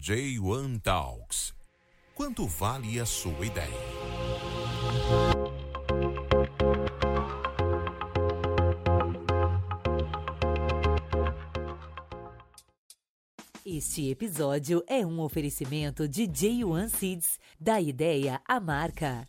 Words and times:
J1 0.00 0.80
Talks. 0.80 1.52
Quanto 2.14 2.46
vale 2.46 2.98
a 2.98 3.04
sua 3.04 3.44
ideia? 3.44 3.68
Este 13.62 14.08
episódio 14.08 14.82
é 14.86 15.04
um 15.04 15.20
oferecimento 15.20 16.08
de 16.08 16.22
J1 16.22 16.88
Seeds, 16.88 17.38
da 17.60 17.78
ideia 17.78 18.40
à 18.48 18.58
marca. 18.58 19.28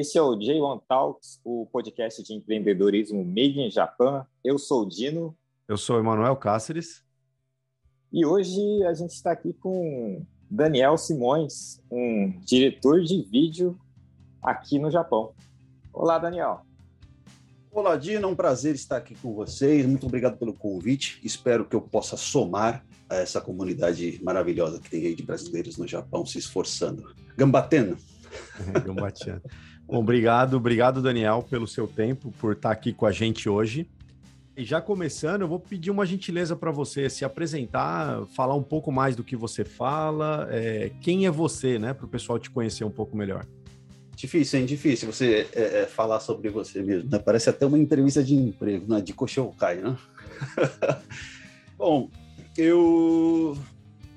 Esse 0.00 0.16
é 0.16 0.22
o 0.22 0.34
J1 0.34 0.80
Talks, 0.88 1.38
o 1.44 1.66
podcast 1.66 2.22
de 2.22 2.32
empreendedorismo 2.32 3.22
Made 3.22 3.60
in 3.60 3.70
Japan. 3.70 4.26
Eu 4.42 4.58
sou 4.58 4.84
o 4.84 4.88
Dino. 4.88 5.36
Eu 5.68 5.76
sou 5.76 5.96
o 5.96 5.98
Emanuel 5.98 6.34
Cáceres. 6.36 7.04
E 8.10 8.24
hoje 8.24 8.82
a 8.84 8.94
gente 8.94 9.10
está 9.10 9.32
aqui 9.32 9.52
com 9.52 10.24
Daniel 10.50 10.96
Simões, 10.96 11.82
um 11.90 12.30
diretor 12.40 13.02
de 13.02 13.20
vídeo 13.30 13.78
aqui 14.42 14.78
no 14.78 14.90
Japão. 14.90 15.34
Olá, 15.92 16.18
Daniel. 16.18 16.62
Olá, 17.70 17.94
Dino. 17.94 18.26
É 18.26 18.26
um 18.26 18.34
prazer 18.34 18.74
estar 18.74 18.96
aqui 18.96 19.14
com 19.16 19.34
vocês. 19.34 19.84
Muito 19.84 20.06
obrigado 20.06 20.38
pelo 20.38 20.54
convite. 20.54 21.20
Espero 21.22 21.66
que 21.66 21.76
eu 21.76 21.82
possa 21.82 22.16
somar 22.16 22.82
a 23.06 23.16
essa 23.16 23.38
comunidade 23.38 24.18
maravilhosa 24.22 24.80
que 24.80 24.88
tem 24.88 25.04
aí 25.04 25.14
de 25.14 25.24
brasileiros 25.24 25.76
no 25.76 25.86
Japão 25.86 26.24
se 26.24 26.38
esforçando. 26.38 27.14
Gambatendo. 27.36 27.98
Gambateando. 28.82 29.42
Obrigado, 29.92 30.56
obrigado, 30.56 31.02
Daniel, 31.02 31.44
pelo 31.50 31.66
seu 31.66 31.88
tempo, 31.88 32.32
por 32.38 32.52
estar 32.52 32.70
aqui 32.70 32.92
com 32.92 33.06
a 33.06 33.10
gente 33.10 33.48
hoje. 33.48 33.88
E 34.56 34.64
já 34.64 34.80
começando, 34.80 35.40
eu 35.40 35.48
vou 35.48 35.58
pedir 35.58 35.90
uma 35.90 36.06
gentileza 36.06 36.54
para 36.54 36.70
você 36.70 37.10
se 37.10 37.24
apresentar, 37.24 38.24
falar 38.36 38.54
um 38.54 38.62
pouco 38.62 38.92
mais 38.92 39.16
do 39.16 39.24
que 39.24 39.34
você 39.34 39.64
fala, 39.64 40.46
é, 40.48 40.92
quem 41.00 41.26
é 41.26 41.30
você, 41.30 41.76
né, 41.76 41.92
para 41.92 42.06
o 42.06 42.08
pessoal 42.08 42.38
te 42.38 42.48
conhecer 42.48 42.84
um 42.84 42.90
pouco 42.90 43.16
melhor. 43.16 43.44
Difícil, 44.14 44.60
hein? 44.60 44.66
Difícil 44.66 45.10
você 45.10 45.48
é, 45.52 45.80
é, 45.80 45.86
falar 45.86 46.20
sobre 46.20 46.50
você 46.50 46.82
mesmo, 46.82 47.10
né? 47.10 47.18
Parece 47.18 47.50
até 47.50 47.66
uma 47.66 47.78
entrevista 47.78 48.22
de 48.22 48.34
emprego, 48.36 48.86
né? 48.92 49.00
De 49.00 49.12
Koshoukai, 49.12 49.76
né? 49.76 49.96
Bom, 51.76 52.10
eu 52.56 53.56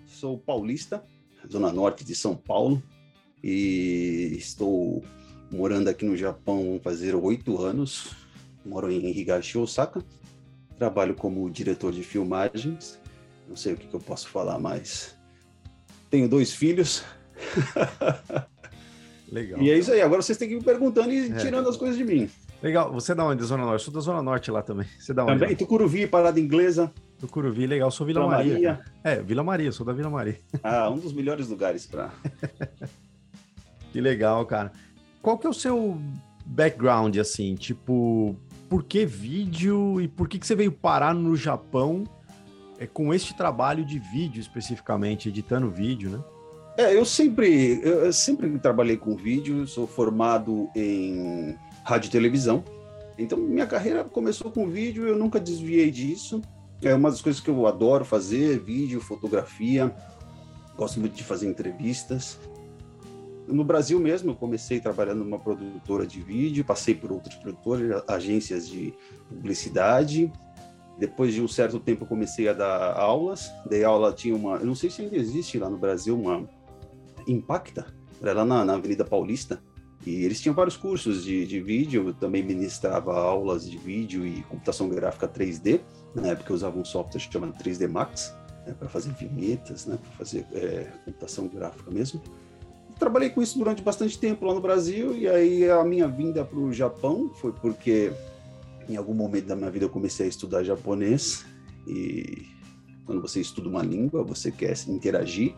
sou 0.06 0.38
paulista, 0.38 1.04
zona 1.50 1.72
norte 1.72 2.04
de 2.04 2.14
São 2.14 2.36
Paulo, 2.36 2.84
e 3.42 4.36
estou 4.38 5.02
morando 5.54 5.88
aqui 5.88 6.04
no 6.04 6.18
Japão 6.18 6.64
vão 6.64 6.80
fazer 6.80 7.16
oito 7.16 7.62
anos. 7.62 8.16
Moro 8.66 8.92
em 8.92 9.06
Higashi, 9.06 9.58
Osaka. 9.58 10.04
Trabalho 10.78 11.14
como 11.14 11.50
diretor 11.50 11.92
de 11.92 12.04
filmagens. 12.04 13.00
Não 13.48 13.56
sei 13.56 13.74
o 13.74 13.78
que, 13.78 13.88
que 13.88 13.94
eu 13.94 14.00
posso 14.00 14.28
falar 14.30 14.58
mais. 14.58 15.16
Tenho 16.10 16.28
dois 16.28 16.54
filhos. 16.54 17.04
Legal. 19.32 19.62
E 19.62 19.70
é 19.70 19.78
isso 19.78 19.92
aí. 19.92 20.02
Agora 20.02 20.22
vocês 20.22 20.38
têm 20.38 20.48
que 20.48 20.56
ir 20.56 20.58
me 20.58 20.64
perguntando 20.64 21.12
e 21.12 21.32
é. 21.32 21.36
tirando 21.36 21.70
as 21.70 21.78
coisas 21.78 21.98
de 21.98 22.04
mim. 22.04 22.30
Legal. 22.62 22.92
Você 22.94 23.12
é 23.12 23.16
da 23.16 23.26
onde? 23.26 23.44
Zona 23.44 23.64
Norte? 23.64 23.82
Eu 23.82 23.86
sou 23.86 23.94
da 23.94 24.00
Zona 24.00 24.24
Norte 24.24 24.50
lá 24.50 24.62
também. 24.62 24.88
Você 25.00 25.14
da 25.14 25.24
onde? 25.24 25.40
Também, 25.40 25.56
Tucuruvi, 25.56 26.08
Parada 26.08 26.40
Inglesa. 26.40 26.92
Tucuruvi, 27.20 27.68
legal. 27.68 27.92
Sou 27.92 28.08
Vila, 28.08 28.22
Vila 28.22 28.32
Maria. 28.32 28.54
Maria. 28.54 28.80
É, 29.04 29.22
Vila 29.22 29.44
Maria, 29.44 29.72
sou 29.72 29.86
da 29.86 29.94
Vila 29.94 30.10
Maria. 30.10 30.40
Ah, 30.64 30.90
um 30.90 30.98
dos 30.98 31.14
melhores 31.14 31.48
lugares 31.48 31.86
para. 31.86 32.12
que 33.92 34.00
legal, 34.02 34.46
cara. 34.46 34.72
Qual 35.24 35.38
que 35.38 35.48
é 35.48 35.50
o 35.50 35.54
seu 35.54 35.98
background, 36.46 37.18
assim? 37.18 37.56
Tipo, 37.56 38.36
por 38.68 38.84
que 38.84 39.06
vídeo 39.06 40.02
e 40.02 40.08
por 40.08 40.28
que, 40.28 40.38
que 40.38 40.46
você 40.46 40.54
veio 40.54 40.72
parar 40.74 41.16
no 41.16 41.34
Japão 41.34 42.04
é, 42.78 42.86
com 42.86 43.14
este 43.14 43.34
trabalho 43.34 43.86
de 43.86 44.00
vídeo 44.00 44.42
especificamente, 44.42 45.30
editando 45.30 45.72
vídeo, 45.72 46.10
né? 46.10 46.22
É, 46.78 46.94
eu 46.94 47.06
sempre, 47.06 47.80
eu 47.82 48.12
sempre 48.12 48.60
trabalhei 48.60 48.98
com 48.98 49.16
vídeo, 49.16 49.66
sou 49.66 49.88
formado 49.88 50.70
em 50.76 51.56
rádio 51.86 52.10
e 52.10 52.12
televisão. 52.12 52.62
Então, 53.18 53.38
minha 53.38 53.66
carreira 53.66 54.04
começou 54.04 54.52
com 54.52 54.68
vídeo, 54.68 55.08
eu 55.08 55.18
nunca 55.18 55.40
desviei 55.40 55.90
disso. 55.90 56.42
É 56.82 56.94
uma 56.94 57.10
das 57.10 57.22
coisas 57.22 57.40
que 57.40 57.50
eu 57.50 57.66
adoro 57.66 58.04
fazer, 58.04 58.60
vídeo, 58.60 59.00
fotografia. 59.00 59.96
Gosto 60.76 61.00
muito 61.00 61.16
de 61.16 61.24
fazer 61.24 61.48
entrevistas. 61.48 62.38
No 63.48 63.64
Brasil 63.64 64.00
mesmo, 64.00 64.32
eu 64.32 64.36
comecei 64.36 64.80
trabalhando 64.80 65.24
numa 65.24 65.40
produtora 65.40 66.08
de 66.08 66.22
vídeo, 66.22 66.64
passei 66.64 66.96
por 66.96 67.12
outras 67.12 67.36
produtoras, 67.36 68.04
agências 68.08 68.68
de 68.68 68.94
publicidade. 69.28 70.32
Depois 70.98 71.34
de 71.34 71.42
um 71.42 71.48
certo 71.48 71.80
tempo, 71.80 72.06
comecei 72.06 72.48
a 72.48 72.54
dar 72.54 72.94
aulas. 72.94 73.52
Dei 73.70 73.84
aula, 73.84 74.14
tinha 74.14 74.36
uma, 74.36 74.58
eu 74.58 74.66
não 74.66 74.76
sei 74.76 74.90
se 74.90 75.02
ainda 75.02 75.18
existe 75.18 75.58
lá 75.58 75.70
no 75.70 75.78
Brasil, 75.78 76.18
uma 76.18 76.48
Impacta, 77.28 77.88
era 78.22 78.34
lá 78.34 78.46
na, 78.46 78.66
na 78.66 78.74
Avenida 78.76 79.04
Paulista. 79.04 79.62
E 80.06 80.26
eles 80.26 80.42
tinham 80.42 80.54
vários 80.54 80.76
cursos 80.76 81.24
de, 81.24 81.46
de 81.46 81.62
vídeo, 81.62 82.08
eu 82.08 82.14
também 82.14 82.44
ministrava 82.44 83.14
aulas 83.18 83.70
de 83.70 83.78
vídeo 83.78 84.26
e 84.26 84.44
computação 84.44 84.90
gráfica 84.90 85.28
3D. 85.28 85.82
Na 86.14 86.28
época 86.28 86.52
eu 86.52 86.56
usava 86.56 86.78
um 86.78 86.84
software 86.84 87.22
chamado 87.22 87.54
3D 87.54 87.90
Max, 87.90 88.34
né, 88.68 88.74
para 88.78 88.90
fazer 88.90 89.14
vinhetas, 89.14 89.86
né, 89.86 89.98
para 89.98 90.12
fazer 90.12 90.46
é, 90.54 90.92
computação 91.06 91.48
gráfica 91.48 91.90
mesmo 91.90 92.22
trabalhei 93.04 93.30
com 93.30 93.42
isso 93.42 93.58
durante 93.58 93.82
bastante 93.82 94.18
tempo 94.18 94.46
lá 94.46 94.54
no 94.54 94.62
Brasil 94.62 95.14
e 95.16 95.28
aí 95.28 95.70
a 95.70 95.84
minha 95.84 96.08
vinda 96.08 96.46
para 96.46 96.58
o 96.58 96.72
Japão 96.72 97.30
foi 97.36 97.52
porque 97.52 98.14
em 98.88 98.96
algum 98.96 99.14
momento 99.14 99.46
da 99.46 99.58
minha 99.58 99.70
vida 99.70 99.84
eu 99.84 99.90
comecei 99.90 100.26
a 100.26 100.30
estudar 100.30 100.64
japonês 100.64 101.46
e 101.86 102.46
quando 103.06 103.22
você 103.22 103.42
estuda 103.42 103.68
uma 103.68 103.84
língua 103.84 104.24
você 104.24 104.52
quer 104.52 104.74
interagir 104.88 105.54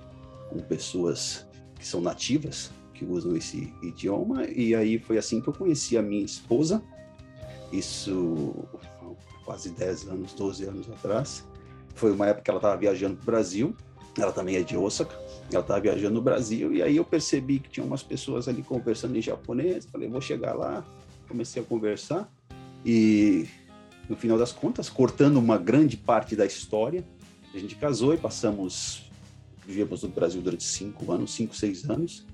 com 0.50 0.59
pessoas 0.59 1.45
que 1.78 1.85
são 1.85 2.01
nativas 2.01 2.72
que 2.95 3.05
usam 3.05 3.35
esse 3.35 3.72
idioma 3.84 4.45
e 4.45 4.73
aí 4.73 4.97
foi 4.97 5.19
assim 5.19 5.39
que 5.39 5.47
eu 5.47 5.53
conheci 5.53 5.97
a 5.97 6.01
minha 6.01 6.25
esposa. 6.25 6.81
Isso 7.72 8.55
quase 9.44 9.69
10 9.69 10.07
anos 10.07 10.34
12 10.34 10.66
anos 10.66 10.89
atrás. 10.89 11.45
Foi 11.94 12.11
uma 12.11 12.28
época 12.28 12.44
que 12.44 12.50
ela 12.50 12.57
estava 12.57 12.78
viajando 12.78 13.17
para 13.17 13.23
o 13.23 13.25
Brasil. 13.25 13.75
Ela 14.17 14.31
também 14.31 14.55
é 14.55 14.63
de 14.63 14.75
Osaka 14.75 15.16
ela 15.51 15.61
estava 15.61 15.79
viajando 15.79 16.16
no 16.16 16.22
Brasil 16.22 16.73
e 16.73 16.81
aí 16.81 16.97
eu 16.97 17.06
percebi 17.06 17.59
que 17.59 17.69
tinha 17.69 17.85
umas 17.85 18.03
pessoas 18.03 18.47
ali 18.47 18.63
conversando 18.63 19.16
em 19.16 19.22
japonês. 19.22 19.85
Falei, 19.85 20.09
vou 20.09 20.22
chegar 20.22 20.53
lá. 20.53 20.85
Comecei 21.28 21.61
a 21.61 21.66
conversar 21.66 22.31
e 22.85 23.47
no 24.07 24.16
final 24.16 24.38
das 24.38 24.51
contas, 24.51 24.89
cortando 24.89 25.38
uma 25.38 25.57
grande 25.57 25.97
parte 25.97 26.35
da 26.35 26.45
história, 26.45 27.03
a 27.53 27.57
gente 27.57 27.75
casou 27.75 28.13
e 28.13 28.17
passamos, 28.17 29.09
vivemos 29.66 30.03
no 30.03 30.09
Brasil 30.09 30.41
durante 30.41 30.63
cinco 30.63 31.11
anos, 31.11 31.34
cinco, 31.34 31.55
seis 31.55 31.89
anos. 31.89 32.25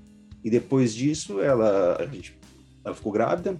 E 0.44 0.50
depois 0.50 0.92
disso, 0.92 1.40
ela, 1.40 1.96
a 2.00 2.06
gente, 2.06 2.36
ela 2.84 2.94
ficou 2.94 3.12
grávida, 3.12 3.58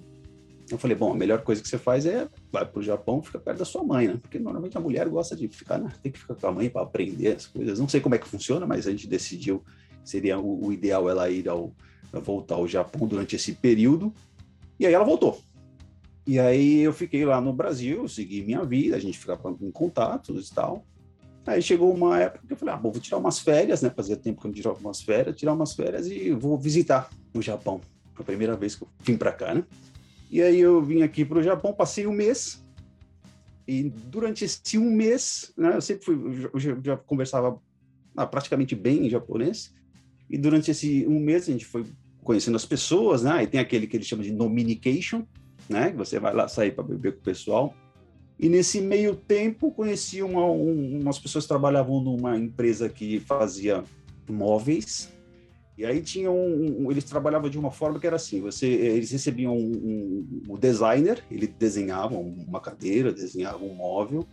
eu 0.71 0.79
falei, 0.79 0.97
bom, 0.97 1.13
a 1.13 1.17
melhor 1.17 1.43
coisa 1.43 1.61
que 1.61 1.69
você 1.69 1.79
faz 1.79 2.07
é 2.07 2.29
vai 2.51 2.65
para 2.65 2.79
o 2.79 2.83
Japão, 2.83 3.23
fica 3.23 3.39
perto 3.39 3.59
da 3.59 3.65
sua 3.65 3.83
mãe, 3.83 4.09
né? 4.09 4.19
Porque 4.21 4.39
normalmente 4.39 4.77
a 4.77 4.81
mulher 4.81 5.09
gosta 5.09 5.37
de 5.37 5.49
ficar, 5.49 5.79
né? 5.79 5.93
tem 6.03 6.11
que 6.11 6.19
ficar 6.19 6.35
com 6.35 6.47
a 6.47 6.53
mãe 6.53 6.71
para 6.71 6.83
aprender 6.83 7.37
as 7.37 7.47
coisas. 7.47 7.79
Não 7.79 7.89
sei 7.89 8.01
como 8.01 8.15
é 8.15 8.19
que 8.19 8.29
funciona, 8.29 8.67
mas 8.67 8.87
a 8.87 8.91
gente 8.91 9.07
decidiu 9.07 9.63
seria 10.05 10.39
o, 10.39 10.67
o 10.67 10.73
ideal 10.73 11.09
ela 11.09 11.31
ir 11.31 11.49
ao 11.49 11.73
voltar 12.13 12.57
ao 12.57 12.69
Japão 12.69 13.07
durante 13.07 13.37
esse 13.37 13.53
período. 13.55 14.13
E 14.79 14.87
aí 14.87 14.93
ela 14.93 15.05
voltou. 15.05 15.41
E 16.27 16.39
aí 16.39 16.81
eu 16.81 16.93
fiquei 16.93 17.25
lá 17.25 17.41
no 17.41 17.53
Brasil, 17.53 18.07
segui 18.07 18.43
minha 18.43 18.65
vida, 18.65 18.97
a 18.97 19.01
gente 19.01 19.19
ficava 19.19 19.57
em 19.61 19.71
contatos 19.71 20.49
e 20.49 20.55
tal. 20.55 20.85
Aí 21.47 21.61
chegou 21.61 21.93
uma 21.93 22.21
época 22.21 22.47
que 22.47 22.53
eu 22.53 22.57
falei, 22.57 22.75
ah, 22.75 22.77
bom, 22.77 22.93
vou 22.93 23.01
tirar 23.01 23.19
umas 23.19 23.41
férias, 23.41 23.83
né? 23.83 23.91
Fazia 23.91 24.17
tempo 24.17 24.41
que 24.41 24.47
eu 24.47 24.51
não 24.51 24.55
tirava 24.55 24.79
umas 24.79 25.03
férias, 25.03 25.37
tirar 25.37 25.53
umas 25.53 25.75
férias 25.75 26.07
e 26.07 26.31
vou 26.33 26.57
visitar 26.57 27.11
o 27.35 27.43
Japão. 27.43 27.81
Foi 28.15 28.23
a 28.23 28.27
primeira 28.27 28.57
vez 28.57 28.77
que 28.77 28.85
eu 28.85 28.89
vim 29.01 29.17
para 29.17 29.33
cá, 29.33 29.55
né? 29.55 29.65
E 30.33 30.41
aí 30.41 30.59
eu 30.59 30.83
vim 30.83 31.03
aqui 31.03 31.27
para 31.27 31.39
o 31.39 31.43
Japão, 31.43 31.75
passei 31.75 32.07
um 32.07 32.13
mês. 32.13 32.65
E 33.69 33.91
durante 33.91 34.47
esse 34.47 34.79
um 34.79 34.91
mês, 34.91 35.53
né, 35.55 35.77
eu 35.77 35.81
sempre 35.83 36.07
fui, 36.07 36.49
eu 36.51 36.59
já, 36.59 36.75
já 36.83 36.97
conversava 36.97 37.61
ah, 38.17 38.27
praticamente 38.27 38.75
bem 38.75 39.07
em 39.07 39.11
japonês. 39.11 39.75
E 40.31 40.39
durante 40.39 40.71
esse 40.71 41.07
um 41.07 41.21
mês 41.21 41.47
a 41.51 41.53
gente 41.53 41.67
foi 41.67 41.85
conhecendo 42.25 42.57
as 42.57 42.65
pessoas, 42.65 43.23
né? 43.23 43.43
E 43.43 43.47
tem 43.47 43.61
aquele 43.61 43.87
que 43.87 43.95
eles 43.95 44.07
chamam 44.07 44.25
de 44.25 44.33
nominication, 44.33 45.27
né? 45.69 45.91
Que 45.91 45.99
você 45.99 46.19
vai 46.19 46.33
lá 46.33 46.49
sair 46.49 46.73
para 46.73 46.83
beber 46.83 47.13
com 47.13 47.21
o 47.21 47.25
pessoal. 47.25 47.75
E 48.41 48.49
nesse 48.49 48.81
meio 48.81 49.15
tempo 49.15 49.71
conheci 49.71 50.23
uma, 50.23 50.47
um, 50.47 50.99
umas 50.99 51.19
pessoas 51.19 51.45
que 51.45 51.49
trabalhavam 51.49 52.01
numa 52.01 52.39
empresa 52.39 52.89
que 52.89 53.21
fazia 53.21 53.85
móveis 54.31 55.13
e 55.83 55.85
aí 55.85 56.01
tinha 56.01 56.31
um, 56.31 56.85
um, 56.85 56.93
eles 56.93 57.03
trabalhavam 57.03 57.51
de 57.51 57.59
uma 57.59 57.73
forma 57.73 57.99
que 57.99 58.07
era 58.07 58.15
assim, 58.15 58.41
você, 58.41 58.69
eles 58.69 59.11
recebiam 59.11 59.59
um, 59.59 60.45
um 60.49 60.57
designer, 60.57 61.25
ele 61.29 61.49
desenhava 61.49 62.17
uma 62.17 62.61
cadeira, 62.61 63.13
desenhava 63.13 63.65
um 63.65 63.75
móvel, 63.75 64.25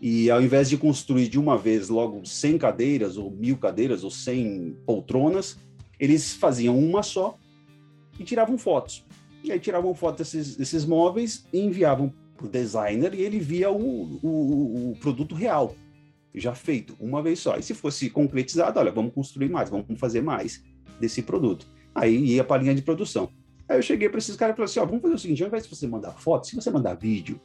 e 0.00 0.30
ao 0.30 0.40
invés 0.40 0.70
de 0.70 0.78
construir 0.78 1.28
de 1.28 1.38
uma 1.38 1.58
vez 1.58 1.90
logo 1.90 2.24
100 2.24 2.56
cadeiras, 2.56 3.18
ou 3.18 3.30
mil 3.30 3.58
cadeiras, 3.58 4.02
ou 4.02 4.10
100 4.10 4.78
poltronas, 4.86 5.58
Eles 6.00 6.32
faziam 6.32 6.78
uma 6.78 7.02
só 7.02 7.36
e 8.18 8.24
tiravam 8.24 8.56
fotos. 8.56 9.04
E 9.42 9.52
aí 9.52 9.60
tiravam 9.60 9.94
fotos 9.94 10.32
desses, 10.32 10.56
desses 10.56 10.86
móveis 10.86 11.44
e 11.52 11.60
enviavam 11.60 12.10
para 12.34 12.46
o 12.46 12.48
designer 12.48 13.12
e 13.12 13.20
ele 13.20 13.38
via 13.38 13.70
o, 13.70 14.18
o, 14.22 14.92
o 14.92 14.96
produto 15.00 15.34
real, 15.34 15.76
já 16.34 16.54
feito, 16.54 16.96
uma 16.98 17.22
vez 17.22 17.40
só. 17.40 17.58
E 17.58 17.62
se 17.62 17.74
fosse 17.74 18.08
concretizado, 18.08 18.80
olha, 18.80 18.90
vamos 18.90 19.12
construir 19.12 19.50
mais, 19.50 19.68
vamos 19.68 20.00
fazer 20.00 20.22
mais 20.22 20.62
desse 21.00 21.22
produto. 21.22 21.66
Aí 21.94 22.16
ia 22.16 22.44
para 22.44 22.60
a 22.60 22.62
linha 22.62 22.74
de 22.74 22.82
produção. 22.82 23.30
Aí 23.68 23.78
eu 23.78 23.82
cheguei 23.82 24.08
para 24.08 24.18
esses 24.18 24.36
caras 24.36 24.54
e 24.54 24.56
falei 24.56 24.70
assim: 24.70 24.80
ó, 24.80 24.84
vamos 24.84 25.02
fazer 25.02 25.14
o 25.14 25.18
seguinte, 25.18 25.42
ao 25.42 25.48
invés 25.48 25.64
de 25.64 25.74
você 25.74 25.86
mandar 25.86 26.12
foto, 26.12 26.46
se 26.46 26.54
você 26.54 26.70
mandar 26.70 26.94
vídeo, 26.94 27.40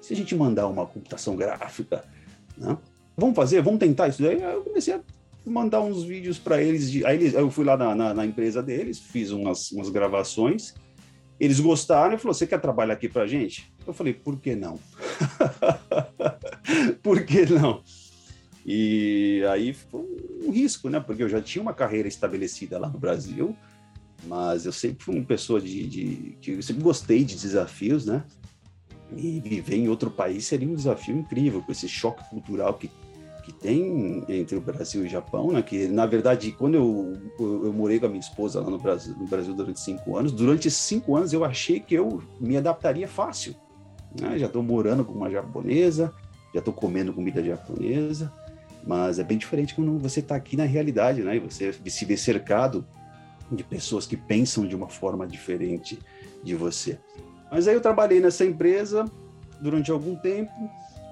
se 0.00 0.12
a 0.12 0.16
gente 0.16 0.34
mandar 0.34 0.66
uma 0.68 0.86
computação 0.86 1.36
gráfica, 1.36 2.04
né? 2.56 2.78
Vamos 3.16 3.34
fazer, 3.34 3.62
vamos 3.62 3.80
tentar 3.80 4.08
isso 4.08 4.22
daí. 4.22 4.42
Aí 4.42 4.54
eu 4.54 4.62
comecei 4.62 4.94
a 4.94 5.00
mandar 5.44 5.80
uns 5.80 6.04
vídeos 6.04 6.38
para 6.38 6.62
eles. 6.62 6.90
De, 6.90 7.04
eles, 7.04 7.34
eu 7.34 7.50
fui 7.50 7.64
lá 7.64 7.76
na, 7.76 7.94
na, 7.94 8.14
na, 8.14 8.26
empresa 8.26 8.62
deles, 8.62 8.98
fiz 8.98 9.30
umas, 9.30 9.70
umas 9.72 9.88
gravações. 9.88 10.74
Eles 11.40 11.60
gostaram 11.60 12.14
e 12.14 12.18
falou: 12.18 12.34
Você 12.34 12.46
quer 12.46 12.60
trabalhar 12.60 12.94
aqui 12.94 13.08
para 13.08 13.26
gente? 13.26 13.72
Eu 13.86 13.92
falei: 13.92 14.12
Por 14.12 14.38
que 14.38 14.54
não? 14.54 14.78
por 17.02 17.24
que 17.24 17.46
não? 17.46 17.82
E 18.68 19.44
aí 19.48 19.72
foi 19.72 20.00
um 20.44 20.50
risco, 20.50 20.90
né? 20.90 20.98
Porque 20.98 21.22
eu 21.22 21.28
já 21.28 21.40
tinha 21.40 21.62
uma 21.62 21.72
carreira 21.72 22.08
estabelecida 22.08 22.80
lá 22.80 22.88
no 22.88 22.98
Brasil, 22.98 23.56
mas 24.26 24.66
eu 24.66 24.72
sempre 24.72 25.04
fui 25.04 25.14
uma 25.14 25.24
pessoa 25.24 25.60
de, 25.60 25.86
de 25.86 26.36
que 26.40 26.50
eu 26.50 26.62
sempre 26.62 26.82
gostei 26.82 27.22
de 27.22 27.36
desafios, 27.36 28.04
né? 28.04 28.24
E 29.16 29.38
viver 29.38 29.76
em 29.76 29.88
outro 29.88 30.10
país 30.10 30.46
seria 30.46 30.68
um 30.68 30.74
desafio 30.74 31.16
incrível, 31.16 31.62
com 31.62 31.70
esse 31.70 31.88
choque 31.88 32.28
cultural 32.28 32.74
que 32.74 32.90
que 33.46 33.52
tem 33.52 34.24
entre 34.28 34.56
o 34.56 34.60
Brasil 34.60 35.04
e 35.04 35.06
o 35.06 35.08
Japão, 35.08 35.52
né? 35.52 35.62
Que 35.62 35.86
na 35.86 36.04
verdade, 36.04 36.50
quando 36.50 36.74
eu, 36.74 37.16
eu, 37.38 37.72
morei 37.72 38.00
com 38.00 38.06
a 38.06 38.08
minha 38.08 38.18
esposa 38.18 38.60
lá 38.60 38.68
no 38.68 38.76
Brasil, 38.76 39.14
no 39.16 39.24
Brasil 39.28 39.54
durante 39.54 39.78
cinco 39.78 40.16
anos, 40.16 40.32
durante 40.32 40.66
esses 40.66 40.80
cinco 40.80 41.14
anos 41.14 41.32
eu 41.32 41.44
achei 41.44 41.78
que 41.78 41.94
eu 41.94 42.20
me 42.40 42.56
adaptaria 42.56 43.06
fácil. 43.06 43.54
Né? 44.20 44.36
Já 44.36 44.46
estou 44.46 44.64
morando 44.64 45.04
com 45.04 45.12
uma 45.12 45.30
japonesa, 45.30 46.12
já 46.52 46.58
estou 46.58 46.74
comendo 46.74 47.12
comida 47.12 47.40
japonesa, 47.40 48.32
mas 48.86 49.18
é 49.18 49.24
bem 49.24 49.36
diferente 49.36 49.74
quando 49.74 49.98
você 49.98 50.20
está 50.20 50.36
aqui 50.36 50.56
na 50.56 50.64
realidade, 50.64 51.22
né? 51.22 51.36
E 51.36 51.40
você 51.40 51.72
se 51.72 52.04
vê 52.04 52.16
cercado 52.16 52.86
de 53.50 53.64
pessoas 53.64 54.06
que 54.06 54.16
pensam 54.16 54.66
de 54.66 54.76
uma 54.76 54.88
forma 54.88 55.26
diferente 55.26 55.98
de 56.42 56.54
você. 56.54 56.98
Mas 57.50 57.66
aí 57.66 57.74
eu 57.74 57.80
trabalhei 57.80 58.20
nessa 58.20 58.44
empresa 58.44 59.04
durante 59.60 59.90
algum 59.90 60.14
tempo, 60.16 60.52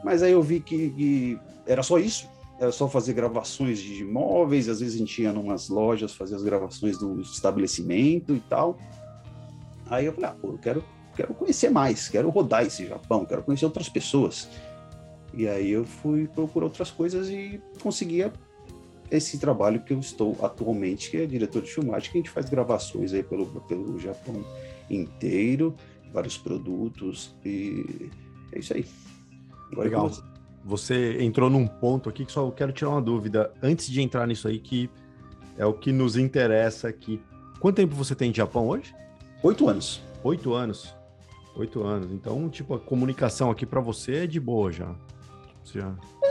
mas 0.05 0.23
aí 0.23 0.33
eu 0.33 0.43
vi 0.43 0.61
que, 0.61 0.91
que 0.91 1.39
era 1.67 1.83
só 1.83 1.99
isso, 1.99 2.29
era 2.61 2.71
só 2.71 2.89
fazer 2.89 3.13
gravações 3.13 3.81
de 3.81 4.03
imóveis, 4.03 4.69
às 4.69 4.81
vezes 4.81 4.95
a 4.95 4.99
gente 4.99 5.23
ia 5.23 5.31
em 5.31 5.37
umas 5.37 5.69
lojas 5.69 6.15
fazer 6.15 6.37
as 6.37 6.43
gravações 6.43 6.99
do 6.99 7.21
estabelecimento 7.21 8.35
e 8.35 8.41
tal. 8.41 8.79
Aí 9.87 10.07
eu 10.07 10.13
falei, 10.13 10.31
ah, 10.31 10.37
pô, 10.41 10.49
eu 10.53 10.59
quero, 10.59 10.85
quero 11.17 11.35
conhecer 11.35 11.71
mais, 11.71 12.09
quero 12.09 12.31
rodar 12.31 12.65
esse 12.65 12.87
Japão, 12.87 13.25
quero 13.25 13.43
conhecer 13.43 13.65
outras 13.65 13.89
pessoas. 13.89 14.49
E 15.37 15.49
aí 15.49 15.71
eu 15.71 15.85
fui 15.85 16.29
procurar 16.29 16.67
outras 16.67 16.91
coisas 16.91 17.29
e 17.29 17.61
conseguia 17.83 18.33
esse 19.11 19.39
trabalho 19.39 19.83
que 19.83 19.93
eu 19.93 19.99
estou 19.99 20.37
atualmente, 20.43 21.11
que 21.11 21.19
é 21.19 21.27
diretor 21.27 21.63
de 21.63 21.71
filmagem, 21.71 22.11
que 22.11 22.19
a 22.19 22.21
gente 22.21 22.31
faz 22.31 22.49
gravações 22.49 23.13
aí 23.13 23.23
pelo, 23.23 23.47
pelo 23.63 23.99
Japão 23.99 24.45
inteiro, 24.89 25.75
vários 26.13 26.39
produtos, 26.39 27.35
e 27.45 28.11
é 28.53 28.59
isso 28.59 28.75
aí. 28.75 28.85
Agora 29.71 29.89
Legal 29.89 30.11
você 30.65 31.23
entrou 31.23 31.51
num 31.51 31.67
ponto 31.67 32.09
aqui 32.09 32.25
que 32.25 32.33
só 32.33 32.51
quero 32.51 32.73
tirar 32.73 32.91
uma 32.91 33.03
dúvida 33.03 33.53
antes 33.63 33.87
de 33.87 34.01
entrar 34.01 34.27
nisso 34.27 34.49
aí, 34.49 34.59
que 34.59 34.89
é 35.59 35.67
o 35.67 35.75
que 35.75 35.93
nos 35.93 36.17
interessa 36.17 36.89
aqui. 36.89 37.21
Quanto 37.61 37.77
tempo 37.77 37.95
você 37.95 38.15
tem 38.15 38.31
de 38.31 38.39
Japão 38.39 38.69
hoje? 38.69 38.95
Oito 39.43 39.69
anos. 39.69 40.03
Oito 40.23 40.55
anos. 40.55 40.95
Oito 41.55 41.83
anos. 41.85 42.11
Então, 42.11 42.49
tipo, 42.49 42.75
a 42.75 42.81
comunicação 42.81 43.51
aqui 43.51 43.67
para 43.67 43.81
você 43.81 44.25
é 44.25 44.27
de 44.27 44.41
boa 44.41 44.73
já. 44.73 44.95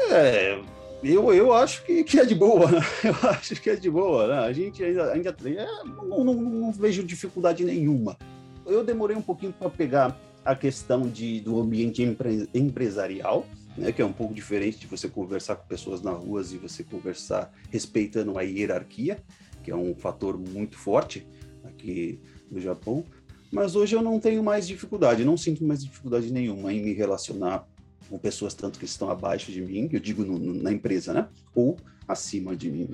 É, 0.09 0.61
eu, 1.03 1.33
eu 1.33 1.51
acho 1.51 1.83
que, 1.85 2.03
que 2.03 2.19
é 2.19 2.25
de 2.25 2.33
boa, 2.33 2.71
né? 2.71 2.79
Eu 3.03 3.29
acho 3.29 3.55
que 3.61 3.69
é 3.69 3.75
de 3.75 3.89
boa, 3.89 4.27
né? 4.27 4.39
A 4.39 4.53
gente 4.53 4.81
ainda, 4.81 5.11
ainda 5.11 5.35
é, 5.45 5.65
não, 5.83 6.23
não, 6.23 6.33
não, 6.33 6.71
vejo 6.71 7.03
dificuldade 7.03 7.65
nenhuma. 7.65 8.17
Eu 8.65 8.83
demorei 8.83 9.15
um 9.17 9.21
pouquinho 9.21 9.51
para 9.51 9.69
pegar 9.69 10.17
a 10.45 10.55
questão 10.55 11.09
de, 11.09 11.41
do 11.41 11.59
ambiente 11.59 12.01
empre, 12.01 12.47
empresarial, 12.53 13.45
né, 13.77 13.91
que 13.91 14.01
é 14.01 14.05
um 14.05 14.13
pouco 14.13 14.33
diferente 14.33 14.79
de 14.79 14.87
você 14.87 15.09
conversar 15.09 15.55
com 15.55 15.67
pessoas 15.67 16.01
na 16.01 16.11
rua 16.11 16.41
e 16.41 16.57
você 16.57 16.83
conversar 16.83 17.51
respeitando 17.69 18.37
a 18.37 18.41
hierarquia, 18.41 19.21
que 19.61 19.71
é 19.71 19.75
um 19.75 19.95
fator 19.95 20.37
muito 20.37 20.77
forte 20.77 21.27
aqui 21.63 22.19
no 22.49 22.61
Japão. 22.61 23.03
Mas 23.51 23.75
hoje 23.75 23.95
eu 23.95 24.01
não 24.01 24.19
tenho 24.19 24.41
mais 24.41 24.67
dificuldade, 24.67 25.25
não 25.25 25.37
sinto 25.37 25.63
mais 25.63 25.83
dificuldade 25.83 26.31
nenhuma 26.31 26.73
em 26.73 26.81
me 26.81 26.93
relacionar 26.93 27.67
com 28.13 28.19
pessoas 28.19 28.53
tanto 28.53 28.77
que 28.77 28.85
estão 28.85 29.09
abaixo 29.09 29.51
de 29.51 29.59
mim, 29.59 29.89
eu 29.91 29.99
digo 29.99 30.23
no, 30.23 30.37
no, 30.37 30.53
na 30.53 30.71
empresa, 30.71 31.11
né? 31.13 31.27
Ou 31.55 31.77
acima 32.07 32.55
de 32.55 32.69
mim 32.69 32.87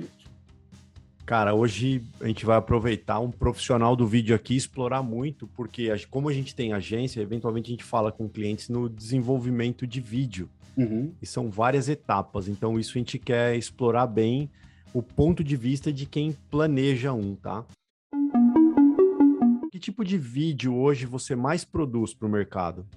Cara, 1.25 1.53
hoje 1.53 2.01
a 2.21 2.27
gente 2.27 2.45
vai 2.45 2.55
aproveitar 2.55 3.19
um 3.19 3.29
profissional 3.29 3.97
do 3.97 4.07
vídeo 4.07 4.33
aqui 4.33 4.55
explorar 4.55 5.03
muito, 5.03 5.45
porque 5.45 5.89
como 6.09 6.29
a 6.29 6.33
gente 6.33 6.55
tem 6.55 6.71
agência, 6.71 7.19
eventualmente 7.19 7.67
a 7.67 7.71
gente 7.71 7.83
fala 7.83 8.13
com 8.13 8.29
clientes 8.29 8.69
no 8.69 8.87
desenvolvimento 8.87 9.85
de 9.85 9.99
vídeo. 9.99 10.49
Uhum. 10.77 11.11
E 11.21 11.25
são 11.25 11.49
várias 11.49 11.89
etapas. 11.89 12.47
Então, 12.47 12.79
isso 12.79 12.93
a 12.97 12.99
gente 12.99 13.19
quer 13.19 13.57
explorar 13.57 14.07
bem 14.07 14.49
o 14.93 15.03
ponto 15.03 15.43
de 15.43 15.57
vista 15.57 15.91
de 15.91 16.05
quem 16.05 16.31
planeja 16.49 17.11
um, 17.11 17.35
tá? 17.35 17.65
Que 19.69 19.77
tipo 19.77 20.05
de 20.05 20.17
vídeo 20.17 20.75
hoje 20.75 21.05
você 21.05 21.35
mais 21.35 21.65
produz 21.65 22.13
para 22.13 22.25
o 22.25 22.31
mercado? 22.31 22.87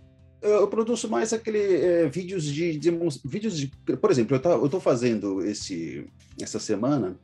Eu 0.43 0.67
produzo 0.67 1.09
mais 1.09 1.33
aquele 1.33 1.59
é, 1.59 2.09
vídeos 2.09 2.45
de, 2.45 2.77
de, 2.77 2.91
vídeos 3.25 3.57
de, 3.57 3.69
por 4.01 4.11
exemplo, 4.11 4.37
eu 4.37 4.67
estou 4.67 4.81
fazendo 4.81 5.45
esse 5.45 6.07
essa 6.41 6.59
semana 6.59 7.17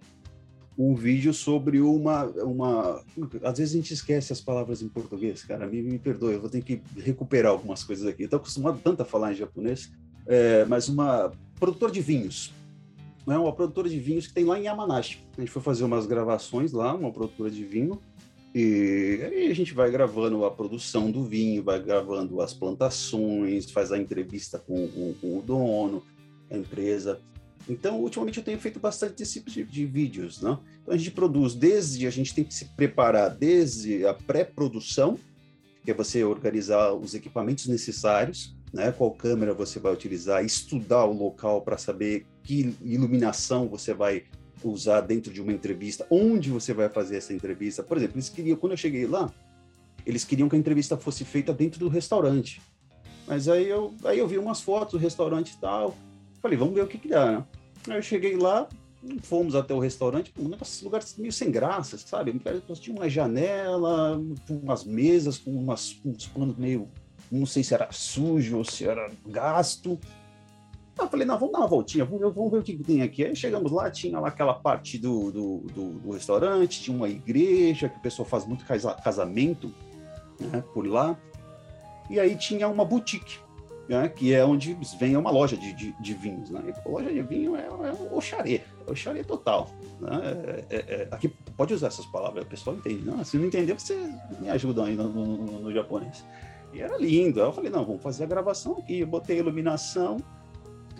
um 0.78 0.94
vídeo 0.94 1.34
sobre 1.34 1.80
uma 1.80 2.26
uma 2.26 3.02
às 3.42 3.58
vezes 3.58 3.74
a 3.74 3.76
gente 3.76 3.92
esquece 3.92 4.32
as 4.32 4.40
palavras 4.40 4.80
em 4.82 4.88
português, 4.88 5.44
cara, 5.44 5.66
me, 5.66 5.82
me 5.82 5.98
perdoe, 5.98 6.34
eu 6.34 6.40
vou 6.40 6.48
ter 6.48 6.62
que 6.62 6.80
recuperar 6.96 7.50
algumas 7.50 7.82
coisas 7.82 8.06
aqui. 8.06 8.22
Estou 8.22 8.38
acostumado 8.38 8.80
tanto 8.82 9.02
a 9.02 9.04
falar 9.04 9.32
em 9.32 9.36
japonês 9.36 9.90
é, 10.28 10.66
mas 10.66 10.88
uma 10.88 11.32
produtora 11.58 11.90
de 11.90 12.02
vinhos. 12.02 12.52
Né? 13.26 13.36
Uma 13.36 13.52
produtora 13.52 13.88
de 13.88 13.98
vinhos 13.98 14.26
que 14.26 14.34
tem 14.34 14.44
lá 14.44 14.58
em 14.58 14.64
Yamanashi. 14.64 15.24
A 15.36 15.40
gente 15.40 15.50
foi 15.50 15.62
fazer 15.62 15.84
umas 15.84 16.06
gravações 16.06 16.72
lá, 16.72 16.94
uma 16.94 17.10
produtora 17.10 17.50
de 17.50 17.64
vinho, 17.64 17.98
e 18.60 19.22
aí 19.22 19.50
a 19.52 19.54
gente 19.54 19.72
vai 19.72 19.88
gravando 19.88 20.44
a 20.44 20.50
produção 20.50 21.12
do 21.12 21.22
vinho, 21.22 21.62
vai 21.62 21.80
gravando 21.80 22.40
as 22.40 22.52
plantações, 22.52 23.70
faz 23.70 23.92
a 23.92 23.98
entrevista 23.98 24.58
com, 24.58 24.88
com, 24.88 25.14
com 25.14 25.38
o 25.38 25.42
dono, 25.42 26.02
a 26.50 26.56
empresa. 26.56 27.20
Então, 27.68 28.00
ultimamente 28.00 28.38
eu 28.38 28.44
tenho 28.44 28.58
feito 28.58 28.80
bastante 28.80 29.14
desse 29.14 29.34
tipo 29.34 29.48
de, 29.48 29.62
de, 29.62 29.86
vídeos, 29.86 30.42
né? 30.42 30.58
Então 30.82 30.92
a 30.92 30.96
gente 30.96 31.12
produz 31.12 31.54
desde, 31.54 32.04
a 32.04 32.10
gente 32.10 32.34
tem 32.34 32.42
que 32.42 32.52
se 32.52 32.64
preparar 32.64 33.30
desde 33.30 34.04
a 34.04 34.12
pré-produção, 34.12 35.16
que 35.84 35.92
é 35.92 35.94
você 35.94 36.24
organizar 36.24 36.92
os 36.94 37.14
equipamentos 37.14 37.68
necessários, 37.68 38.56
né? 38.72 38.90
Qual 38.90 39.12
câmera 39.12 39.54
você 39.54 39.78
vai 39.78 39.92
utilizar, 39.92 40.44
estudar 40.44 41.04
o 41.04 41.12
local 41.12 41.62
para 41.62 41.78
saber 41.78 42.26
que 42.42 42.74
iluminação 42.82 43.68
você 43.68 43.94
vai 43.94 44.24
usar 44.64 45.02
dentro 45.02 45.32
de 45.32 45.40
uma 45.40 45.52
entrevista, 45.52 46.06
onde 46.10 46.50
você 46.50 46.72
vai 46.72 46.88
fazer 46.88 47.16
essa 47.16 47.32
entrevista. 47.32 47.82
Por 47.82 47.96
exemplo, 47.96 48.16
eles 48.16 48.28
queriam, 48.28 48.56
quando 48.56 48.72
eu 48.72 48.76
cheguei 48.76 49.06
lá, 49.06 49.32
eles 50.04 50.24
queriam 50.24 50.48
que 50.48 50.56
a 50.56 50.58
entrevista 50.58 50.96
fosse 50.96 51.24
feita 51.24 51.52
dentro 51.52 51.78
do 51.78 51.88
restaurante. 51.88 52.60
Mas 53.26 53.48
aí 53.48 53.68
eu, 53.68 53.94
aí 54.04 54.18
eu 54.18 54.26
vi 54.26 54.38
umas 54.38 54.60
fotos 54.60 54.92
do 54.92 54.98
restaurante 54.98 55.50
e 55.50 55.58
tal. 55.58 55.94
Falei, 56.40 56.56
vamos 56.56 56.74
ver 56.74 56.82
o 56.82 56.86
que, 56.86 56.98
que 56.98 57.08
dá, 57.08 57.30
né? 57.30 57.44
Aí 57.88 57.96
eu 57.96 58.02
cheguei 58.02 58.36
lá, 58.36 58.66
fomos 59.22 59.54
até 59.54 59.74
o 59.74 59.78
restaurante, 59.78 60.32
um 60.38 60.48
lugar 60.82 61.04
meio 61.18 61.32
sem 61.32 61.50
graça, 61.50 61.98
sabe? 61.98 62.40
Tinha 62.80 62.96
uma 62.96 63.08
janela, 63.08 64.20
umas 64.48 64.84
mesas 64.84 65.38
com 65.38 65.50
umas, 65.50 66.00
uns 66.04 66.26
panos 66.26 66.56
meio 66.56 66.88
não 67.30 67.46
sei 67.46 67.62
se 67.62 67.74
era 67.74 67.88
sujo 67.92 68.58
ou 68.58 68.64
se 68.64 68.86
era 68.86 69.10
gasto. 69.26 69.98
Eu 70.98 71.08
falei, 71.08 71.26
não, 71.26 71.38
vamos 71.38 71.52
dar 71.52 71.60
uma 71.60 71.68
voltinha, 71.68 72.04
vamos 72.04 72.34
vamos 72.34 72.50
ver 72.50 72.58
o 72.58 72.62
que, 72.62 72.76
tem 72.76 73.02
aqui. 73.02 73.24
Aí 73.24 73.36
chegamos 73.36 73.70
lá, 73.70 73.90
tinha 73.90 74.18
lá 74.18 74.28
aquela 74.28 74.54
parte 74.54 74.98
do, 74.98 75.30
do, 75.30 75.58
do, 75.72 75.90
do 76.00 76.10
restaurante, 76.10 76.82
tinha 76.82 76.96
uma 76.96 77.08
igreja, 77.08 77.88
que 77.88 77.98
o 77.98 78.00
pessoal 78.00 78.26
faz 78.26 78.44
muito 78.44 78.64
casamento 79.02 79.72
né, 80.40 80.62
por 80.74 80.86
lá. 80.86 81.16
E 82.10 82.18
aí 82.18 82.36
tinha 82.36 82.66
uma 82.68 82.84
boutique, 82.84 83.38
né, 83.88 84.08
que 84.08 84.34
é 84.34 84.44
onde 84.44 84.76
vem 84.98 85.16
uma 85.16 85.30
loja 85.30 85.56
de, 85.56 85.72
de, 85.72 85.92
de 85.92 86.14
vinhos. 86.14 86.50
Né? 86.50 86.74
Loja 86.84 87.12
de 87.12 87.22
vinho 87.22 87.54
é, 87.54 87.66
é 87.66 88.14
oxaré, 88.14 88.64
é 88.86 88.90
oxaré 88.90 89.22
total. 89.22 89.70
Né? 90.00 90.10
É, 90.70 90.76
é, 90.76 90.76
é, 90.76 91.08
aqui 91.10 91.28
pode 91.56 91.74
usar 91.74 91.88
essas 91.88 92.06
palavras, 92.06 92.44
o 92.44 92.48
pessoal 92.48 92.76
entende. 92.76 93.04
Não, 93.04 93.22
se 93.24 93.36
não 93.36 93.46
entender, 93.46 93.74
você 93.74 93.94
me 94.40 94.48
ajuda 94.48 94.84
aí 94.84 94.96
no, 94.96 95.08
no, 95.08 95.36
no, 95.36 95.60
no 95.60 95.72
japonês. 95.72 96.24
E 96.72 96.80
era 96.80 96.96
lindo. 96.98 97.40
Aí 97.40 97.46
eu 97.46 97.52
falei, 97.52 97.70
não, 97.70 97.84
vamos 97.84 98.02
fazer 98.02 98.24
a 98.24 98.26
gravação 98.26 98.78
aqui. 98.78 99.00
Eu 99.00 99.06
botei 99.06 99.36
a 99.36 99.40
iluminação, 99.40 100.18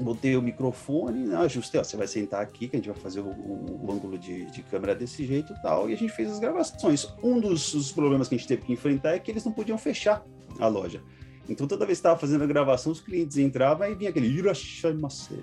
botei 0.03 0.37
o 0.37 0.43
microfone, 0.43 1.27
né, 1.27 1.37
ajustei, 1.37 1.81
ó, 1.81 1.85
você 1.85 1.97
vai 1.97 2.07
sentar 2.07 2.43
aqui 2.43 2.69
que 2.69 2.77
a 2.77 2.79
gente 2.79 2.89
vai 2.89 2.99
fazer 2.99 3.21
o, 3.21 3.29
o, 3.29 3.87
o 3.87 3.93
ângulo 3.93 4.19
de, 4.19 4.47
de, 4.47 4.63
câmera 4.63 4.95
desse 4.95 5.27
jeito 5.27 5.53
e 5.53 5.63
tal, 5.63 5.89
e 5.89 5.93
a 5.93 5.97
gente 5.97 6.13
fez 6.13 6.31
as 6.31 6.39
gravações. 6.39 7.09
Um 7.23 7.41
dos, 7.41 7.73
dos, 7.73 7.93
problemas 7.93 8.29
que 8.29 8.35
a 8.35 8.39
gente 8.39 8.49
teve 8.49 8.63
que 8.63 8.73
enfrentar 8.73 9.15
é 9.15 9.19
que 9.19 9.31
eles 9.31 9.45
não 9.45 9.53
podiam 9.53 9.79
fechar 9.79 10.25
a 10.59 10.67
loja. 10.67 11.03
Então 11.49 11.67
toda 11.67 11.87
vez 11.87 11.99
que 11.99 12.01
estava 12.01 12.19
fazendo 12.19 12.45
a 12.45 12.47
gravação, 12.47 12.93
os 12.93 13.01
clientes 13.01 13.39
entravam 13.39 13.91
e 13.91 13.95
vinha 13.95 14.11
aquele 14.11 14.27
Irashaimase. 14.27 15.39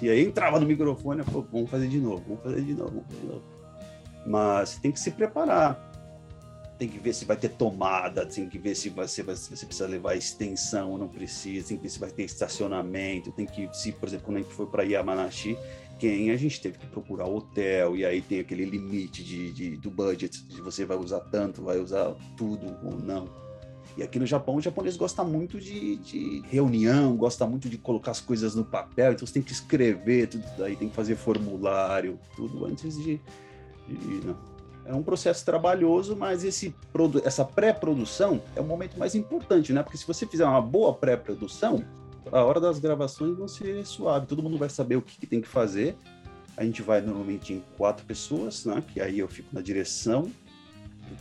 E 0.00 0.08
aí 0.08 0.24
entrava 0.24 0.58
no 0.58 0.66
microfone 0.66 1.22
falou, 1.22 1.46
vamos 1.52 1.70
fazer 1.70 1.88
de 1.88 2.00
novo, 2.00 2.22
vamos 2.26 2.42
fazer 2.42 2.62
de 2.62 2.74
novo, 2.74 2.90
vamos 2.90 3.06
fazer 3.06 3.20
de 3.20 3.26
novo. 3.26 3.42
Mas 4.26 4.78
tem 4.78 4.90
que 4.90 5.00
se 5.00 5.10
preparar 5.10 5.89
tem 6.80 6.88
que 6.88 6.98
ver 6.98 7.12
se 7.12 7.26
vai 7.26 7.36
ter 7.36 7.50
tomada, 7.50 8.24
tem 8.24 8.48
que 8.48 8.58
ver 8.58 8.74
se 8.74 8.88
você, 8.88 9.22
você 9.22 9.66
precisa 9.66 9.86
levar 9.86 10.16
extensão 10.16 10.92
ou 10.92 10.98
não 10.98 11.08
precisa, 11.08 11.68
tem 11.68 11.76
que 11.76 11.82
ver 11.82 11.90
se 11.90 12.00
vai 12.00 12.10
ter 12.10 12.22
estacionamento, 12.22 13.30
tem 13.32 13.44
que, 13.44 13.68
se, 13.74 13.92
por 13.92 14.08
exemplo, 14.08 14.24
quando 14.24 14.38
a 14.38 14.40
gente 14.40 14.54
foi 14.54 14.64
para 14.64 14.82
Yamanashi, 14.82 15.58
quem 15.98 16.30
a 16.30 16.36
gente 16.38 16.58
teve 16.58 16.78
que 16.78 16.86
procurar 16.86 17.26
hotel, 17.26 17.94
e 17.98 18.06
aí 18.06 18.22
tem 18.22 18.40
aquele 18.40 18.64
limite 18.64 19.22
de, 19.22 19.52
de, 19.52 19.76
do 19.76 19.90
budget, 19.90 20.42
de 20.42 20.62
você 20.62 20.86
vai 20.86 20.96
usar 20.96 21.20
tanto, 21.20 21.62
vai 21.62 21.78
usar 21.78 22.16
tudo 22.34 22.74
ou 22.82 22.98
não. 22.98 23.28
E 23.98 24.02
aqui 24.02 24.18
no 24.18 24.24
Japão, 24.24 24.56
o 24.56 24.60
japonês 24.62 24.96
gosta 24.96 25.22
muito 25.22 25.60
de, 25.60 25.96
de, 25.96 26.40
reunião, 26.48 27.14
gosta 27.14 27.46
muito 27.46 27.68
de 27.68 27.76
colocar 27.76 28.12
as 28.12 28.22
coisas 28.22 28.54
no 28.54 28.64
papel, 28.64 29.12
então 29.12 29.26
você 29.26 29.34
tem 29.34 29.42
que 29.42 29.52
escrever 29.52 30.28
tudo 30.28 30.46
daí, 30.56 30.76
tem 30.76 30.88
que 30.88 30.96
fazer 30.96 31.14
formulário, 31.14 32.18
tudo 32.34 32.64
antes 32.64 32.96
de. 32.96 33.20
de 33.86 34.26
não. 34.26 34.49
É 34.90 34.94
um 34.94 35.04
processo 35.04 35.44
trabalhoso, 35.44 36.16
mas 36.16 36.42
esse, 36.42 36.74
essa 37.24 37.44
pré-produção 37.44 38.42
é 38.56 38.60
o 38.60 38.64
momento 38.64 38.98
mais 38.98 39.14
importante, 39.14 39.72
né? 39.72 39.84
Porque 39.84 39.96
se 39.96 40.04
você 40.04 40.26
fizer 40.26 40.44
uma 40.44 40.60
boa 40.60 40.92
pré-produção, 40.92 41.84
a 42.32 42.42
hora 42.42 42.60
das 42.60 42.80
gravações 42.80 43.38
vai 43.38 43.46
ser 43.46 43.86
suave, 43.86 44.26
todo 44.26 44.42
mundo 44.42 44.58
vai 44.58 44.68
saber 44.68 44.96
o 44.96 45.02
que, 45.02 45.16
que, 45.16 45.28
tem 45.28 45.40
que 45.40 45.46
fazer. 45.46 45.96
A 46.56 46.64
gente 46.64 46.82
vai 46.82 47.00
normalmente 47.00 47.52
em 47.52 47.62
quatro 47.76 48.04
pessoas, 48.04 48.64
né? 48.64 48.82
Que 48.92 49.00
aí 49.00 49.20
eu 49.20 49.28
fico 49.28 49.48
na 49.52 49.60
direção, 49.60 50.28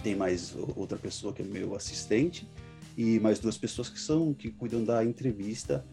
tem 0.01 0.15
mais 0.15 0.55
outra 0.75 0.97
pessoa 0.97 1.31
que 1.31 1.43
é 1.43 1.45
meu 1.45 1.75
assistente 1.75 2.49
e 2.97 3.19
mais 3.19 3.37
duas 3.37 3.55
pessoas 3.55 3.87
que 3.87 3.99
são 3.99 4.33
que 4.33 4.49
cuidam 4.49 4.83
da 4.83 5.05
entrevista 5.05 5.85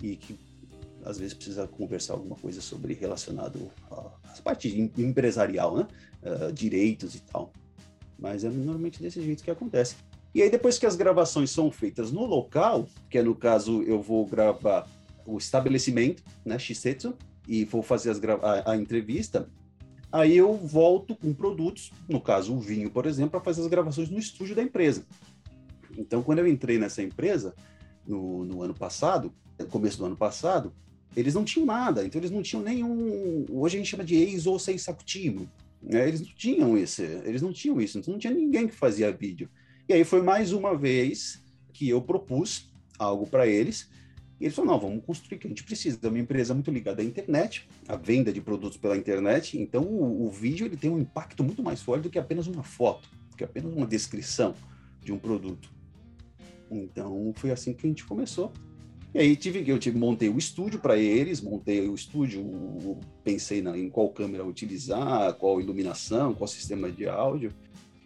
e 0.00 0.14
que 0.14 0.38
às 1.04 1.18
vezes 1.18 1.34
precisa 1.34 1.66
conversar 1.66 2.14
alguma 2.14 2.36
coisa 2.36 2.60
sobre 2.60 2.94
relacionado 2.94 3.70
às 4.24 4.40
partes 4.40 4.72
empresarial, 4.98 5.76
né? 5.76 5.86
Uh, 6.22 6.52
direitos 6.52 7.14
e 7.14 7.20
tal. 7.20 7.52
Mas 8.18 8.44
é 8.44 8.48
normalmente 8.48 9.02
desse 9.02 9.20
jeito 9.20 9.44
que 9.44 9.50
acontece. 9.50 9.96
E 10.34 10.42
aí 10.42 10.50
depois 10.50 10.78
que 10.78 10.86
as 10.86 10.96
gravações 10.96 11.50
são 11.50 11.70
feitas 11.70 12.10
no 12.10 12.24
local, 12.24 12.88
que 13.08 13.18
é 13.18 13.22
no 13.22 13.34
caso 13.34 13.82
eu 13.82 14.00
vou 14.00 14.26
gravar 14.26 14.88
o 15.26 15.38
estabelecimento, 15.38 16.22
né, 16.44 16.58
Shisetsu, 16.58 17.14
e 17.46 17.64
vou 17.64 17.82
fazer 17.82 18.12
a, 18.42 18.72
a 18.72 18.76
entrevista, 18.76 19.48
aí 20.10 20.36
eu 20.36 20.54
volto 20.54 21.14
com 21.14 21.32
produtos, 21.32 21.92
no 22.08 22.20
caso 22.20 22.54
o 22.54 22.60
vinho, 22.60 22.90
por 22.90 23.06
exemplo, 23.06 23.32
para 23.32 23.40
fazer 23.40 23.60
as 23.62 23.66
gravações 23.66 24.08
no 24.08 24.18
estúdio 24.18 24.56
da 24.56 24.62
empresa. 24.62 25.04
Então, 25.96 26.22
quando 26.22 26.40
eu 26.40 26.46
entrei 26.46 26.78
nessa 26.78 27.02
empresa, 27.02 27.54
no, 28.06 28.44
no 28.44 28.62
ano 28.62 28.74
passado, 28.74 29.32
no 29.58 29.66
começo 29.66 29.98
do 29.98 30.06
ano 30.06 30.16
passado, 30.16 30.72
eles 31.16 31.34
não 31.34 31.44
tinham 31.44 31.66
nada, 31.66 32.04
então 32.04 32.20
eles 32.20 32.30
não 32.30 32.42
tinham 32.42 32.62
nenhum. 32.62 33.46
Hoje 33.50 33.76
a 33.76 33.78
gente 33.78 33.90
chama 33.90 34.04
de 34.04 34.16
ex 34.16 34.46
ou 34.46 34.58
seisacutivo. 34.58 35.48
Né? 35.82 36.08
Eles 36.08 36.20
não 36.20 36.28
tinham 36.36 36.76
esse, 36.76 37.02
eles 37.02 37.42
não 37.42 37.52
tinham 37.52 37.80
isso, 37.80 37.98
então 37.98 38.12
não 38.12 38.18
tinha 38.18 38.32
ninguém 38.32 38.66
que 38.66 38.74
fazia 38.74 39.12
vídeo. 39.12 39.48
E 39.88 39.92
aí 39.92 40.04
foi 40.04 40.22
mais 40.22 40.52
uma 40.52 40.76
vez 40.76 41.42
que 41.72 41.88
eu 41.88 42.00
propus 42.00 42.70
algo 42.98 43.26
para 43.26 43.46
eles. 43.46 43.88
E 44.40 44.44
eles 44.44 44.54
falaram: 44.54 44.74
não, 44.74 44.88
vamos 44.88 45.04
construir, 45.04 45.38
que 45.38 45.46
a 45.46 45.50
gente 45.50 45.62
precisa 45.62 45.98
de 45.98 46.08
uma 46.08 46.18
empresa 46.18 46.54
muito 46.54 46.70
ligada 46.70 47.02
à 47.02 47.04
internet, 47.04 47.68
à 47.86 47.96
venda 47.96 48.32
de 48.32 48.40
produtos 48.40 48.78
pela 48.78 48.96
internet. 48.96 49.58
Então 49.60 49.82
o, 49.82 50.26
o 50.26 50.30
vídeo 50.30 50.66
ele 50.66 50.76
tem 50.76 50.90
um 50.90 50.98
impacto 50.98 51.44
muito 51.44 51.62
mais 51.62 51.82
forte 51.82 52.02
do 52.02 52.10
que 52.10 52.18
apenas 52.18 52.46
uma 52.46 52.62
foto, 52.62 53.08
do 53.30 53.36
que 53.36 53.44
apenas 53.44 53.72
uma 53.72 53.86
descrição 53.86 54.54
de 55.02 55.12
um 55.12 55.18
produto. 55.18 55.70
Então 56.70 57.32
foi 57.36 57.50
assim 57.50 57.72
que 57.74 57.86
a 57.86 57.88
gente 57.88 58.04
começou. 58.04 58.52
E 59.14 59.18
aí 59.20 59.36
tive 59.36 59.62
eu 59.70 59.78
tive, 59.78 59.96
montei 59.96 60.28
o 60.28 60.36
estúdio 60.36 60.80
para 60.80 60.96
eles, 60.98 61.40
montei 61.40 61.88
o 61.88 61.94
estúdio, 61.94 62.44
pensei 63.22 63.62
na, 63.62 63.78
em 63.78 63.88
qual 63.88 64.08
câmera 64.08 64.44
utilizar, 64.44 65.34
qual 65.34 65.60
iluminação, 65.60 66.34
qual 66.34 66.48
sistema 66.48 66.90
de 66.90 67.08
áudio. 67.08 67.52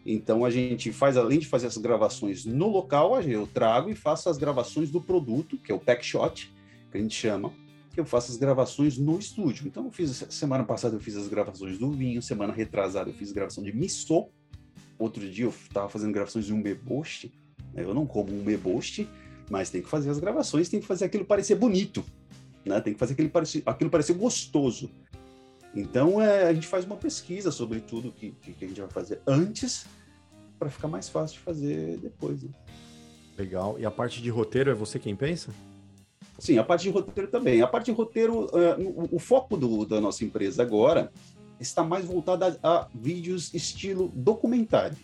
Então 0.05 0.45
a 0.45 0.51
gente 0.51 0.93
faz, 0.93 1.17
além 1.17 1.39
de 1.39 1.47
fazer 1.47 1.67
as 1.67 1.79
gravações 1.79 2.45
no 2.45 2.69
local, 2.69 3.21
eu 3.23 3.47
trago 3.47 3.89
e 3.89 3.95
faço 3.95 4.29
as 4.29 4.37
gravações 4.37 4.91
do 4.91 5.01
produto, 5.01 5.57
que 5.57 5.73
é 5.73 5.75
o 5.75 5.79
pack 5.81 6.05
shot, 6.05 6.53
que 6.91 6.99
a 6.99 7.01
gente 7.01 7.15
chama, 7.15 7.55
que 7.95 7.99
eu 7.99 8.05
faço 8.05 8.31
as 8.31 8.37
gravações 8.37 8.99
no 8.99 9.19
estúdio. 9.19 9.67
Então 9.67 9.87
eu 9.87 9.91
fiz 9.91 10.27
semana 10.29 10.63
passada 10.63 10.95
eu 10.95 11.01
fiz 11.01 11.17
as 11.17 11.27
gravações 11.27 11.79
do 11.79 11.91
vinho, 11.91 12.21
semana 12.21 12.53
retrasada 12.53 13.09
eu 13.09 13.15
fiz 13.15 13.33
gravação 13.33 13.65
de 13.65 13.73
miso. 13.75 14.29
Outro 14.99 15.27
dia 15.27 15.47
eu 15.47 15.51
estava 15.51 15.89
fazendo 15.89 16.13
gravações 16.13 16.45
de 16.45 16.53
um 16.53 16.61
beboste. 16.61 17.33
Né? 17.73 17.83
Eu 17.83 17.95
não 17.95 18.07
como 18.07 18.35
um 18.35 18.43
beboste, 18.43 19.09
mas 19.51 19.71
tem 19.71 19.83
que 19.83 19.89
fazer 19.89 20.11
as 20.11 20.19
gravações, 20.19 20.69
tem 20.69 20.81
que 20.81 20.87
fazer 20.87 21.07
aquilo 21.07 21.25
parecer 21.25 21.55
bonito, 21.55 22.05
né? 22.65 22.81
Tem 22.81 22.93
que 22.93 22.99
fazer 22.99 23.15
aquilo 23.15 23.31
parecer, 23.31 23.63
aquilo 23.65 23.91
parecer 23.91 24.15
gostoso. 24.15 24.91
Então 25.75 26.21
é, 26.21 26.49
a 26.49 26.55
gente 26.55 26.67
faz 26.67 26.85
uma 26.85 26.97
pesquisa 26.97 27.51
sobre 27.51 27.81
tudo 27.81 28.13
que, 28.13 28.33
que, 28.33 28.65
a 28.65 28.69
gente 28.69 28.81
vai 28.81 28.91
fazer 28.91 29.21
antes 29.27 29.87
para 30.59 30.69
ficar 30.69 30.89
mais 30.89 31.09
fácil 31.09 31.39
de 31.39 31.45
fazer 31.45 31.99
depois. 31.99 32.43
Né? 32.43 32.51
Legal. 33.37 33.79
E 33.79 33.87
a 33.87 33.91
parte 33.91 34.21
de 34.21 34.31
roteiro 34.31 34.71
é 34.71 34.75
você 34.75 34.99
quem 34.99 35.15
pensa? 35.15 35.53
Sim, 36.39 36.59
a 36.59 36.65
parte 36.65 36.83
de 36.83 36.91
roteiro 36.91 37.31
também. 37.31 37.61
A 37.63 37.67
parte 37.67 37.87
de 37.87 37.93
roteiro, 37.93 38.47
uh, 38.47 39.09
o, 39.13 39.17
o, 39.17 39.19
foco 39.19 39.57
do, 39.57 39.85
da 39.85 40.01
nossa 40.01 40.25
empresa 40.25 40.63
agora 40.63 41.13
está 41.61 41.83
mais 41.83 42.05
voltada 42.05 42.59
a, 42.63 42.69
a 42.69 42.89
vídeos 42.95 43.53
estilo 43.53 44.13
documentário. 44.15 44.97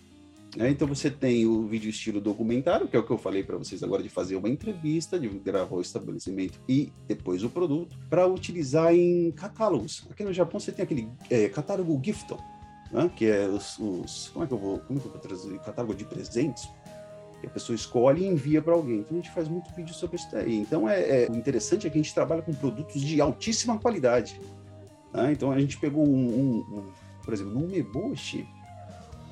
Né? 0.56 0.70
Então 0.70 0.86
você 0.86 1.10
tem 1.10 1.46
o 1.46 1.66
vídeo 1.66 1.90
estilo 1.90 2.20
documentário, 2.20 2.86
que 2.86 2.96
é 2.96 2.98
o 2.98 3.02
que 3.02 3.10
eu 3.10 3.18
falei 3.18 3.42
para 3.42 3.56
vocês 3.56 3.82
agora 3.82 4.02
de 4.02 4.08
fazer 4.08 4.36
uma 4.36 4.48
entrevista, 4.48 5.18
de 5.18 5.28
gravar 5.28 5.74
o 5.74 5.80
estabelecimento 5.80 6.60
e 6.68 6.92
depois 7.08 7.42
o 7.42 7.50
produto, 7.50 7.96
para 8.08 8.26
utilizar 8.26 8.94
em 8.94 9.32
catálogos. 9.32 10.06
Aqui 10.10 10.24
no 10.24 10.32
Japão 10.32 10.60
você 10.60 10.70
tem 10.70 10.84
aquele 10.84 11.08
é, 11.28 11.48
catálogo 11.48 12.00
Gifton, 12.02 12.38
né? 12.92 13.10
que 13.16 13.26
é 13.26 13.48
os, 13.48 13.78
os, 13.78 14.28
como 14.28 14.44
é 14.44 14.48
que 14.48 14.54
eu 14.54 14.58
vou, 14.58 14.78
como 14.78 14.98
é 14.98 15.02
que 15.02 15.08
eu 15.08 15.12
vou 15.12 15.20
trazer 15.20 15.58
catálogo 15.60 15.94
de 15.94 16.04
presentes. 16.04 16.68
Que 17.40 17.48
a 17.48 17.50
pessoa 17.50 17.74
escolhe 17.74 18.22
e 18.22 18.26
envia 18.26 18.62
para 18.62 18.72
alguém. 18.72 19.00
Então 19.00 19.18
a 19.18 19.20
gente 19.20 19.30
faz 19.30 19.48
muito 19.48 19.70
vídeo 19.74 19.92
sobre 19.92 20.16
isso 20.16 20.28
daí. 20.32 20.60
Então 20.60 20.88
é, 20.88 21.24
é, 21.24 21.28
o 21.30 21.36
interessante 21.36 21.86
é 21.86 21.90
que 21.90 21.98
a 21.98 22.02
gente 22.02 22.14
trabalha 22.14 22.40
com 22.40 22.54
produtos 22.54 23.02
de 23.02 23.20
altíssima 23.20 23.76
qualidade. 23.78 24.40
Né? 25.12 25.32
Então 25.32 25.50
a 25.50 25.60
gente 25.60 25.76
pegou 25.76 26.06
um, 26.06 26.08
um, 26.08 26.78
um 26.78 26.92
por 27.22 27.34
exemplo, 27.34 27.52
no 27.52 27.66
Meboshi, 27.66 28.46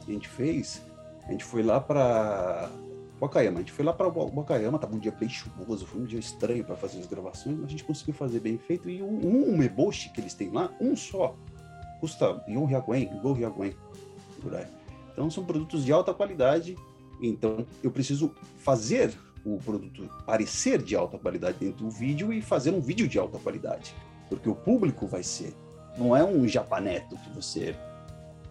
a 0.07 0.11
gente 0.11 0.29
fez 0.29 0.83
a 1.27 1.33
gente 1.33 1.45
foi 1.45 1.63
lá 1.63 1.81
para 1.81 2.71
Wakayama. 3.21 3.59
A 3.59 3.61
gente 3.61 3.73
foi 3.73 3.85
lá 3.85 3.93
para 3.93 4.09
Wakayama, 4.09 4.79
tava 4.79 4.97
um 4.97 4.99
dia 4.99 5.13
bem 5.13 5.29
chuvoso, 5.29 5.87
foi 5.87 6.01
um 6.01 6.05
dia 6.05 6.19
estranho 6.19 6.65
para 6.65 6.77
fazer 6.77 6.99
as 6.99 7.07
gravações, 7.07 7.57
mas 7.57 7.67
a 7.67 7.71
gente 7.71 7.85
conseguiu 7.85 8.15
fazer 8.15 8.41
bem 8.41 8.59
feito. 8.59 8.91
E 8.91 9.03
um, 9.03 9.53
um 9.53 9.57
meboshi 9.57 10.11
que 10.11 10.21
eles 10.21 10.35
têm 10.35 10.51
lá, 10.51 10.73
um 10.81 10.97
só, 10.97 11.37
custa 12.01 12.43
yon 12.49 12.65
ryakuen, 12.65 13.09
go 13.23 13.33
ryakuen, 13.33 13.75
por 14.41 14.55
aí. 14.55 14.67
Então 15.13 15.31
são 15.31 15.45
produtos 15.45 15.85
de 15.85 15.93
alta 15.93 16.13
qualidade. 16.13 16.77
Então 17.23 17.65
eu 17.83 17.91
preciso 17.91 18.35
fazer 18.59 19.17
o 19.45 19.59
produto 19.59 20.09
parecer 20.27 20.83
de 20.83 20.97
alta 20.97 21.19
qualidade 21.19 21.59
dentro 21.59 21.85
do 21.85 21.91
vídeo 21.91 22.33
e 22.33 22.43
fazer 22.43 22.71
um 22.71 22.81
vídeo 22.81 23.07
de 23.07 23.19
alta 23.19 23.39
qualidade, 23.39 23.95
porque 24.29 24.49
o 24.49 24.55
público 24.55 25.07
vai 25.07 25.23
ser. 25.23 25.55
Não 25.97 26.17
é 26.17 26.25
um 26.25 26.49
japaneto 26.49 27.17
que 27.17 27.31
você 27.31 27.77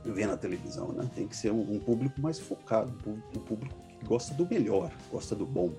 ver 0.03 0.27
na 0.27 0.37
televisão, 0.37 0.89
né? 0.89 1.09
Tem 1.15 1.27
que 1.27 1.35
ser 1.35 1.51
um, 1.51 1.75
um 1.75 1.79
público 1.79 2.19
mais 2.21 2.39
focado, 2.39 2.93
um 3.05 3.39
público 3.39 3.75
que 3.99 4.05
gosta 4.05 4.33
do 4.33 4.47
melhor, 4.47 4.91
gosta 5.11 5.35
do 5.35 5.45
bom. 5.45 5.71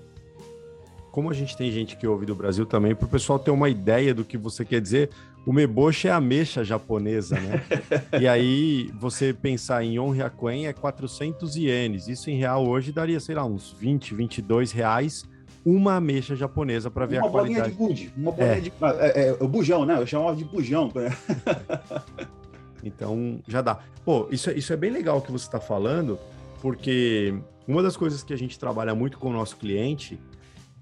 Como 1.11 1.29
a 1.29 1.33
gente 1.33 1.55
tem 1.55 1.71
gente 1.71 1.95
que 1.95 2.07
ouve 2.07 2.25
do 2.25 2.33
Brasil 2.33 2.65
também, 2.65 2.95
para 2.95 3.05
o 3.05 3.09
pessoal 3.09 3.37
ter 3.37 3.51
uma 3.51 3.69
ideia 3.69 4.13
do 4.13 4.25
que 4.25 4.37
você 4.37 4.65
quer 4.65 4.81
dizer, 4.81 5.11
o 5.45 5.53
meboshi 5.53 6.07
é 6.07 6.11
a 6.11 6.19
mecha 6.19 6.63
japonesa, 6.63 7.39
né? 7.39 7.63
e 8.19 8.27
aí, 8.27 8.89
você 8.99 9.33
pensar 9.33 9.83
em 9.83 9.99
onryakuen 9.99 10.67
é 10.67 10.73
400 10.73 11.55
ienes. 11.55 12.07
Isso 12.07 12.29
em 12.31 12.37
real 12.37 12.67
hoje 12.67 12.91
daria, 12.91 13.19
sei 13.19 13.35
lá, 13.35 13.45
uns 13.45 13.71
20, 13.79 14.15
22 14.15 14.71
reais 14.71 15.25
uma 15.65 15.95
ameixa 15.95 16.35
japonesa 16.35 16.91
para 16.91 17.05
ver 17.05 17.19
uma 17.19 17.27
a 17.27 17.31
qualidade. 17.31 17.69
Uma 17.69 17.77
bolinha 17.77 17.95
de 17.95 18.11
bude, 18.11 18.13
uma 18.17 18.31
bolinha 18.31 18.57
é. 18.57 18.59
de... 18.59 18.73
É, 18.81 19.27
é, 19.29 19.37
o 19.39 19.47
bujão, 19.47 19.85
né? 19.85 19.97
Eu 19.97 20.05
chamava 20.05 20.35
de 20.35 20.43
bujão. 20.43 20.91
Então, 22.83 23.39
já 23.47 23.61
dá. 23.61 23.79
Pô, 24.03 24.27
isso, 24.29 24.49
é, 24.49 24.53
isso 24.53 24.73
é 24.73 24.77
bem 24.77 24.91
legal 24.91 25.21
que 25.21 25.31
você 25.31 25.45
está 25.45 25.59
falando, 25.59 26.19
porque 26.61 27.33
uma 27.67 27.81
das 27.81 27.95
coisas 27.95 28.23
que 28.23 28.33
a 28.33 28.37
gente 28.37 28.59
trabalha 28.59 28.93
muito 28.93 29.17
com 29.17 29.29
o 29.29 29.33
nosso 29.33 29.55
cliente 29.55 30.19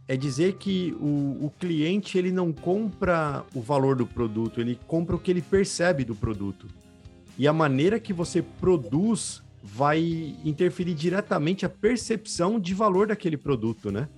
é 0.08 0.18
dizer 0.18 0.56
que 0.56 0.96
o, 1.00 1.46
o 1.46 1.54
cliente 1.60 2.18
ele 2.18 2.32
não 2.32 2.52
compra 2.52 3.46
o 3.54 3.62
valor 3.62 3.96
do 3.96 4.06
produto, 4.06 4.60
ele 4.60 4.78
compra 4.88 5.16
o 5.16 5.20
que 5.20 5.32
ele 5.32 5.42
percebe 5.42 6.04
do 6.04 6.16
produto. 6.16 6.68
E 7.38 7.48
a 7.48 7.54
maneira 7.54 8.00
que 8.00 8.12
você 8.12 8.42
produz 8.42 9.42
vai 9.64 10.36
interferir 10.44 10.96
diretamente 10.96 11.66
a 11.66 11.70
percepção 11.70 12.60
de 12.60 12.74
valor 12.74 13.08
daquele 13.08 13.38
produto, 13.38 13.92
né? 13.92 14.10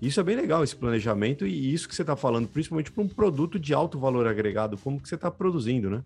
Isso 0.00 0.18
é 0.18 0.22
bem 0.24 0.34
legal, 0.34 0.64
esse 0.64 0.74
planejamento, 0.74 1.46
e 1.46 1.72
isso 1.72 1.88
que 1.88 1.94
você 1.94 2.02
está 2.02 2.16
falando, 2.16 2.48
principalmente 2.48 2.90
para 2.90 3.04
um 3.04 3.08
produto 3.08 3.58
de 3.58 3.72
alto 3.72 4.00
valor 4.00 4.26
agregado, 4.26 4.76
como 4.76 5.00
que 5.00 5.08
você 5.08 5.14
está 5.14 5.30
produzindo, 5.30 5.88
né? 5.88 6.02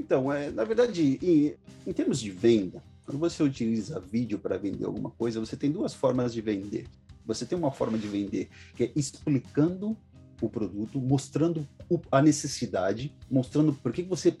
Então, 0.00 0.32
é, 0.32 0.50
na 0.50 0.64
verdade, 0.64 1.18
em, 1.22 1.54
em 1.86 1.92
termos 1.92 2.18
de 2.18 2.30
venda, 2.30 2.82
quando 3.04 3.18
você 3.18 3.42
utiliza 3.42 4.00
vídeo 4.00 4.38
para 4.38 4.56
vender 4.56 4.86
alguma 4.86 5.10
coisa, 5.10 5.38
você 5.38 5.56
tem 5.56 5.70
duas 5.70 5.92
formas 5.92 6.32
de 6.32 6.40
vender. 6.40 6.86
Você 7.26 7.44
tem 7.44 7.56
uma 7.56 7.70
forma 7.70 7.98
de 7.98 8.08
vender 8.08 8.48
que 8.74 8.84
é 8.84 8.92
explicando 8.96 9.94
o 10.40 10.48
produto, 10.48 10.98
mostrando 10.98 11.68
a 12.10 12.22
necessidade, 12.22 13.14
mostrando 13.30 13.74
por 13.74 13.92
que 13.92 14.02
você 14.02 14.34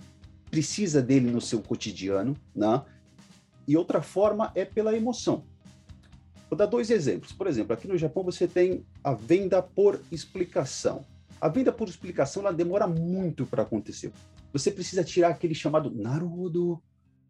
precisa 0.50 1.02
dele 1.02 1.30
no 1.30 1.42
seu 1.42 1.60
cotidiano, 1.60 2.34
né? 2.56 2.82
E 3.68 3.76
outra 3.76 4.00
forma 4.00 4.50
é 4.54 4.64
pela 4.64 4.96
emoção. 4.96 5.44
Vou 6.48 6.56
dar 6.56 6.66
dois 6.66 6.90
exemplos. 6.90 7.32
Por 7.32 7.46
exemplo, 7.46 7.74
aqui 7.74 7.86
no 7.86 7.98
Japão 7.98 8.24
você 8.24 8.48
tem 8.48 8.82
a 9.04 9.12
venda 9.12 9.62
por 9.62 10.00
explicação. 10.10 11.04
A 11.40 11.48
venda 11.48 11.72
por 11.72 11.88
explicação 11.88 12.42
ela 12.42 12.52
demora 12.52 12.86
muito 12.86 13.46
para 13.46 13.62
acontecer. 13.62 14.12
Você 14.52 14.70
precisa 14.70 15.02
tirar 15.02 15.28
aquele 15.28 15.54
chamado 15.54 15.90
naruhodo, 15.90 16.82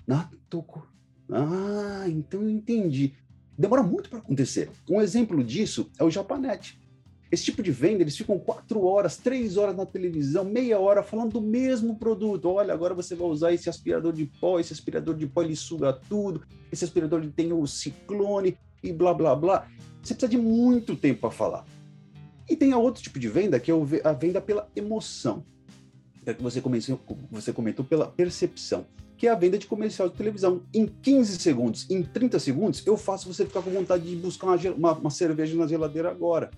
natoko. 0.06 0.86
Ah, 1.30 2.06
então 2.08 2.42
eu 2.42 2.50
entendi. 2.50 3.14
Demora 3.56 3.82
muito 3.82 4.10
para 4.10 4.18
acontecer. 4.18 4.70
Um 4.88 5.00
exemplo 5.00 5.44
disso 5.44 5.90
é 5.98 6.02
o 6.02 6.10
Japanet. 6.10 6.80
Esse 7.30 7.44
tipo 7.44 7.62
de 7.62 7.70
venda, 7.70 8.02
eles 8.02 8.16
ficam 8.16 8.36
quatro 8.40 8.84
horas, 8.84 9.16
três 9.16 9.56
horas 9.56 9.76
na 9.76 9.86
televisão, 9.86 10.44
meia 10.44 10.80
hora 10.80 11.00
falando 11.00 11.34
do 11.34 11.40
mesmo 11.40 11.96
produto. 11.96 12.48
Olha, 12.48 12.74
agora 12.74 12.92
você 12.92 13.14
vai 13.14 13.28
usar 13.28 13.52
esse 13.52 13.70
aspirador 13.70 14.12
de 14.12 14.26
pó, 14.26 14.58
esse 14.58 14.72
aspirador 14.72 15.14
de 15.14 15.28
pó 15.28 15.42
ele 15.42 15.54
suga 15.54 15.92
tudo, 15.92 16.42
esse 16.72 16.84
aspirador 16.84 17.20
ele 17.20 17.30
tem 17.30 17.52
o 17.52 17.64
ciclone 17.68 18.58
e 18.82 18.92
blá 18.92 19.14
blá 19.14 19.36
blá. 19.36 19.68
Você 20.02 20.14
precisa 20.14 20.28
de 20.28 20.38
muito 20.38 20.96
tempo 20.96 21.20
para 21.20 21.30
falar. 21.30 21.64
E 22.50 22.56
tem 22.56 22.74
outro 22.74 23.02
tipo 23.02 23.18
de 23.18 23.28
venda, 23.28 23.60
que 23.60 23.70
é 23.70 23.74
a 24.04 24.12
venda 24.12 24.40
pela 24.40 24.68
emoção. 24.74 25.44
É 26.26 26.34
que 26.34 26.42
você 26.42 26.60
comentou, 26.60 27.00
você 27.30 27.52
comentou 27.52 27.84
pela 27.84 28.06
percepção, 28.06 28.84
que 29.16 29.26
é 29.26 29.30
a 29.30 29.34
venda 29.34 29.56
de 29.56 29.66
comercial 29.66 30.08
de 30.08 30.16
televisão. 30.16 30.62
Em 30.74 30.86
15 30.86 31.38
segundos, 31.38 31.88
em 31.88 32.02
30 32.02 32.38
segundos, 32.40 32.84
eu 32.84 32.96
faço 32.96 33.32
você 33.32 33.46
ficar 33.46 33.62
com 33.62 33.70
vontade 33.70 34.04
de 34.04 34.16
buscar 34.16 34.48
uma, 34.48 34.56
uma, 34.72 34.92
uma 34.94 35.10
cerveja 35.10 35.56
na 35.56 35.66
geladeira 35.66 36.10
agora 36.10 36.50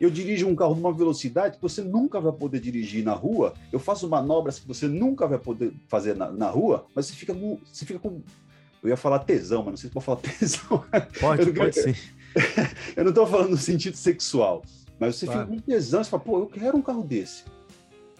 eu 0.00 0.10
dirijo 0.10 0.46
um 0.46 0.54
carro 0.54 0.74
numa 0.74 0.92
velocidade 0.92 1.56
que 1.56 1.62
você 1.62 1.82
nunca 1.82 2.20
vai 2.20 2.32
poder 2.32 2.60
dirigir 2.60 3.04
na 3.04 3.12
rua, 3.12 3.54
eu 3.72 3.78
faço 3.78 4.08
manobras 4.08 4.58
que 4.58 4.66
você 4.66 4.86
nunca 4.86 5.26
vai 5.26 5.38
poder 5.38 5.72
fazer 5.88 6.14
na, 6.14 6.30
na 6.30 6.48
rua, 6.48 6.86
mas 6.94 7.06
você 7.06 7.14
fica 7.14 7.34
com, 7.34 7.58
você 7.64 7.84
fica 7.84 7.98
com 7.98 8.22
eu 8.80 8.88
ia 8.88 8.96
falar 8.96 9.18
tesão, 9.20 9.64
mas 9.64 9.72
não 9.72 9.76
sei 9.76 9.88
se 9.88 9.94
pode 9.94 10.06
falar 10.06 10.20
tesão. 10.38 10.84
Pode, 11.20 11.48
eu, 11.48 11.54
pode 11.54 11.74
sim. 11.74 11.94
eu 12.96 13.04
não 13.04 13.10
estou 13.10 13.26
falando 13.26 13.50
no 13.50 13.56
sentido 13.56 13.96
sexual, 13.96 14.62
mas 14.98 15.16
você 15.16 15.26
claro. 15.26 15.46
fica 15.46 15.52
com 15.52 15.60
tesão, 15.60 16.02
você 16.02 16.10
fala, 16.10 16.22
pô, 16.22 16.38
eu 16.40 16.46
quero 16.46 16.76
um 16.76 16.82
carro 16.82 17.02
desse. 17.02 17.44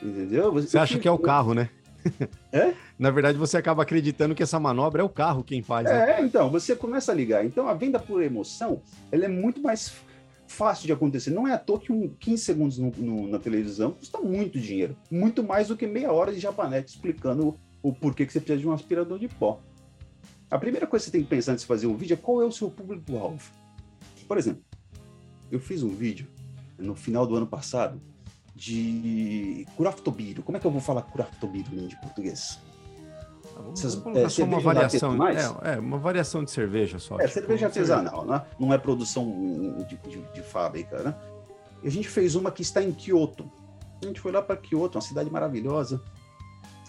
Entendeu? 0.03 0.53
Você, 0.53 0.69
você 0.69 0.79
acha 0.79 0.93
fico... 0.93 1.03
que 1.03 1.09
é 1.09 1.11
o 1.11 1.19
carro, 1.19 1.55
né? 1.55 1.71
É? 2.53 2.75
Na 2.99 3.11
verdade, 3.11 3.37
você 3.37 3.57
acaba 3.57 3.83
acreditando 3.83 4.35
que 4.35 4.43
essa 4.43 4.59
manobra 4.59 5.03
é 5.03 5.05
o 5.05 5.09
carro 5.09 5.45
quem 5.45 5.62
faz. 5.62 5.85
Né? 5.85 6.12
É, 6.12 6.25
então, 6.25 6.50
você 6.50 6.75
começa 6.75 7.12
a 7.12 7.15
ligar. 7.15 7.45
Então, 7.45 7.69
a 7.69 7.75
venda 7.75 7.99
por 7.99 8.23
emoção, 8.23 8.81
ela 9.12 9.27
é 9.27 9.29
muito 9.29 9.61
mais 9.61 9.93
fácil 10.47 10.87
de 10.87 10.93
acontecer. 10.93 11.31
Não 11.31 11.47
é 11.47 11.53
à 11.53 11.59
toa 11.59 11.79
que 11.79 11.93
um 11.93 12.09
15 12.09 12.43
segundos 12.43 12.79
no, 12.79 12.91
no, 12.97 13.29
na 13.29 13.38
televisão 13.38 13.93
custa 13.93 14.19
muito 14.19 14.59
dinheiro. 14.59 14.97
Muito 15.11 15.43
mais 15.43 15.69
do 15.69 15.77
que 15.77 15.87
meia 15.87 16.11
hora 16.11 16.33
de 16.33 16.41
japanete 16.41 16.95
explicando 16.95 17.49
o, 17.83 17.91
o 17.91 17.93
porquê 17.93 18.25
que 18.25 18.33
você 18.33 18.41
precisa 18.41 18.61
de 18.61 18.69
um 18.69 18.73
aspirador 18.73 19.19
de 19.19 19.29
pó. 19.29 19.61
A 20.50 20.59
primeira 20.59 20.87
coisa 20.87 21.05
que 21.05 21.11
você 21.11 21.19
tem 21.19 21.23
que 21.23 21.29
pensar 21.29 21.53
antes 21.53 21.62
de 21.62 21.69
fazer 21.69 21.87
um 21.87 21.97
vídeo 21.97 22.15
é 22.15 22.17
qual 22.17 22.43
é 22.43 22.47
o 22.47 22.53
seu 22.53 22.71
público-alvo. 22.71 23.53
Por 24.29 24.37
exemplo, 24.37 24.63
eu 25.51 25.59
fiz 25.59 25.83
um 25.83 25.89
vídeo 25.89 26.29
no 26.79 26.95
final 26.95 27.27
do 27.27 27.35
ano 27.35 27.47
passado 27.47 28.01
de 28.55 29.67
curaftobiro. 29.77 30.43
Como 30.43 30.57
é 30.57 30.61
que 30.61 30.67
eu 30.67 30.71
vou 30.71 30.81
falar 30.81 31.03
curaftobiro 31.03 31.75
em 31.75 31.89
português? 32.03 32.59
Vamos, 33.57 33.81
Essas, 33.81 33.95
vamos 33.97 34.19
é, 34.19 34.29
só 34.29 34.45
uma 34.45 34.61
variação, 34.61 35.27
é, 35.27 35.75
é, 35.75 35.79
uma 35.79 35.99
variação 35.99 36.45
de 36.45 36.51
cerveja 36.51 36.99
só. 36.99 37.17
É, 37.17 37.27
tipo, 37.27 37.33
cerveja 37.33 37.67
artesanal, 37.67 38.25
né? 38.25 38.43
Não 38.59 38.73
é 38.73 38.79
produção 38.79 39.27
de, 39.89 39.97
de, 39.97 40.23
de, 40.33 40.43
fábrica, 40.43 41.03
né? 41.03 41.14
E 41.83 41.88
a 41.88 41.91
gente 41.91 42.09
fez 42.09 42.35
uma 42.35 42.53
que 42.53 42.62
está 42.62 42.83
em 42.83 42.93
Kyoto. 42.93 43.51
A 44.03 44.07
gente 44.07 44.21
foi 44.21 44.31
lá 44.31 44.43
para 44.43 44.57
Kyoto, 44.57 44.99
uma 44.99 45.03
cidade 45.03 45.31
maravilhosa. 45.31 46.01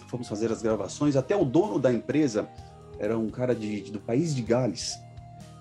Fomos 0.07 0.27
fazer 0.27 0.51
as 0.51 0.61
gravações. 0.61 1.15
Até 1.15 1.35
o 1.35 1.45
dono 1.45 1.79
da 1.79 1.91
empresa 1.91 2.47
era 2.99 3.17
um 3.17 3.29
cara 3.29 3.55
de, 3.55 3.81
de 3.81 3.91
do 3.91 3.99
país 3.99 4.35
de 4.35 4.41
Gales. 4.41 4.95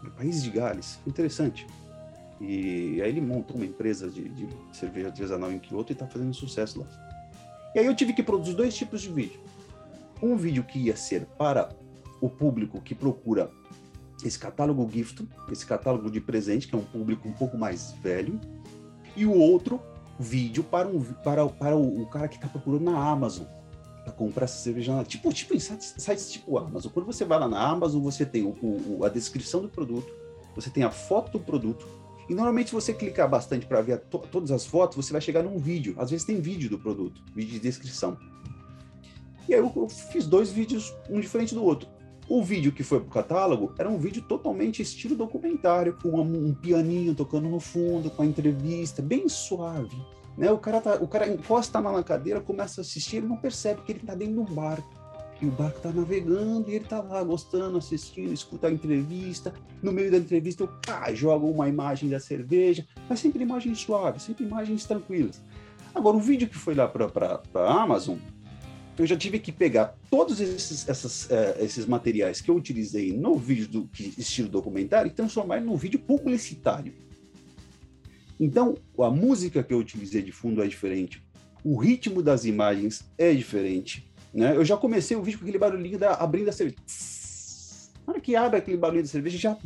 Do 0.03 0.11
país 0.13 0.43
de 0.43 0.51
Gales. 0.51 0.99
Interessante. 1.07 1.67
E 2.41 3.03
aí 3.03 3.09
ele 3.09 3.21
montou 3.21 3.57
uma 3.57 3.67
empresa 3.67 4.09
de, 4.09 4.29
de 4.29 4.49
cerveja 4.73 5.09
artesanal 5.09 5.51
em 5.51 5.59
Kyoto 5.59 5.93
e 5.93 5.95
está 5.95 6.07
fazendo 6.07 6.33
sucesso 6.33 6.81
lá. 6.81 6.87
E 7.75 7.81
aí 7.81 7.87
eu 7.87 7.95
tive 7.95 8.13
que 8.13 8.23
produzir 8.23 8.55
dois 8.55 8.77
tipos 8.77 9.03
de 9.03 9.11
vídeo 9.11 9.41
um 10.23 10.37
vídeo 10.37 10.65
que 10.65 10.79
ia 10.79 10.97
ser 10.97 11.27
para 11.39 11.71
o 12.21 12.29
público 12.29 12.81
que 12.81 12.95
procura 12.95 13.51
esse 14.25 14.39
catálogo 14.39 14.89
gift, 14.91 15.27
esse 15.51 15.65
catálogo 15.65 16.11
de 16.11 16.21
presente, 16.21 16.67
que 16.67 16.75
é 16.75 16.79
um 16.79 16.85
público 16.85 17.29
um 17.29 17.33
pouco 17.33 17.57
mais 17.57 17.93
velho, 18.03 18.41
e 19.17 19.25
o 19.25 19.33
outro 19.33 19.81
vídeo 20.19 20.65
para, 20.65 20.89
um, 20.89 21.01
para, 21.01 21.47
para 21.47 21.77
o, 21.77 22.03
o 22.03 22.07
cara 22.07 22.27
que 22.27 22.35
está 22.35 22.49
procurando 22.49 22.91
na 22.91 22.99
Amazon 22.99 23.47
comprar 24.12 24.44
essa 24.44 24.59
cerveja. 24.59 25.05
Tipo, 25.05 25.33
tipo 25.33 25.55
em 25.55 25.61
sites, 25.61 25.94
sites 25.99 26.31
tipo 26.31 26.59
Amazon. 26.59 26.92
Quando 26.92 27.07
você 27.07 27.25
vai 27.25 27.38
lá 27.38 27.49
na 27.49 27.61
Amazon, 27.61 28.03
você 28.03 28.25
tem 28.25 28.42
o, 28.42 28.51
o, 28.62 29.05
a 29.05 29.09
descrição 29.09 29.61
do 29.61 29.68
produto, 29.68 30.12
você 30.55 30.71
tem 30.71 30.83
a 30.83 30.90
foto 30.90 31.33
do 31.33 31.40
produto, 31.40 31.87
e 32.29 32.35
normalmente, 32.35 32.73
você 32.73 32.92
clicar 32.92 33.29
bastante 33.29 33.64
para 33.64 33.81
ver 33.81 34.01
to 34.01 34.18
todas 34.18 34.51
as 34.51 34.66
fotos, 34.66 34.97
você 34.97 35.12
vai 35.12 35.21
chegar 35.21 35.42
num 35.42 35.59
vídeo. 35.59 35.94
Às 35.97 36.11
vezes 36.11 36.27
tem 36.27 36.40
vídeo 36.40 36.68
do 36.68 36.79
produto, 36.79 37.23
vídeo 37.35 37.53
de 37.53 37.61
descrição. 37.61 38.18
E 39.49 39.55
aí 39.55 39.61
eu 39.61 39.88
fiz 39.88 40.27
dois 40.27 40.51
vídeos, 40.51 40.94
um 41.09 41.21
diferente 41.21 41.55
do 41.55 41.64
outro. 41.64 41.88
O 42.29 42.44
vídeo 42.44 42.71
que 42.71 42.83
foi 42.83 43.01
pro 43.01 43.09
catálogo 43.09 43.73
era 43.79 43.88
um 43.88 43.97
vídeo 43.97 44.21
totalmente 44.21 44.83
estilo 44.83 45.16
documentário, 45.16 45.97
com 46.03 46.21
um 46.21 46.53
pianinho 46.53 47.14
tocando 47.14 47.49
no 47.49 47.59
fundo, 47.59 48.11
com 48.11 48.21
a 48.21 48.27
entrevista, 48.27 49.01
bem 49.01 49.27
suave. 49.27 49.97
Né? 50.38 50.53
O, 50.53 50.59
cara 50.59 50.81
tá, 50.81 50.94
o 50.94 51.09
cara 51.09 51.29
encosta 51.29 51.81
na 51.81 52.03
cadeira, 52.05 52.40
começa 52.40 52.81
a 52.81 52.83
assistir, 52.83 53.16
ele 53.16 53.27
não 53.27 53.37
percebe 53.37 53.83
que 53.83 53.90
ele 53.90 53.98
está 53.98 54.14
dentro 54.14 54.35
de 54.35 54.40
um 54.40 54.55
barco. 54.55 54.88
E 55.42 55.46
o 55.46 55.51
barco 55.51 55.77
está 55.77 55.92
navegando 55.92 56.70
e 56.70 56.74
ele 56.74 56.85
está 56.85 57.01
lá 57.01 57.22
gostando, 57.22 57.77
assistindo, 57.77 58.33
escuta 58.33 58.68
a 58.68 58.72
entrevista. 58.72 59.53
No 59.83 59.92
meio 59.92 60.11
da 60.11 60.16
entrevista, 60.16 60.62
eu 60.62 60.68
pá, 60.85 61.12
jogo 61.12 61.48
uma 61.48 61.68
imagem 61.68 62.09
da 62.09 62.20
cerveja, 62.20 62.87
mas 63.09 63.20
sempre 63.20 63.42
imagens 63.42 63.81
suaves, 63.81 64.22
sempre 64.22 64.44
imagens 64.44 64.85
tranquilas. 64.85 65.40
Agora, 65.94 66.16
o 66.16 66.20
vídeo 66.20 66.48
que 66.48 66.57
foi 66.57 66.74
lá 66.74 66.87
para 66.87 67.40
a 67.55 67.83
Amazon, 67.83 68.16
eu 68.96 69.07
já 69.07 69.16
tive 69.16 69.38
que 69.38 69.53
pegar 69.53 69.96
todos 70.11 70.40
esses, 70.40 70.88
essas, 70.88 71.27
uh, 71.27 71.61
esses 71.61 71.87
materiais 71.87 72.40
que 72.40 72.51
eu 72.51 72.57
utilizei 72.57 73.12
no 73.12 73.37
vídeo 73.37 73.68
do 73.68 73.88
que, 73.88 74.14
estilo 74.18 74.48
documentário 74.48 75.09
e 75.09 75.12
transformar 75.12 75.61
no 75.61 75.77
vídeo 75.77 76.01
publicitário. 76.01 77.08
Então, 78.38 78.77
a 78.98 79.11
música 79.11 79.62
que 79.62 79.72
eu 79.72 79.79
utilizei 79.79 80.22
de 80.22 80.33
fundo 80.33 80.62
é 80.62 80.66
diferente, 80.66 81.22
o 81.64 81.77
ritmo 81.77 82.22
das 82.22 82.44
imagens 82.44 83.05
é 83.16 83.33
diferente. 83.33 84.09
Né? 84.33 84.57
Eu 84.57 84.64
já 84.64 84.77
comecei 84.77 85.16
o 85.16 85.22
vídeo 85.22 85.38
com 85.38 85.44
aquele 85.44 85.59
barulhinho 85.59 85.98
da 85.98 86.14
abrindo 86.14 86.48
a 86.48 86.53
cerveja. 86.53 86.77
Na 88.07 88.12
hora 88.12 88.20
que 88.20 88.37
abre 88.37 88.59
aquele 88.59 88.77
barulhinho 88.77 89.05
da 89.05 89.11
cerveja, 89.11 89.37
já 89.38 89.59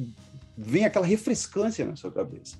vem 0.57 0.85
aquela 0.85 1.07
refrescância 1.07 1.85
na 1.85 1.97
sua 1.97 2.11
cabeça. 2.11 2.57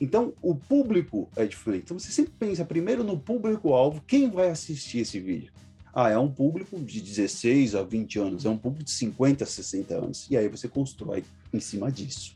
Então, 0.00 0.34
o 0.42 0.54
público 0.54 1.30
é 1.36 1.46
diferente. 1.46 1.84
Então, 1.84 1.98
você 1.98 2.10
sempre 2.10 2.32
pensa 2.38 2.64
primeiro 2.64 3.04
no 3.04 3.18
público-alvo, 3.18 4.02
quem 4.04 4.30
vai 4.30 4.50
assistir 4.50 4.98
esse 4.98 5.20
vídeo. 5.20 5.52
Ah, 5.94 6.10
é 6.10 6.18
um 6.18 6.28
público 6.28 6.78
de 6.80 7.00
16 7.00 7.74
a 7.74 7.82
20 7.82 8.18
anos, 8.18 8.44
é 8.44 8.48
um 8.48 8.56
público 8.56 8.84
de 8.84 8.90
50 8.90 9.44
a 9.44 9.46
60 9.46 9.94
anos. 9.94 10.26
E 10.30 10.36
aí 10.36 10.48
você 10.48 10.66
constrói 10.66 11.22
em 11.52 11.60
cima 11.60 11.92
disso. 11.92 12.34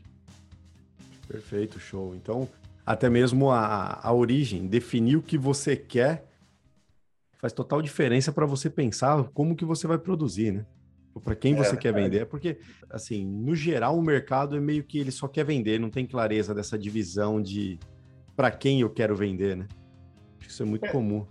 Perfeito, 1.27 1.79
show. 1.79 2.15
Então, 2.15 2.47
até 2.87 3.09
mesmo 3.09 3.51
a, 3.51 3.99
a 4.01 4.13
origem, 4.13 4.65
definir 4.65 5.17
o 5.17 5.21
que 5.21 5.37
você 5.37 5.75
quer, 5.75 6.25
faz 7.37 7.51
total 7.51 7.81
diferença 7.81 8.31
para 8.31 8.45
você 8.45 8.69
pensar 8.69 9.25
como 9.33 9.57
que 9.57 9.65
você 9.65 9.85
vai 9.85 9.97
produzir, 9.97 10.53
né? 10.53 10.65
Para 11.21 11.35
quem 11.35 11.53
você 11.53 11.73
é, 11.73 11.77
quer 11.77 11.93
vender, 11.93 12.21
é 12.21 12.25
porque, 12.25 12.59
assim, 12.89 13.25
no 13.25 13.53
geral, 13.55 13.97
o 13.97 14.01
mercado 14.01 14.55
é 14.55 14.59
meio 14.61 14.85
que 14.85 14.99
ele 14.99 15.11
só 15.11 15.27
quer 15.27 15.43
vender, 15.43 15.79
não 15.79 15.89
tem 15.89 16.05
clareza 16.05 16.55
dessa 16.55 16.77
divisão 16.77 17.41
de 17.41 17.77
para 18.37 18.51
quem 18.51 18.79
eu 18.79 18.89
quero 18.89 19.17
vender, 19.17 19.57
né? 19.57 19.67
Isso 20.47 20.63
é 20.63 20.65
muito 20.65 20.85
é. 20.85 20.89
comum. 20.89 21.25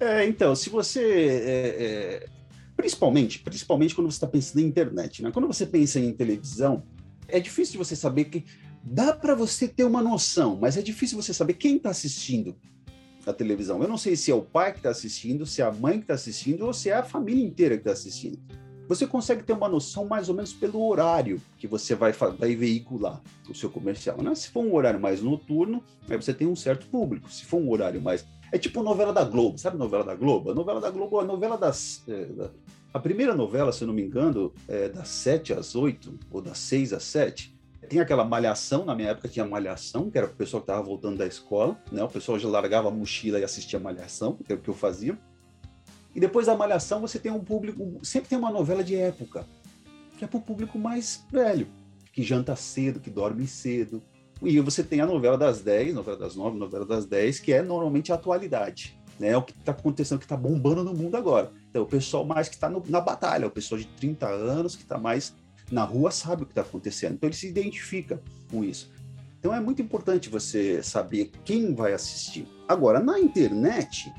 É, 0.00 0.24
então, 0.24 0.56
se 0.56 0.70
você. 0.70 1.02
É, 1.02 1.84
é, 1.84 2.26
principalmente, 2.74 3.40
principalmente 3.40 3.94
quando 3.94 4.10
você 4.10 4.16
está 4.16 4.26
pensando 4.26 4.60
em 4.60 4.68
internet, 4.68 5.22
né? 5.22 5.30
Quando 5.30 5.46
você 5.46 5.66
pensa 5.66 6.00
em 6.00 6.10
televisão, 6.14 6.84
é 7.28 7.38
difícil 7.38 7.72
de 7.72 7.78
você 7.78 7.94
saber 7.94 8.24
que. 8.26 8.44
Dá 8.88 9.12
para 9.12 9.34
você 9.34 9.66
ter 9.66 9.82
uma 9.82 10.00
noção, 10.00 10.56
mas 10.60 10.76
é 10.76 10.80
difícil 10.80 11.20
você 11.20 11.34
saber 11.34 11.54
quem 11.54 11.76
está 11.76 11.90
assistindo 11.90 12.54
a 13.26 13.32
televisão. 13.32 13.82
Eu 13.82 13.88
não 13.88 13.98
sei 13.98 14.14
se 14.14 14.30
é 14.30 14.34
o 14.34 14.42
pai 14.42 14.70
que 14.70 14.78
está 14.78 14.90
assistindo, 14.90 15.44
se 15.44 15.60
é 15.60 15.64
a 15.64 15.72
mãe 15.72 15.94
que 15.94 16.04
está 16.04 16.14
assistindo, 16.14 16.64
ou 16.64 16.72
se 16.72 16.88
é 16.88 16.94
a 16.94 17.02
família 17.02 17.44
inteira 17.44 17.74
que 17.74 17.80
está 17.80 17.90
assistindo. 17.90 18.38
você 18.86 19.04
consegue 19.04 19.42
ter 19.42 19.52
uma 19.52 19.68
noção 19.68 20.06
mais 20.06 20.28
ou 20.28 20.36
menos 20.36 20.52
pelo 20.52 20.86
horário 20.86 21.42
que 21.58 21.66
você 21.66 21.96
vai, 21.96 22.12
vai 22.12 22.54
veicular 22.54 23.20
o 23.50 23.54
seu 23.56 23.68
comercial. 23.68 24.22
Né? 24.22 24.32
Se 24.36 24.50
for 24.50 24.64
um 24.64 24.72
horário 24.72 25.00
mais 25.00 25.20
noturno, 25.20 25.82
aí 26.08 26.16
você 26.16 26.32
tem 26.32 26.46
um 26.46 26.54
certo 26.54 26.86
público. 26.86 27.28
Se 27.28 27.44
for 27.44 27.56
um 27.56 27.68
horário 27.68 28.00
mais. 28.00 28.24
É 28.52 28.58
tipo 28.58 28.84
novela 28.84 29.12
da 29.12 29.24
Globo, 29.24 29.58
sabe 29.58 29.76
novela 29.76 30.04
da 30.04 30.14
Globo? 30.14 30.52
A 30.52 30.54
novela 30.54 30.80
da 30.80 30.90
Globo, 30.90 31.18
a 31.18 31.24
novela 31.24 31.58
das. 31.58 32.04
É, 32.06 32.26
da... 32.26 32.50
A 32.94 33.00
primeira 33.00 33.34
novela, 33.34 33.72
se 33.72 33.82
eu 33.82 33.88
não 33.88 33.94
me 33.94 34.02
engano, 34.02 34.54
é 34.68 34.88
das 34.88 35.08
7 35.08 35.52
às 35.52 35.74
8, 35.74 36.20
ou 36.30 36.40
das 36.40 36.58
6 36.58 36.92
às 36.92 37.02
7. 37.02 37.55
Tem 37.88 38.00
aquela 38.00 38.24
malhação, 38.24 38.84
na 38.84 38.94
minha 38.94 39.10
época 39.10 39.28
tinha 39.28 39.44
malhação, 39.44 40.10
que 40.10 40.18
era 40.18 40.26
o 40.26 40.30
pessoal 40.30 40.62
que 40.62 40.70
estava 40.70 40.82
voltando 40.82 41.18
da 41.18 41.26
escola, 41.26 41.80
né? 41.90 42.02
O 42.02 42.08
pessoal 42.08 42.38
já 42.38 42.48
largava 42.48 42.88
a 42.88 42.90
mochila 42.90 43.38
e 43.38 43.44
assistia 43.44 43.78
malhação, 43.78 44.36
que 44.36 44.52
era 44.52 44.60
o 44.60 44.62
que 44.62 44.70
eu 44.70 44.74
fazia. 44.74 45.18
E 46.16 46.20
depois 46.20 46.46
da 46.46 46.56
Malhação, 46.56 47.02
você 47.02 47.18
tem 47.18 47.30
um 47.30 47.44
público. 47.44 48.00
Sempre 48.02 48.30
tem 48.30 48.38
uma 48.38 48.50
novela 48.50 48.82
de 48.82 48.96
época, 48.96 49.46
que 50.16 50.24
é 50.24 50.26
para 50.26 50.38
o 50.38 50.42
público 50.42 50.78
mais 50.78 51.22
velho, 51.30 51.68
que 52.10 52.22
janta 52.22 52.56
cedo, 52.56 52.98
que 52.98 53.10
dorme 53.10 53.46
cedo. 53.46 54.02
E 54.42 54.58
você 54.60 54.82
tem 54.82 55.02
a 55.02 55.06
novela 55.06 55.36
das 55.36 55.60
10, 55.60 55.94
novela 55.94 56.16
das 56.16 56.34
9, 56.34 56.56
novela 56.56 56.86
das 56.86 57.04
10, 57.04 57.40
que 57.40 57.52
é 57.52 57.60
normalmente 57.60 58.12
a 58.12 58.14
atualidade. 58.14 58.98
Né? 59.20 59.28
É 59.28 59.36
o 59.36 59.42
que 59.42 59.52
está 59.52 59.72
acontecendo, 59.72 60.18
que 60.18 60.24
está 60.24 60.38
bombando 60.38 60.82
no 60.82 60.94
mundo 60.94 61.18
agora. 61.18 61.52
Então, 61.68 61.82
o 61.82 61.86
pessoal 61.86 62.24
mais 62.24 62.48
que 62.48 62.54
está 62.54 62.70
na 62.70 63.00
batalha, 63.00 63.46
o 63.46 63.50
pessoal 63.50 63.78
de 63.78 63.86
30 63.86 64.26
anos, 64.26 64.74
que 64.74 64.84
está 64.84 64.96
mais 64.96 65.34
na 65.70 65.84
rua, 65.84 66.10
sabe 66.10 66.42
o 66.42 66.46
que 66.46 66.52
está 66.52 66.62
acontecendo. 66.62 67.14
Então, 67.14 67.28
ele 67.28 67.36
se 67.36 67.48
identifica 67.48 68.22
com 68.50 68.64
isso. 68.64 68.90
Então, 69.38 69.54
é 69.54 69.60
muito 69.60 69.82
importante 69.82 70.28
você 70.28 70.82
saber 70.82 71.30
quem 71.44 71.74
vai 71.74 71.92
assistir. 71.92 72.46
Agora, 72.68 73.00
na 73.00 73.18
internet, 73.18 74.12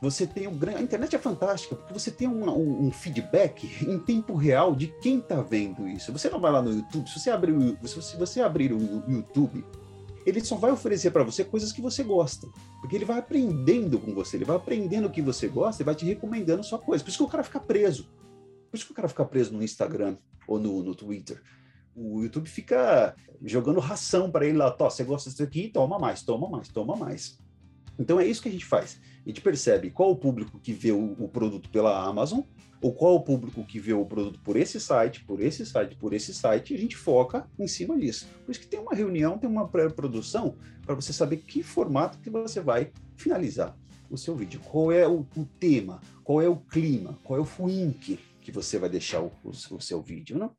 você 0.00 0.26
tem 0.26 0.46
um 0.46 0.56
grande. 0.56 0.78
A 0.78 0.82
internet 0.82 1.16
é 1.16 1.18
fantástica, 1.18 1.74
porque 1.74 1.92
você 1.92 2.10
tem 2.10 2.28
um, 2.28 2.48
um, 2.48 2.86
um 2.86 2.90
feedback 2.90 3.84
em 3.88 3.98
tempo 3.98 4.34
real 4.34 4.74
de 4.74 4.88
quem 5.00 5.18
está 5.18 5.40
vendo 5.40 5.88
isso. 5.88 6.12
Você 6.12 6.28
não 6.28 6.40
vai 6.40 6.52
lá 6.52 6.62
no 6.62 6.72
YouTube, 6.72 7.08
se 7.08 7.18
você 7.18 7.30
abrir 7.30 7.52
o, 7.52 7.76
se 7.86 8.16
você 8.16 8.40
abrir 8.40 8.72
o 8.72 9.02
YouTube, 9.08 9.64
ele 10.24 10.44
só 10.44 10.56
vai 10.56 10.72
oferecer 10.72 11.12
para 11.12 11.22
você 11.22 11.44
coisas 11.44 11.72
que 11.72 11.80
você 11.80 12.02
gosta. 12.02 12.48
Porque 12.80 12.96
ele 12.96 13.04
vai 13.04 13.18
aprendendo 13.18 13.98
com 13.98 14.12
você, 14.12 14.36
ele 14.36 14.44
vai 14.44 14.56
aprendendo 14.56 15.06
o 15.06 15.10
que 15.10 15.22
você 15.22 15.46
gosta 15.46 15.82
e 15.82 15.84
vai 15.84 15.94
te 15.94 16.04
recomendando 16.04 16.64
sua 16.64 16.78
coisa. 16.78 17.02
Por 17.02 17.10
isso 17.10 17.18
que 17.18 17.24
o 17.24 17.28
cara 17.28 17.44
fica 17.44 17.60
preso. 17.60 18.08
Por 18.76 18.80
isso 18.80 18.86
que 18.88 18.92
o 18.92 18.96
cara 18.96 19.08
fica 19.08 19.24
preso 19.24 19.54
no 19.54 19.62
Instagram 19.62 20.18
ou 20.46 20.58
no, 20.58 20.82
no 20.82 20.94
Twitter. 20.94 21.40
O 21.94 22.22
YouTube 22.22 22.46
fica 22.46 23.16
jogando 23.42 23.80
ração 23.80 24.30
para 24.30 24.44
ele 24.44 24.58
lá. 24.58 24.70
Tó, 24.70 24.90
você 24.90 25.02
gosta 25.02 25.30
disso 25.30 25.42
aqui? 25.42 25.70
Toma 25.70 25.98
mais, 25.98 26.22
toma 26.22 26.46
mais, 26.46 26.68
toma 26.68 26.94
mais. 26.94 27.38
Então 27.98 28.20
é 28.20 28.26
isso 28.26 28.42
que 28.42 28.50
a 28.50 28.52
gente 28.52 28.66
faz. 28.66 29.00
A 29.24 29.28
gente 29.30 29.40
percebe 29.40 29.90
qual 29.90 30.10
o 30.10 30.16
público 30.16 30.60
que 30.60 30.74
vê 30.74 30.92
o, 30.92 31.16
o 31.18 31.26
produto 31.26 31.70
pela 31.70 32.06
Amazon, 32.06 32.40
ou 32.82 32.92
qual 32.92 33.14
o 33.14 33.22
público 33.22 33.64
que 33.64 33.80
vê 33.80 33.94
o 33.94 34.04
produto 34.04 34.38
por 34.40 34.56
esse 34.58 34.78
site, 34.78 35.24
por 35.24 35.40
esse 35.40 35.64
site, 35.64 35.96
por 35.96 36.12
esse 36.12 36.34
site, 36.34 36.74
e 36.74 36.76
a 36.76 36.78
gente 36.78 36.96
foca 36.96 37.48
em 37.58 37.66
cima 37.66 37.98
disso. 37.98 38.28
Por 38.44 38.50
isso 38.50 38.60
que 38.60 38.66
tem 38.66 38.78
uma 38.78 38.94
reunião, 38.94 39.38
tem 39.38 39.48
uma 39.48 39.66
pré-produção, 39.66 40.54
para 40.84 40.94
você 40.94 41.14
saber 41.14 41.38
que 41.38 41.62
formato 41.62 42.18
que 42.18 42.28
você 42.28 42.60
vai 42.60 42.92
finalizar 43.16 43.74
o 44.10 44.18
seu 44.18 44.36
vídeo. 44.36 44.60
Qual 44.60 44.92
é 44.92 45.08
o, 45.08 45.26
o 45.34 45.46
tema, 45.58 45.98
qual 46.22 46.42
é 46.42 46.48
o 46.48 46.56
clima, 46.56 47.18
qual 47.24 47.38
é 47.38 47.42
o 47.42 47.46
fuinque 47.46 48.20
que 48.46 48.52
você 48.52 48.78
vai 48.78 48.88
deixar 48.88 49.20
o, 49.20 49.32
o, 49.42 49.50
o 49.50 49.80
seu 49.80 50.00
vídeo, 50.00 50.38
não? 50.38 50.52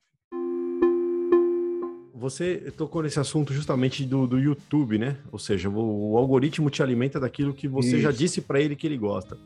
Você 2.13 2.69
tocou 2.75 3.01
nesse 3.01 3.17
assunto 3.17 3.53
justamente 3.53 4.03
do, 4.03 4.27
do 4.27 4.37
YouTube, 4.37 4.97
né? 4.97 5.17
Ou 5.31 5.39
seja, 5.39 5.69
o, 5.69 6.11
o 6.11 6.17
algoritmo 6.17 6.69
te 6.69 6.83
alimenta 6.83 7.17
daquilo 7.17 7.53
que 7.53 7.65
você 7.65 7.91
Isso. 7.91 8.01
já 8.01 8.11
disse 8.11 8.41
para 8.41 8.59
ele 8.59 8.75
que 8.75 8.85
ele 8.85 8.97
gosta. 8.97 9.37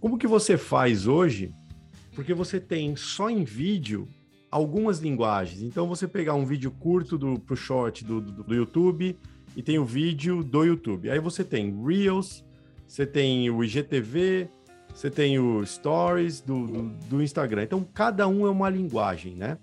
Como 0.00 0.16
que 0.16 0.26
você 0.26 0.56
faz 0.56 1.06
hoje? 1.06 1.52
Porque 2.14 2.32
você 2.32 2.58
tem 2.58 2.96
só 2.96 3.28
em 3.28 3.44
vídeo 3.44 4.08
algumas 4.50 5.00
linguagens. 5.00 5.60
Então, 5.60 5.86
você 5.86 6.08
pegar 6.08 6.32
um 6.32 6.46
vídeo 6.46 6.70
curto 6.70 7.18
do, 7.18 7.38
pro 7.38 7.54
short 7.54 8.02
do, 8.02 8.18
do, 8.18 8.44
do 8.44 8.54
YouTube 8.54 9.14
e 9.54 9.62
tem 9.62 9.78
o 9.78 9.84
vídeo 9.84 10.42
do 10.42 10.64
YouTube. 10.64 11.10
Aí 11.10 11.18
você 11.18 11.44
tem 11.44 11.84
Reels, 11.84 12.42
você 12.86 13.04
tem 13.04 13.50
o 13.50 13.62
IGTV, 13.62 14.48
você 14.94 15.10
tem 15.10 15.38
o 15.38 15.64
Stories 15.64 16.40
do, 16.40 16.66
do, 16.66 16.82
do 17.08 17.22
Instagram. 17.22 17.62
Então, 17.62 17.86
cada 17.94 18.26
um 18.26 18.46
é 18.46 18.50
uma 18.50 18.68
linguagem, 18.68 19.34
né? 19.34 19.58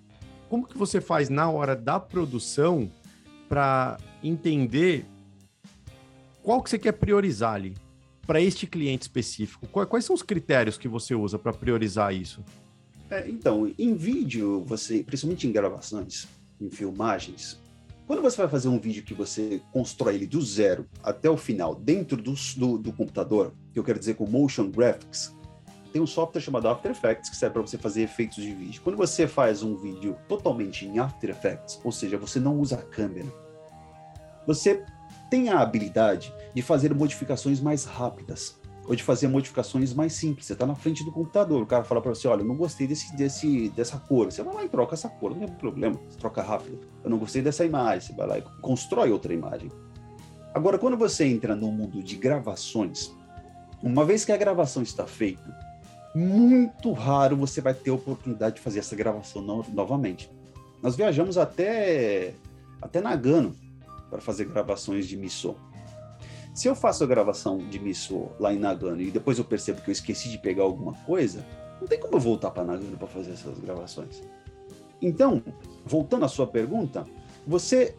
como 0.50 0.68
que 0.68 0.78
você 0.78 1.02
faz 1.02 1.30
na 1.30 1.50
hora 1.50 1.76
da 1.76 2.00
produção 2.00 2.90
para 3.50 3.98
entender 4.24 5.06
qual 6.42 6.62
que 6.62 6.70
você 6.70 6.80
quer 6.80 6.94
priorizar 6.94 7.56
ali 7.56 7.76
para 8.26 8.42
este 8.42 8.68
cliente 8.68 9.04
específico? 9.04 9.68
Quais 9.68 10.06
são 10.06 10.16
os 10.16 10.22
critérios 10.22 10.78
que 10.78 10.88
você 10.88 11.14
usa 11.16 11.38
para 11.38 11.52
priorizar 11.52 12.14
isso? 12.14 12.44
É, 13.10 13.28
então, 13.30 13.72
em 13.78 13.96
vídeo, 13.96 14.64
você, 14.66 15.04
principalmente 15.04 15.48
em 15.48 15.52
gravações, 15.52 16.28
em 16.60 16.70
filmagens, 16.70 17.60
quando 18.08 18.22
você 18.22 18.38
vai 18.38 18.48
fazer 18.48 18.68
um 18.68 18.80
vídeo 18.80 19.04
que 19.04 19.14
você 19.14 19.62
constrói 19.72 20.16
ele 20.16 20.28
do 20.28 20.42
zero 20.42 20.88
até 21.04 21.30
o 21.30 21.38
final, 21.38 21.74
dentro 21.74 22.18
do, 22.18 22.36
do, 22.56 22.78
do 22.78 22.94
computador, 22.94 23.54
que 23.74 23.80
eu 23.80 23.84
quero 23.84 23.98
dizer 23.98 24.16
com 24.16 24.28
motion 24.28 24.70
graphics, 24.70 25.36
tem 25.92 26.02
um 26.02 26.08
software 26.08 26.42
chamado 26.42 26.68
After 26.68 26.92
Effects 26.92 27.30
que 27.30 27.36
serve 27.36 27.54
para 27.54 27.62
você 27.62 27.78
fazer 27.78 28.02
efeitos 28.04 28.44
de 28.44 28.54
vídeo. 28.54 28.82
Quando 28.84 28.98
você 28.98 29.28
faz 29.28 29.64
um 29.64 29.76
vídeo 29.76 30.18
totalmente 30.28 30.86
em 30.86 31.00
After 31.00 31.30
Effects, 31.30 31.80
ou 31.84 31.92
seja, 31.92 32.18
você 32.18 32.40
não 32.40 32.60
usa 32.60 32.76
a 32.76 32.82
câmera, 32.82 33.32
você 34.46 34.84
tem 35.30 35.50
a 35.50 35.60
habilidade 35.60 36.34
de 36.54 36.62
fazer 36.62 36.94
modificações 36.94 37.60
mais 37.60 37.86
rápidas 37.86 38.60
ou 38.88 38.96
de 38.96 39.04
fazer 39.04 39.28
modificações 39.28 39.94
mais 39.94 40.14
simples. 40.14 40.46
Você 40.46 40.54
está 40.54 40.66
na 40.66 40.76
frente 40.76 41.04
do 41.04 41.12
computador, 41.12 41.62
o 41.62 41.66
cara 41.66 41.84
fala 41.84 42.02
para 42.02 42.14
você, 42.14 42.28
olha, 42.28 42.42
eu 42.42 42.46
não 42.46 42.56
gostei 42.56 42.88
desse, 42.88 43.16
desse, 43.16 43.70
dessa 43.70 43.98
cor. 43.98 44.32
Você 44.32 44.44
vai 44.44 44.54
lá 44.54 44.64
e 44.64 44.70
troca 44.70 44.94
essa 44.94 45.10
cor, 45.10 45.32
não 45.32 45.40
tem 45.40 45.48
problema, 45.48 46.00
você 46.08 46.18
troca 46.18 46.42
rápido. 46.42 46.80
Eu 47.04 47.10
não 47.10 47.18
gostei 47.18 47.42
dessa 47.42 47.66
imagem, 47.66 48.02
você 48.02 48.14
vai 48.14 48.28
lá 48.28 48.38
e 48.38 48.44
constrói 48.62 49.12
outra 49.12 49.34
imagem. 49.34 49.72
Agora, 50.54 50.78
quando 50.78 50.96
você 50.96 51.26
entra 51.26 51.56
no 51.56 51.72
mundo 51.72 52.02
de 52.02 52.16
gravações, 52.16 53.12
uma 53.82 54.06
vez 54.06 54.24
que 54.24 54.32
a 54.32 54.38
gravação 54.38 54.82
está 54.82 55.06
feita, 55.06 55.44
muito 56.16 56.94
raro 56.94 57.36
você 57.36 57.60
vai 57.60 57.74
ter 57.74 57.90
a 57.90 57.94
oportunidade 57.94 58.56
de 58.56 58.62
fazer 58.62 58.80
essa 58.80 58.96
gravação 58.96 59.42
no, 59.42 59.66
novamente. 59.74 60.32
Nós 60.82 60.96
viajamos 60.96 61.38
até, 61.38 62.34
até 62.82 63.02
Nagano 63.02 63.54
para 64.10 64.22
fazer 64.22 64.46
gravações 64.46 65.08
de 65.08 65.18
Miso. 65.18 65.58
Se 66.56 66.70
eu 66.70 66.74
faço 66.74 67.04
a 67.04 67.08
gravação 67.08 67.58
de 67.58 67.78
Miso 67.78 68.30
lá 68.40 68.54
em 68.54 68.58
Nagano 68.58 69.02
e 69.02 69.12
depois 69.12 69.38
eu 69.38 69.44
percebo 69.44 69.82
que 69.82 69.90
eu 69.90 69.92
esqueci 69.92 70.30
de 70.30 70.38
pegar 70.38 70.64
alguma 70.64 70.94
coisa, 71.06 71.46
não 71.82 71.86
tem 71.86 72.00
como 72.00 72.16
eu 72.16 72.20
voltar 72.20 72.50
para 72.50 72.64
Nagano 72.64 72.96
para 72.96 73.10
fazer 73.10 73.34
essas 73.34 73.60
gravações. 73.60 74.24
Então, 75.02 75.44
voltando 75.86 76.24
à 76.24 76.30
sua 76.30 76.48
pergunta, 76.48 77.06
você 77.46 77.94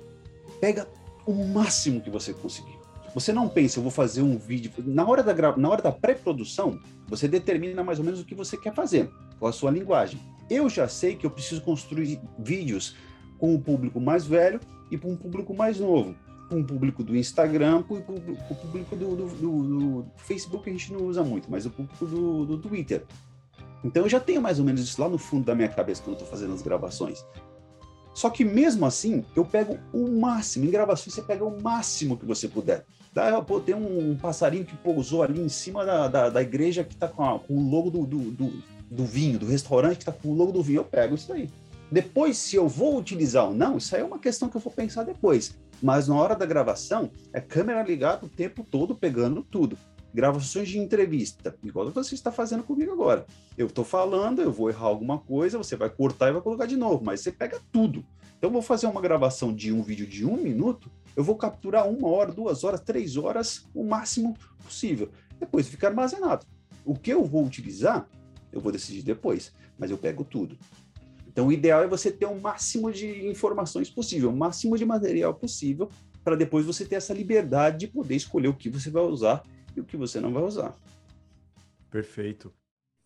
pega 0.59 0.88
o 1.27 1.35
máximo 1.35 2.01
que 2.01 2.09
você 2.09 2.33
conseguir. 2.33 2.79
Você 3.14 3.31
não 3.31 3.47
pensa, 3.47 3.79
eu 3.79 3.83
vou 3.83 3.92
fazer 3.92 4.23
um 4.23 4.38
vídeo. 4.38 4.73
Na 4.79 5.07
hora 5.07 5.23
da, 5.23 5.55
na 5.55 5.69
hora 5.69 5.83
da 5.83 5.92
pré-produção, 5.92 6.81
você 7.07 7.29
determina 7.29 7.85
mais 7.85 7.99
ou 7.99 8.07
menos 8.07 8.23
o 8.23 8.25
que 8.25 8.35
você 8.35 8.57
quer 8.57 8.73
fazer, 8.73 9.11
qual 9.38 9.51
a 9.51 9.53
sua 9.53 9.71
linguagem. 9.71 10.19
Eu 10.49 10.71
já 10.71 10.88
sei 10.88 11.14
que 11.14 11.27
eu 11.27 11.31
preciso 11.31 11.61
construir 11.61 12.19
vídeos 12.38 12.97
com 13.37 13.55
um 13.55 13.61
público 13.61 14.01
mais 14.01 14.25
velho 14.25 14.61
e 14.90 14.97
para 14.97 15.11
um 15.11 15.16
público 15.16 15.53
mais 15.53 15.79
novo. 15.79 16.16
Com 16.48 16.56
um 16.56 16.64
público 16.64 17.02
do 17.02 17.16
Instagram, 17.16 17.82
com 17.82 17.94
o 17.94 18.02
público 18.02 18.94
do, 18.94 19.16
do, 19.16 19.26
do, 19.26 19.62
do, 19.62 20.06
Facebook 20.16 20.68
a 20.68 20.72
gente 20.72 20.92
não 20.92 21.06
usa 21.06 21.24
muito, 21.24 21.50
mas 21.50 21.66
o 21.66 21.70
público 21.70 22.06
do, 22.06 22.59
Twitter. 22.59 23.04
Então 23.82 24.04
eu 24.04 24.09
já 24.09 24.20
tenho 24.20 24.40
mais 24.40 24.59
ou 24.59 24.64
menos 24.64 24.80
isso 24.80 25.00
lá 25.00 25.09
no 25.09 25.18
fundo 25.18 25.44
da 25.44 25.54
minha 25.54 25.68
cabeça 25.68 26.02
quando 26.02 26.16
eu 26.16 26.22
estou 26.22 26.28
fazendo 26.28 26.54
as 26.54 26.62
gravações. 26.62 27.24
Só 28.14 28.30
que 28.30 28.44
mesmo 28.44 28.87
assim, 28.87 29.24
eu 29.37 29.44
pego 29.44 29.78
o 29.92 30.09
máximo. 30.09 30.64
Em 30.64 30.70
gravações, 30.70 31.14
você 31.14 31.20
pega 31.20 31.44
o 31.44 31.61
máximo 31.61 32.16
que 32.16 32.24
você 32.24 32.48
puder. 32.48 32.87
Tá, 33.12 33.42
pô, 33.42 33.61
tem 33.61 33.74
um 33.74 34.16
passarinho 34.16 34.64
que 34.64 34.76
pousou 34.76 35.22
ali 35.22 35.40
em 35.40 35.48
cima 35.48 35.85
da, 35.85 36.09
da, 36.09 36.30
da 36.30 36.42
igreja 36.42 36.85
que 36.85 36.94
está 36.94 37.09
com, 37.09 37.38
com, 37.40 37.54
o 37.54 37.70
logo 37.70 37.90
do, 37.90 38.06
do, 38.06 39.04
vinho, 39.04 39.38
do 39.38 39.46
restaurante 39.46 39.96
que 39.96 40.02
está 40.02 40.12
com 40.12 40.28
o 40.28 40.35
logo 40.35 40.52
do 40.52 40.62
vinho. 40.62 40.80
Eu 40.80 40.85
pego 40.85 41.14
isso 41.14 41.30
aí. 41.32 41.50
Depois, 41.90 42.37
se 42.37 42.57
eu 42.57 42.66
vou 42.66 42.99
utilizar 42.99 43.46
ou 43.46 43.55
não, 43.55 43.77
isso 43.77 43.94
aí 43.94 44.03
é 44.03 44.05
uma 44.05 44.18
questão 44.18 44.49
que 44.49 44.57
eu 44.57 44.61
vou 44.61 44.72
pensar 44.72 45.05
depois. 45.05 45.57
Mas 45.81 46.09
na 46.09 46.16
hora 46.16 46.35
da 46.35 46.44
gravação, 46.44 47.11
é 47.33 47.40
câmera 47.40 47.83
ligada 47.83 48.27
o 48.27 48.29
tempo 48.29 48.64
todo, 48.68 48.94
pegando 48.94 49.42
tudo. 49.42 49.79
Gravações 50.12 50.68
de 50.68 50.79
entrevista, 50.79 51.55
igual 51.62 51.90
você 51.90 52.14
está 52.14 52.33
fazendo 52.33 52.64
comigo 52.64 52.92
agora. 52.92 53.27
Eu 53.57 53.66
estou 53.66 53.85
falando, 53.85 54.40
eu 54.40 54.51
vou 54.51 54.70
errar 54.70 54.87
alguma 54.87 55.18
coisa, 55.18 55.59
você 55.59 55.77
vai 55.77 55.90
cortar 55.90 56.29
e 56.29 56.33
vai 56.33 56.42
colocar 56.42 56.66
de 56.66 56.77
novo, 56.77 57.05
mas 57.05 57.20
você 57.20 57.31
pega 57.31 57.61
tudo. 57.70 58.05
Então, 58.38 58.51
vou 58.51 58.62
fazer 58.62 58.87
uma 58.87 59.01
gravação 59.01 59.55
de 59.55 59.72
um 59.72 59.83
vídeo 59.83 60.07
de 60.07 60.25
um 60.25 60.37
minuto, 60.37 60.90
eu 61.14 61.25
vou 61.25 61.37
capturar 61.37 61.88
uma 61.88 62.09
hora, 62.09 62.33
duas 62.33 62.64
horas, 62.64 62.81
três 62.81 63.16
horas, 63.16 63.66
o 63.75 63.85
máximo 63.85 64.37
possível. 64.62 65.11
Depois 65.38 65.68
fica 65.68 65.88
armazenado. 65.88 66.46
O 66.85 66.94
que 66.94 67.12
eu 67.12 67.25
vou 67.25 67.44
utilizar, 67.44 68.09
eu 68.53 68.61
vou 68.61 68.70
decidir 68.70 69.03
depois, 69.03 69.53
mas 69.79 69.90
eu 69.90 69.96
pego 69.96 70.25
tudo. 70.25 70.59
Então, 71.37 71.49
o 71.49 71.53
ideal 71.53 71.83
é 71.83 71.87
você 71.87 72.11
ter 72.11 72.25
o 72.25 72.40
máximo 72.40 72.90
de 72.90 73.29
informações 73.29 73.90
possível, 73.90 74.31
o 74.31 74.37
máximo 74.37 74.79
de 74.79 74.87
material 74.87 75.35
possível, 75.35 75.90
para 76.25 76.35
depois 76.35 76.64
você 76.64 76.87
ter 76.87 76.94
essa 76.94 77.12
liberdade 77.12 77.81
de 77.81 77.88
poder 77.88 78.16
escolher 78.16 78.49
o 78.49 78.55
que 78.55 78.70
você 78.70 78.88
vai 78.88 79.03
usar 79.03 79.44
e 79.77 79.81
o 79.81 79.85
que 79.85 79.99
você 79.99 80.18
não 80.18 80.33
vai 80.33 80.42
usar. 80.42 80.75
Perfeito. 81.90 82.51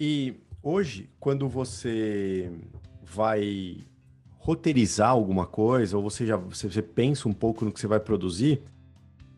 E 0.00 0.36
Hoje, 0.62 1.08
quando 1.18 1.48
você 1.48 2.52
vai 3.02 3.78
roteirizar 4.36 5.08
alguma 5.08 5.46
coisa, 5.46 5.96
ou 5.96 6.02
você 6.02 6.26
já 6.26 6.36
você, 6.36 6.82
pensa 6.82 7.28
um 7.28 7.32
pouco 7.32 7.64
no 7.64 7.72
que 7.72 7.80
você 7.80 7.86
vai 7.86 7.98
produzir, 7.98 8.60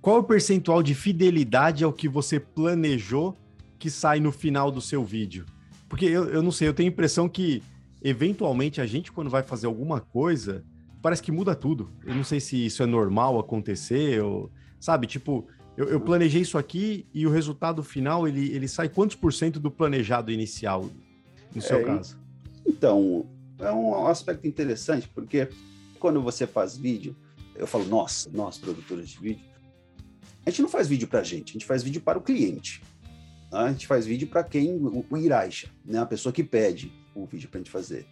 qual 0.00 0.18
o 0.18 0.24
percentual 0.24 0.82
de 0.82 0.96
fidelidade 0.96 1.84
ao 1.84 1.92
que 1.92 2.08
você 2.08 2.40
planejou 2.40 3.36
que 3.78 3.88
sai 3.88 4.18
no 4.18 4.32
final 4.32 4.72
do 4.72 4.80
seu 4.80 5.04
vídeo? 5.04 5.46
Porque 5.88 6.06
eu, 6.06 6.24
eu 6.28 6.42
não 6.42 6.50
sei, 6.50 6.66
eu 6.66 6.74
tenho 6.74 6.88
a 6.88 6.92
impressão 6.92 7.28
que, 7.28 7.62
eventualmente, 8.02 8.80
a 8.80 8.86
gente, 8.86 9.12
quando 9.12 9.30
vai 9.30 9.42
fazer 9.42 9.66
alguma 9.66 10.00
coisa, 10.00 10.64
parece 11.00 11.22
que 11.22 11.32
muda 11.32 11.54
tudo. 11.54 11.90
Eu 12.04 12.14
não 12.14 12.24
sei 12.24 12.40
se 12.40 12.66
isso 12.66 12.82
é 12.82 12.86
normal 12.86 13.38
acontecer, 13.38 14.22
ou, 14.22 14.50
sabe? 14.80 15.06
Tipo, 15.06 15.46
eu, 15.76 15.88
eu 15.88 16.00
planejei 16.00 16.42
isso 16.42 16.58
aqui 16.58 17.06
e 17.14 17.26
o 17.26 17.30
resultado 17.30 17.82
final, 17.82 18.26
ele, 18.28 18.50
ele 18.52 18.68
sai 18.68 18.88
quantos 18.88 19.16
por 19.16 19.32
cento 19.32 19.58
do 19.58 19.70
planejado 19.70 20.30
inicial, 20.30 20.88
no 21.54 21.62
seu 21.62 21.78
É, 21.78 21.84
caso? 21.84 22.18
Então, 22.66 23.26
é 23.58 23.72
um 23.72 24.06
aspecto 24.06 24.46
interessante, 24.46 25.08
porque 25.08 25.48
quando 25.98 26.20
você 26.20 26.46
faz 26.46 26.76
vídeo, 26.76 27.16
eu 27.54 27.66
falo, 27.66 27.84
nós, 27.84 28.28
nós 28.32 28.58
produtores 28.58 29.10
de 29.10 29.18
vídeo, 29.18 29.44
a 30.44 30.50
gente 30.50 30.62
não 30.62 30.68
faz 30.68 30.88
vídeo 30.88 31.06
para 31.06 31.20
a 31.20 31.24
gente, 31.24 31.50
a 31.50 31.52
gente 31.52 31.66
faz 31.66 31.82
vídeo 31.82 32.00
para 32.00 32.18
o 32.18 32.22
cliente. 32.22 32.82
né? 33.52 33.58
A 33.58 33.70
gente 33.70 33.86
faz 33.86 34.04
vídeo 34.04 34.26
para 34.26 34.42
quem, 34.42 34.74
o, 34.74 35.04
o 35.08 35.16
Iraixa, 35.16 35.68
né? 35.84 35.98
a 36.00 36.06
pessoa 36.06 36.32
que 36.32 36.42
pede 36.42 36.92
o 37.14 37.24
vídeo 37.26 37.48
para 37.48 37.58
a 37.58 37.62
gente 37.62 37.70
fazer. 37.70 38.06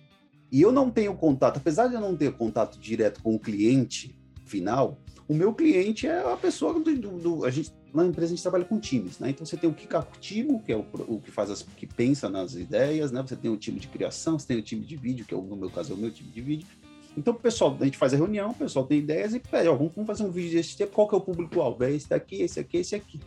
E 0.52 0.60
eu 0.60 0.72
não 0.72 0.90
tenho 0.90 1.14
contato, 1.14 1.58
apesar 1.58 1.86
de 1.88 1.94
eu 1.94 2.00
não 2.00 2.16
ter 2.16 2.32
contato 2.32 2.78
direto 2.78 3.22
com 3.22 3.34
o 3.34 3.38
cliente 3.38 4.14
final, 4.44 4.98
o 5.28 5.34
meu 5.34 5.54
cliente 5.54 6.06
é 6.08 6.20
a 6.32 6.36
pessoa 6.36 6.74
do, 6.74 6.80
do- 6.94 7.18
do- 7.18 7.44
a 7.44 7.50
gente 7.50 7.72
na 7.94 8.06
empresa 8.06 8.26
a 8.32 8.36
gente 8.36 8.42
trabalha 8.42 8.64
com 8.64 8.78
times, 8.78 9.18
né? 9.18 9.30
Então 9.30 9.44
você 9.44 9.56
tem 9.56 9.68
o 9.68 9.72
Kikativo, 9.74 10.60
que 10.64 10.72
é 10.72 10.76
o, 10.76 10.84
o 11.08 11.20
que 11.20 11.30
faz 11.30 11.50
as 11.50 11.62
que 11.62 11.86
pensa 11.86 12.28
nas 12.28 12.54
ideias, 12.54 13.10
né? 13.10 13.20
Você 13.20 13.34
tem 13.34 13.50
o 13.50 13.56
time 13.56 13.80
de 13.80 13.88
criação, 13.88 14.38
você 14.38 14.46
tem 14.46 14.56
o 14.58 14.62
time 14.62 14.84
de 14.84 14.96
vídeo, 14.96 15.24
que 15.24 15.34
é 15.34 15.36
o- 15.36 15.42
no 15.42 15.56
meu 15.56 15.68
caso 15.70 15.92
é 15.92 15.96
o 15.96 15.98
meu 15.98 16.10
time 16.12 16.30
de 16.30 16.40
vídeo. 16.40 16.66
Então, 17.16 17.34
pessoal, 17.34 17.76
a 17.80 17.84
gente 17.84 17.96
faz 17.98 18.14
a 18.14 18.16
reunião, 18.16 18.50
o 18.50 18.54
pessoal 18.54 18.86
tem 18.86 18.98
ideias 19.00 19.34
e 19.34 19.40
pede, 19.40 19.68
ó, 19.68 19.74
vamos, 19.74 19.92
vamos 19.92 20.06
fazer 20.06 20.22
um 20.22 20.30
vídeo 20.30 20.52
desse 20.52 20.76
tipo, 20.76 20.92
qual 20.92 21.08
que 21.08 21.14
é 21.16 21.18
o 21.18 21.20
público-alvo? 21.20 21.82
É 21.82 21.92
esse 21.92 22.08
daqui, 22.08 22.42
esse 22.42 22.60
aqui, 22.60 22.76
esse 22.76 22.94
aqui. 22.94 23.18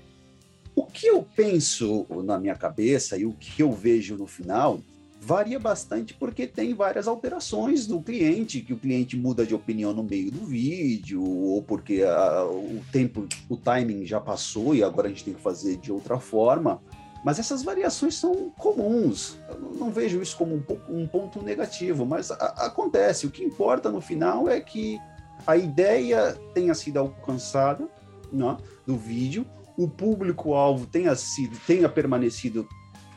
O 0.74 0.86
que 0.86 1.08
eu 1.08 1.28
penso 1.36 2.06
na 2.24 2.40
minha 2.40 2.56
cabeça 2.56 3.18
e 3.18 3.26
o 3.26 3.34
que 3.34 3.62
eu 3.62 3.72
vejo 3.74 4.16
no 4.18 4.26
final 4.26 4.80
varia 5.26 5.58
bastante 5.60 6.14
porque 6.14 6.46
tem 6.46 6.74
várias 6.74 7.08
alterações 7.08 7.88
do 7.88 8.02
cliente, 8.02 8.62
que 8.62 8.74
o 8.74 8.78
cliente 8.78 9.16
muda 9.16 9.46
de 9.46 9.56
opinião 9.56 9.94
no 9.94 10.04
meio 10.04 10.30
do 10.30 10.46
vídeo, 10.46 11.24
ou 11.24 11.62
porque 11.64 12.04
a- 12.04 12.46
o 12.46 12.82
tempo, 12.92 13.26
o 13.50 13.56
timing 13.56 14.06
já 14.06 14.20
passou 14.20 14.76
e 14.76 14.84
agora 14.84 15.08
a 15.08 15.10
gente 15.10 15.24
tem 15.24 15.34
que 15.34 15.42
fazer 15.42 15.78
de 15.78 15.92
outra 15.92 16.20
forma. 16.20 16.82
Mas 17.24 17.40
essas 17.40 17.64
variações 17.64 18.16
são 18.16 18.50
comuns. 18.58 19.38
Eu 19.48 19.58
não- 19.80 19.90
vejo 19.92 20.22
isso 20.22 20.36
como 20.36 20.56
um, 20.56 21.02
um 21.04 21.08
ponto 21.08 21.42
negativo, 21.42 22.06
mas 22.06 22.30
a- 22.30 22.36
acontece. 22.66 23.26
O 23.26 23.32
que 23.32 23.44
importa 23.44 23.90
no 23.90 24.02
final 24.02 24.50
é 24.50 24.60
que 24.60 25.00
a 25.48 25.56
ideia 25.56 26.38
tenha 26.54 26.74
sido 26.74 26.98
alcançada 27.00 27.88
né, 28.32 28.58
do 28.86 28.98
vídeo, 28.98 29.46
o 29.78 29.88
público-alvo 29.88 30.86
tenha 30.86 31.16
sido, 31.16 31.58
tenha 31.66 31.88
permanecido 31.88 32.68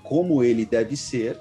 como 0.05 0.43
ele 0.45 0.65
deve 0.65 0.97
ser, 0.97 1.41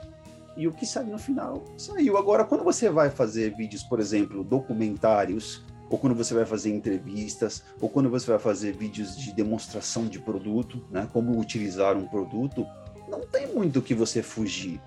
e 0.58 0.68
o 0.68 0.72
que 0.72 0.86
saiu 0.86 1.08
no 1.08 1.20
final 1.20 1.64
saiu. 1.78 2.18
Agora, 2.18 2.44
quando 2.44 2.64
você 2.64 2.90
vai 2.90 3.10
fazer 3.10 3.56
vídeos, 3.56 3.84
por 3.84 4.00
exemplo, 4.00 4.44
documentários, 4.44 5.64
ou 5.90 5.98
quando 5.98 6.16
você 6.16 6.34
vai 6.34 6.46
fazer 6.46 6.74
entrevistas, 6.74 7.64
ou 7.80 7.90
quando 7.90 8.10
você 8.10 8.32
vai 8.32 8.40
fazer 8.40 8.76
vídeos 8.76 9.18
de 9.18 9.34
demonstração 9.34 10.06
de 10.08 10.20
produto, 10.20 10.84
né, 10.90 11.08
como 11.12 11.40
utilizar 11.40 11.96
um 11.96 12.08
produto, 12.08 12.66
não 13.10 13.22
tem 13.22 13.54
muito 13.54 13.82
que 13.82 13.94
você 13.94 14.24
fugir. 14.24 14.82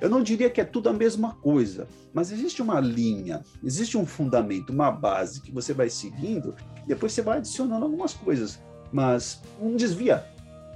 Eu 0.00 0.10
não 0.10 0.22
diria 0.22 0.50
que 0.50 0.60
é 0.60 0.64
tudo 0.64 0.88
a 0.88 0.92
mesma 0.92 1.34
coisa, 1.36 1.86
mas 2.12 2.32
existe 2.32 2.60
uma 2.60 2.80
linha, 2.80 3.40
existe 3.62 3.96
um 3.96 4.04
fundamento, 4.04 4.70
uma 4.70 4.90
base 4.90 5.40
que 5.40 5.52
você 5.52 5.72
vai 5.72 5.88
seguindo, 5.88 6.54
depois 6.86 7.12
você 7.12 7.22
vai 7.22 7.38
adicionando 7.38 7.84
algumas 7.84 8.12
coisas, 8.12 8.60
mas 8.92 9.40
não 9.60 9.76
desvia 9.76 10.31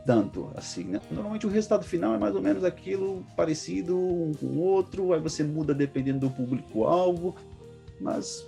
tanto 0.07 0.51
assim, 0.55 0.85
né? 0.85 1.01
Normalmente 1.11 1.47
o 1.47 1.51
resultado 1.51 1.85
final 1.85 2.15
é 2.15 2.19
mais 2.19 2.35
ou 2.35 2.41
menos 2.41 2.63
aquilo 2.63 3.27
parecido 3.37 3.99
um 3.99 4.33
com 4.33 4.47
o 4.47 4.59
outro, 4.61 5.13
aí 5.13 5.21
você 5.21 5.43
muda 5.43 5.75
dependendo 5.75 6.21
do 6.21 6.31
público-alvo, 6.31 7.35
mas 8.01 8.47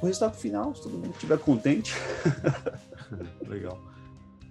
o 0.00 0.06
resultado 0.06 0.36
final, 0.36 0.74
se 0.74 0.82
todo 0.82 0.92
mundo 0.92 1.10
estiver 1.10 1.38
contente, 1.38 1.94
Legal. 3.46 3.78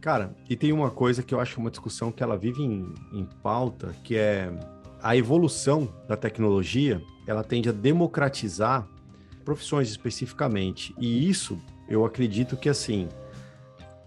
Cara, 0.01 0.35
e 0.49 0.55
tem 0.55 0.73
uma 0.73 0.91
coisa 0.91 1.23
que 1.23 1.33
eu 1.33 1.39
acho 1.39 1.59
uma 1.59 1.71
discussão 1.71 2.11
que 2.11 2.21
ela 2.21 2.37
vive 2.37 2.61
em, 2.61 2.93
em 3.13 3.25
pauta, 3.41 3.95
que 4.03 4.17
é 4.17 4.51
a 5.01 5.15
evolução 5.15 5.87
da 6.07 6.17
tecnologia, 6.17 7.01
ela 7.25 7.43
tende 7.43 7.69
a 7.69 7.71
democratizar 7.71 8.87
profissões 9.45 9.89
especificamente. 9.89 10.93
E 10.97 11.29
isso, 11.29 11.57
eu 11.87 12.05
acredito 12.05 12.57
que 12.57 12.67
assim, 12.67 13.07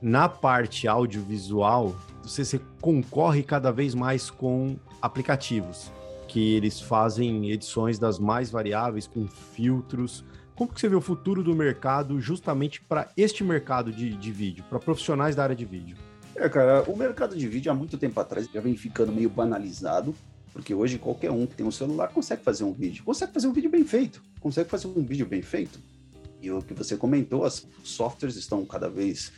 na 0.00 0.28
parte 0.28 0.86
audiovisual, 0.86 1.96
você, 2.22 2.44
você 2.44 2.60
concorre 2.80 3.42
cada 3.42 3.70
vez 3.70 3.94
mais 3.94 4.30
com 4.30 4.76
aplicativos, 5.00 5.90
que 6.28 6.54
eles 6.54 6.80
fazem 6.80 7.50
edições 7.50 7.98
das 7.98 8.18
mais 8.18 8.50
variáveis, 8.50 9.06
com 9.06 9.26
filtros. 9.26 10.24
Como 10.54 10.72
que 10.72 10.80
você 10.80 10.88
vê 10.88 10.96
o 10.96 11.00
futuro 11.00 11.42
do 11.42 11.54
mercado 11.54 12.20
justamente 12.20 12.80
para 12.80 13.10
este 13.16 13.44
mercado 13.44 13.92
de, 13.92 14.16
de 14.16 14.32
vídeo, 14.32 14.64
para 14.68 14.78
profissionais 14.78 15.36
da 15.36 15.42
área 15.42 15.56
de 15.56 15.64
vídeo? 15.64 15.96
É, 16.34 16.48
cara, 16.48 16.82
o 16.86 16.96
mercado 16.96 17.36
de 17.36 17.48
vídeo 17.48 17.72
há 17.72 17.74
muito 17.74 17.96
tempo 17.96 18.18
atrás 18.20 18.48
já 18.52 18.60
vem 18.60 18.76
ficando 18.76 19.12
meio 19.12 19.30
banalizado, 19.30 20.14
porque 20.52 20.74
hoje 20.74 20.98
qualquer 20.98 21.30
um 21.30 21.46
que 21.46 21.54
tem 21.54 21.66
um 21.66 21.70
celular 21.70 22.08
consegue 22.08 22.42
fazer 22.42 22.64
um 22.64 22.72
vídeo, 22.72 23.04
consegue 23.04 23.32
fazer 23.32 23.46
um 23.46 23.52
vídeo 23.52 23.70
bem 23.70 23.84
feito, 23.84 24.22
consegue 24.40 24.68
fazer 24.68 24.86
um 24.86 25.04
vídeo 25.04 25.26
bem 25.26 25.42
feito. 25.42 25.78
E 26.40 26.50
o 26.50 26.60
que 26.60 26.74
você 26.74 26.96
comentou, 26.96 27.44
os 27.44 27.66
softwares 27.82 28.36
estão 28.36 28.64
cada 28.66 28.88
vez 28.88 29.32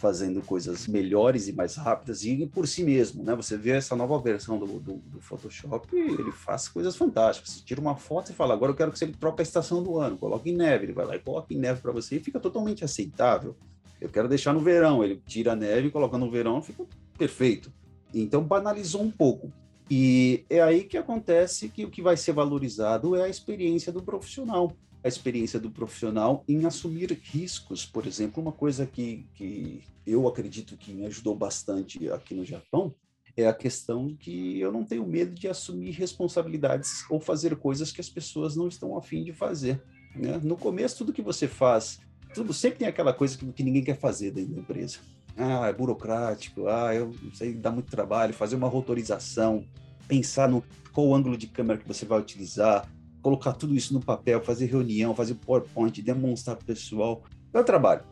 fazendo 0.00 0.40
coisas 0.40 0.86
melhores 0.86 1.46
e 1.46 1.52
mais 1.52 1.76
rápidas 1.76 2.24
e 2.24 2.46
por 2.46 2.66
si 2.66 2.82
mesmo, 2.82 3.22
né? 3.22 3.34
Você 3.36 3.54
vê 3.54 3.72
essa 3.72 3.94
nova 3.94 4.18
versão 4.18 4.58
do, 4.58 4.66
do, 4.66 4.96
do 4.96 5.20
Photoshop, 5.20 5.94
ele 5.94 6.32
faz 6.32 6.68
coisas 6.68 6.96
fantásticas. 6.96 7.50
Você 7.50 7.64
tira 7.64 7.82
uma 7.82 7.94
foto 7.94 8.32
e 8.32 8.34
fala, 8.34 8.54
agora 8.54 8.72
eu 8.72 8.76
quero 8.76 8.90
que 8.90 8.98
você 8.98 9.06
troque 9.08 9.42
a 9.42 9.44
estação 9.44 9.82
do 9.82 9.98
ano, 9.98 10.16
coloque 10.16 10.48
em 10.48 10.56
neve, 10.56 10.86
ele 10.86 10.94
vai 10.94 11.04
lá 11.04 11.16
e 11.16 11.18
coloca 11.18 11.52
em 11.52 11.58
neve 11.58 11.82
para 11.82 11.92
você 11.92 12.16
e 12.16 12.20
fica 12.20 12.40
totalmente 12.40 12.82
aceitável. 12.82 13.54
Eu 14.00 14.08
quero 14.08 14.26
deixar 14.26 14.54
no 14.54 14.60
verão, 14.60 15.04
ele 15.04 15.22
tira 15.26 15.52
a 15.52 15.56
neve 15.56 15.90
coloca 15.90 16.16
no 16.16 16.30
verão, 16.30 16.62
fica 16.62 16.86
perfeito. 17.18 17.70
Então 18.14 18.42
banalizou 18.42 19.02
um 19.02 19.10
pouco. 19.10 19.52
E 19.90 20.46
é 20.48 20.62
aí 20.62 20.84
que 20.84 20.96
acontece 20.96 21.68
que 21.68 21.84
o 21.84 21.90
que 21.90 22.00
vai 22.00 22.16
ser 22.16 22.32
valorizado 22.32 23.14
é 23.14 23.24
a 23.24 23.28
experiência 23.28 23.92
do 23.92 24.02
profissional. 24.02 24.72
A 25.02 25.08
experiência 25.08 25.58
do 25.58 25.70
profissional 25.70 26.44
em 26.46 26.66
assumir 26.66 27.18
riscos. 27.22 27.86
Por 27.86 28.06
exemplo, 28.06 28.42
uma 28.42 28.52
coisa 28.52 28.86
que, 28.86 29.26
que 29.34 29.82
eu 30.06 30.28
acredito 30.28 30.76
que 30.76 30.92
me 30.92 31.06
ajudou 31.06 31.34
bastante 31.34 32.10
aqui 32.10 32.34
no 32.34 32.44
Japão 32.44 32.94
é 33.36 33.46
a 33.46 33.54
questão 33.54 34.14
que 34.14 34.58
eu 34.60 34.72
não 34.72 34.84
tenho 34.84 35.06
medo 35.06 35.34
de 35.34 35.48
assumir 35.48 35.92
responsabilidades 35.92 37.04
ou 37.08 37.20
fazer 37.20 37.56
coisas 37.56 37.92
que 37.92 38.00
as 38.00 38.08
pessoas 38.08 38.56
não 38.56 38.68
estão 38.68 38.96
afim 38.96 39.22
de 39.22 39.32
fazer. 39.32 39.80
Né? 40.14 40.40
No 40.42 40.56
começo, 40.56 40.98
tudo 40.98 41.12
que 41.12 41.22
você 41.22 41.46
faz, 41.46 42.00
tudo 42.34 42.52
sempre 42.52 42.80
tem 42.80 42.88
aquela 42.88 43.12
coisa 43.12 43.38
que, 43.38 43.46
que 43.52 43.62
ninguém 43.62 43.84
quer 43.84 43.98
fazer 43.98 44.30
dentro 44.32 44.54
da 44.54 44.60
empresa. 44.60 44.98
Ah, 45.36 45.68
é 45.68 45.72
burocrático, 45.72 46.66
ah, 46.66 46.94
eu 46.94 47.14
não 47.22 47.32
sei, 47.32 47.54
dá 47.54 47.70
muito 47.70 47.90
trabalho, 47.90 48.34
fazer 48.34 48.56
uma 48.56 48.68
rotorização, 48.68 49.64
pensar 50.06 50.48
no 50.48 50.62
qual 50.92 51.14
ângulo 51.14 51.36
de 51.36 51.46
câmera 51.46 51.78
que 51.78 51.86
você 51.86 52.04
vai 52.04 52.18
utilizar, 52.18 52.90
colocar 53.22 53.52
tudo 53.52 53.74
isso 53.74 53.92
no 53.92 54.00
papel, 54.00 54.42
fazer 54.42 54.66
reunião, 54.66 55.14
fazer 55.14 55.34
PowerPoint, 55.34 56.00
demonstrar 56.02 56.56
para 56.56 56.64
o 56.64 56.66
pessoal, 56.66 57.22
dá 57.52 57.62
trabalho. 57.62 58.04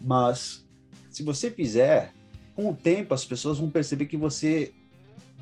Mas 0.00 0.66
se 1.10 1.22
você 1.22 1.50
fizer, 1.50 2.12
com 2.54 2.70
o 2.70 2.74
tempo 2.74 3.14
as 3.14 3.24
pessoas 3.24 3.58
vão 3.58 3.70
perceber 3.70 4.06
que 4.06 4.16
você 4.16 4.72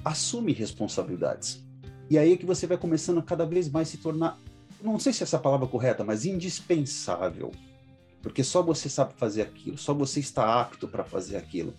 assume 0.04 0.52
responsabilidades. 0.52 1.62
E 2.10 2.18
aí 2.18 2.34
é 2.34 2.36
que 2.36 2.46
você 2.46 2.66
vai 2.66 2.76
começando 2.76 3.18
a 3.18 3.22
cada 3.22 3.46
vez 3.46 3.68
mais 3.68 3.88
se 3.88 3.98
tornar, 3.98 4.38
não 4.82 4.98
sei 4.98 5.12
se 5.12 5.22
essa 5.22 5.38
palavra 5.38 5.66
é 5.66 5.70
correta, 5.70 6.04
mas 6.04 6.26
indispensável. 6.26 7.50
Porque 8.22 8.44
só 8.44 8.62
você 8.62 8.88
sabe 8.88 9.14
fazer 9.16 9.42
aquilo, 9.42 9.76
só 9.78 9.92
você 9.94 10.20
está 10.20 10.60
apto 10.60 10.88
para 10.88 11.04
fazer 11.04 11.36
aquilo. 11.36 11.74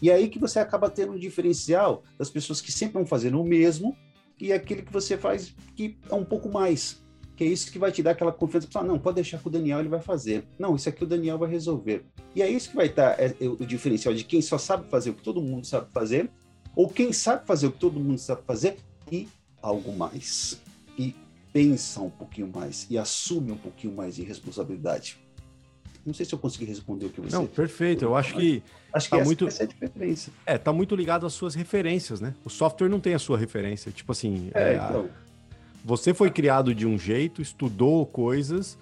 E 0.00 0.10
é 0.10 0.14
aí 0.14 0.28
que 0.28 0.38
você 0.38 0.58
acaba 0.58 0.90
tendo 0.90 1.12
um 1.12 1.18
diferencial 1.18 2.02
das 2.18 2.28
pessoas 2.28 2.60
que 2.60 2.72
sempre 2.72 2.94
vão 2.94 3.06
fazer 3.06 3.34
o 3.34 3.44
mesmo 3.44 3.96
e 4.42 4.52
aquele 4.52 4.82
que 4.82 4.92
você 4.92 5.16
faz 5.16 5.54
que 5.76 5.96
é 6.10 6.14
um 6.14 6.24
pouco 6.24 6.48
mais. 6.48 7.00
Que 7.36 7.44
é 7.44 7.46
isso 7.46 7.70
que 7.70 7.78
vai 7.78 7.92
te 7.92 8.02
dar 8.02 8.10
aquela 8.10 8.32
confiança. 8.32 8.68
Ah, 8.74 8.82
não, 8.82 8.98
pode 8.98 9.14
deixar 9.14 9.38
que 9.38 9.46
o 9.46 9.50
Daniel 9.50 9.78
ele 9.78 9.88
vai 9.88 10.00
fazer. 10.00 10.44
Não, 10.58 10.74
isso 10.74 10.88
aqui 10.88 11.04
o 11.04 11.06
Daniel 11.06 11.38
vai 11.38 11.48
resolver. 11.48 12.04
E 12.34 12.42
é 12.42 12.50
isso 12.50 12.70
que 12.70 12.76
vai 12.76 12.86
estar 12.86 13.18
é, 13.20 13.36
é, 13.40 13.48
o 13.48 13.64
diferencial 13.64 14.12
de 14.12 14.24
quem 14.24 14.42
só 14.42 14.58
sabe 14.58 14.88
fazer 14.88 15.10
o 15.10 15.14
que 15.14 15.22
todo 15.22 15.40
mundo 15.40 15.64
sabe 15.64 15.92
fazer, 15.92 16.28
ou 16.74 16.88
quem 16.88 17.12
sabe 17.12 17.46
fazer 17.46 17.68
o 17.68 17.72
que 17.72 17.78
todo 17.78 18.00
mundo 18.00 18.18
sabe 18.18 18.42
fazer 18.44 18.78
e 19.10 19.28
algo 19.62 19.96
mais. 19.96 20.60
E 20.98 21.14
pensa 21.52 22.00
um 22.00 22.10
pouquinho 22.10 22.50
mais 22.52 22.88
e 22.90 22.98
assume 22.98 23.52
um 23.52 23.56
pouquinho 23.56 23.94
mais 23.94 24.16
de 24.16 24.24
responsabilidade. 24.24 25.21
Não 26.04 26.12
sei 26.12 26.26
se 26.26 26.34
eu 26.34 26.38
consegui 26.38 26.64
responder 26.64 27.06
o 27.06 27.10
que 27.10 27.20
você. 27.20 27.34
Não, 27.34 27.46
perfeito. 27.46 28.04
Eu 28.04 28.16
acho 28.16 28.34
que 28.34 28.62
acho 28.92 29.06
que 29.06 29.10
tá 29.10 29.16
essa, 29.18 29.24
muito- 29.24 29.46
essa 29.46 29.62
é 29.62 29.66
a 29.66 29.68
diferença. 29.68 30.30
é, 30.44 30.58
tá 30.58 30.72
muito 30.72 30.96
ligado 30.96 31.24
às 31.26 31.32
suas 31.32 31.54
referências, 31.54 32.20
né? 32.20 32.34
O 32.44 32.50
software 32.50 32.88
não 32.88 32.98
tem 33.00 33.14
a 33.14 33.18
sua 33.18 33.38
referência. 33.38 33.92
Tipo 33.92 34.10
assim, 34.12 34.50
É, 34.54 34.72
é, 34.72 34.74
então. 34.74 35.08
você 35.84 36.12
foi 36.12 36.30
criado 36.30 36.74
de 36.74 36.86
um 36.86 36.98
jeito, 36.98 37.40
estudou 37.40 38.04
coisas 38.06 38.76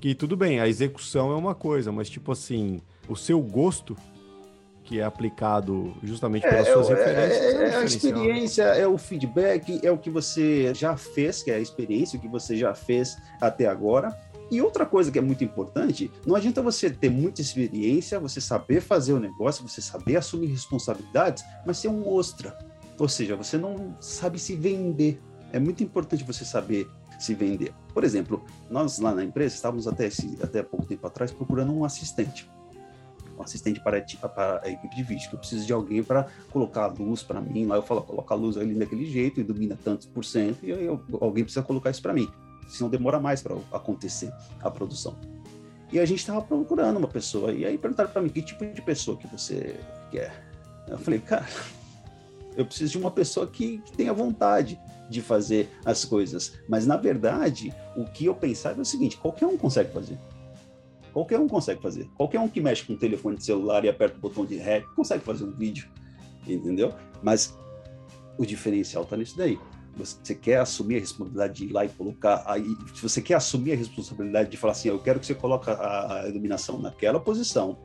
que 0.00 0.14
tudo 0.14 0.36
bem, 0.36 0.60
a 0.60 0.68
execução 0.68 1.30
é 1.32 1.34
uma 1.36 1.54
coisa, 1.54 1.90
mas 1.92 2.08
tipo 2.08 2.32
assim, 2.32 2.80
o 3.08 3.14
seu 3.16 3.40
gosto 3.40 3.96
que 4.84 4.98
é 4.98 5.04
aplicado 5.04 5.94
justamente 6.02 6.42
pelas 6.48 6.66
É, 6.66 6.72
suas 6.72 6.88
é, 6.90 6.94
referências. 6.94 7.40
é, 7.40 7.44
é 7.44 7.50
é 7.50 7.52
a 7.52 7.84
diferencial. 7.84 8.12
experiência, 8.12 8.62
é 8.62 8.86
o 8.88 8.96
feedback, 8.98 9.80
é 9.84 9.90
o 9.92 9.98
que 9.98 10.08
você 10.10 10.72
já 10.74 10.96
fez, 10.96 11.42
que 11.42 11.50
é 11.50 11.56
a 11.56 11.60
experiência, 11.60 12.18
o 12.18 12.22
que 12.22 12.26
você 12.28 12.56
já 12.56 12.74
fez 12.74 13.16
até 13.40 13.66
agora. 13.66 14.16
E 14.50 14.60
outra 14.60 14.84
coisa 14.84 15.12
que 15.12 15.18
é 15.18 15.22
muito 15.22 15.44
importante, 15.44 16.10
não 16.26 16.34
adianta 16.34 16.60
você 16.60 16.90
ter 16.90 17.08
muita 17.08 17.40
experiência, 17.40 18.18
você 18.18 18.40
saber 18.40 18.80
fazer 18.80 19.12
o 19.12 19.20
negócio, 19.20 19.66
você 19.66 19.80
saber 19.80 20.16
assumir 20.16 20.46
responsabilidades, 20.46 21.44
mas 21.64 21.78
ser 21.78 21.88
um 21.88 22.08
ostra. 22.08 22.58
Ou 22.98 23.08
seja, 23.08 23.36
você 23.36 23.56
não 23.56 23.96
sabe 24.00 24.38
se 24.38 24.56
vender. 24.56 25.20
É 25.52 25.58
muito 25.60 25.82
importante 25.82 26.24
você 26.24 26.44
saber 26.44 26.88
se 27.18 27.34
vender. 27.34 27.72
Por 27.94 28.02
exemplo, 28.02 28.44
nós 28.68 28.98
lá 28.98 29.14
na 29.14 29.22
empresa 29.22 29.54
estávamos 29.54 29.86
até, 29.86 30.06
esse, 30.06 30.36
até 30.42 30.62
pouco 30.62 30.86
tempo 30.86 31.06
atrás 31.06 31.30
procurando 31.30 31.72
um 31.72 31.84
assistente. 31.84 32.50
Um 33.38 33.42
assistente 33.42 33.80
para, 33.82 34.04
para 34.28 34.60
a 34.64 34.68
equipe 34.68 34.94
de 34.94 35.02
vídeo, 35.02 35.28
que 35.28 35.34
eu 35.34 35.38
preciso 35.38 35.64
de 35.64 35.72
alguém 35.72 36.02
para 36.02 36.26
colocar 36.50 36.84
a 36.84 36.86
luz 36.88 37.22
para 37.22 37.40
mim. 37.40 37.66
Lá 37.66 37.76
eu 37.76 37.82
falo, 37.82 38.02
coloca 38.02 38.34
a 38.34 38.36
luz 38.36 38.56
ali 38.56 38.74
daquele 38.74 39.06
jeito, 39.06 39.40
ilumina 39.40 39.78
tantos 39.82 40.06
por 40.06 40.24
cento, 40.24 40.64
e 40.64 40.70
eu- 40.70 41.02
alguém 41.20 41.44
precisa 41.44 41.62
colocar 41.62 41.90
isso 41.90 42.02
para 42.02 42.12
mim. 42.12 42.28
Senão 42.70 42.90
demora 42.90 43.20
mais 43.20 43.42
para 43.42 43.56
acontecer 43.72 44.32
a 44.60 44.70
produção. 44.70 45.16
E 45.92 45.98
a 45.98 46.06
gente 46.06 46.20
estava 46.20 46.40
procurando 46.40 46.98
uma 46.98 47.08
pessoa, 47.08 47.52
e 47.52 47.64
aí 47.64 47.76
perguntaram 47.76 48.10
para 48.10 48.22
mim, 48.22 48.28
que 48.28 48.40
tipo 48.40 48.64
de 48.64 48.80
pessoa 48.80 49.16
que 49.16 49.26
você 49.26 49.78
quer? 50.10 50.48
Eu 50.86 50.98
falei, 50.98 51.18
cara, 51.20 51.46
eu 52.56 52.64
preciso 52.64 52.92
de 52.92 52.98
uma 52.98 53.10
pessoa 53.10 53.46
que, 53.46 53.78
que 53.78 53.92
tenha 53.92 54.12
vontade 54.12 54.78
de 55.08 55.20
fazer 55.20 55.68
as 55.84 56.04
coisas. 56.04 56.58
Mas, 56.68 56.86
na 56.86 56.96
verdade, 56.96 57.74
o 57.96 58.04
que 58.04 58.26
eu 58.26 58.34
pensava 58.34 58.78
é 58.78 58.82
o 58.82 58.84
seguinte, 58.84 59.16
qualquer 59.16 59.46
um 59.46 59.56
consegue 59.56 59.92
fazer. 59.92 60.18
Qualquer 61.12 61.40
um 61.40 61.48
consegue 61.48 61.82
fazer. 61.82 62.08
Qualquer 62.16 62.38
um 62.38 62.48
que 62.48 62.60
mexe 62.60 62.84
com 62.84 62.92
o 62.92 62.96
telefone 62.98 63.36
de 63.36 63.44
celular 63.44 63.84
e 63.84 63.88
aperta 63.88 64.16
o 64.16 64.20
botão 64.20 64.46
de 64.46 64.56
REC 64.56 64.84
consegue 64.94 65.24
fazer 65.24 65.44
um 65.44 65.50
vídeo, 65.50 65.88
entendeu? 66.46 66.94
Mas 67.20 67.58
o 68.38 68.46
diferencial 68.46 69.02
está 69.02 69.16
nisso 69.16 69.36
daí. 69.36 69.58
Você 69.96 70.34
quer 70.34 70.60
assumir 70.60 70.96
a 70.96 71.00
responsabilidade 71.00 71.54
de 71.54 71.64
ir 71.66 71.72
lá 71.72 71.84
e 71.84 71.88
colocar. 71.88 72.42
Aí, 72.46 72.74
se 72.94 73.02
você 73.02 73.20
quer 73.20 73.34
assumir 73.34 73.72
a 73.72 73.76
responsabilidade 73.76 74.50
de 74.50 74.56
falar 74.56 74.72
assim, 74.72 74.88
eu 74.88 74.98
quero 74.98 75.20
que 75.20 75.26
você 75.26 75.34
coloque 75.34 75.68
a, 75.70 76.22
a 76.22 76.28
iluminação 76.28 76.78
naquela 76.80 77.20
posição, 77.20 77.76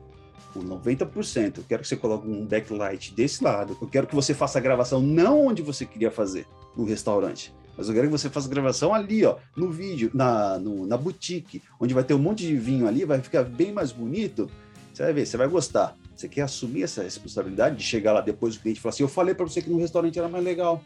por 0.52 0.64
90%, 0.64 1.58
eu 1.58 1.64
quero 1.68 1.82
que 1.82 1.88
você 1.88 1.96
coloque 1.96 2.26
um 2.26 2.46
backlight 2.46 3.12
desse 3.14 3.44
lado, 3.44 3.76
eu 3.80 3.88
quero 3.88 4.06
que 4.06 4.14
você 4.14 4.32
faça 4.32 4.58
a 4.58 4.62
gravação 4.62 5.02
não 5.02 5.46
onde 5.46 5.60
você 5.60 5.84
queria 5.84 6.10
fazer, 6.10 6.46
no 6.76 6.84
restaurante, 6.84 7.52
mas 7.76 7.88
eu 7.88 7.94
quero 7.94 8.06
que 8.06 8.12
você 8.12 8.30
faça 8.30 8.46
a 8.46 8.50
gravação 8.50 8.94
ali, 8.94 9.24
ó, 9.24 9.36
no 9.54 9.70
vídeo, 9.70 10.10
na, 10.14 10.58
no- 10.58 10.86
na 10.86 10.96
boutique, 10.96 11.62
onde 11.78 11.92
vai 11.92 12.04
ter 12.04 12.14
um 12.14 12.18
monte 12.18 12.46
de 12.46 12.56
vinho 12.56 12.88
ali, 12.88 13.04
vai 13.04 13.20
ficar 13.20 13.44
bem 13.44 13.72
mais 13.72 13.92
bonito. 13.92 14.48
Você 14.94 15.02
vai 15.02 15.12
ver, 15.12 15.26
você 15.26 15.36
vai 15.36 15.46
gostar. 15.48 15.94
Você 16.14 16.26
quer 16.26 16.40
assumir 16.42 16.84
essa 16.84 17.02
responsabilidade 17.02 17.76
de 17.76 17.82
chegar 17.82 18.14
lá 18.14 18.22
depois 18.22 18.54
do 18.56 18.62
cliente 18.62 18.78
e 18.78 18.82
falar 18.82 18.94
assim: 18.94 19.02
eu 19.02 19.08
falei 19.08 19.34
para 19.34 19.44
você 19.46 19.60
que 19.60 19.68
no 19.68 19.76
restaurante 19.78 20.18
era 20.18 20.26
mais 20.28 20.42
legal. 20.42 20.82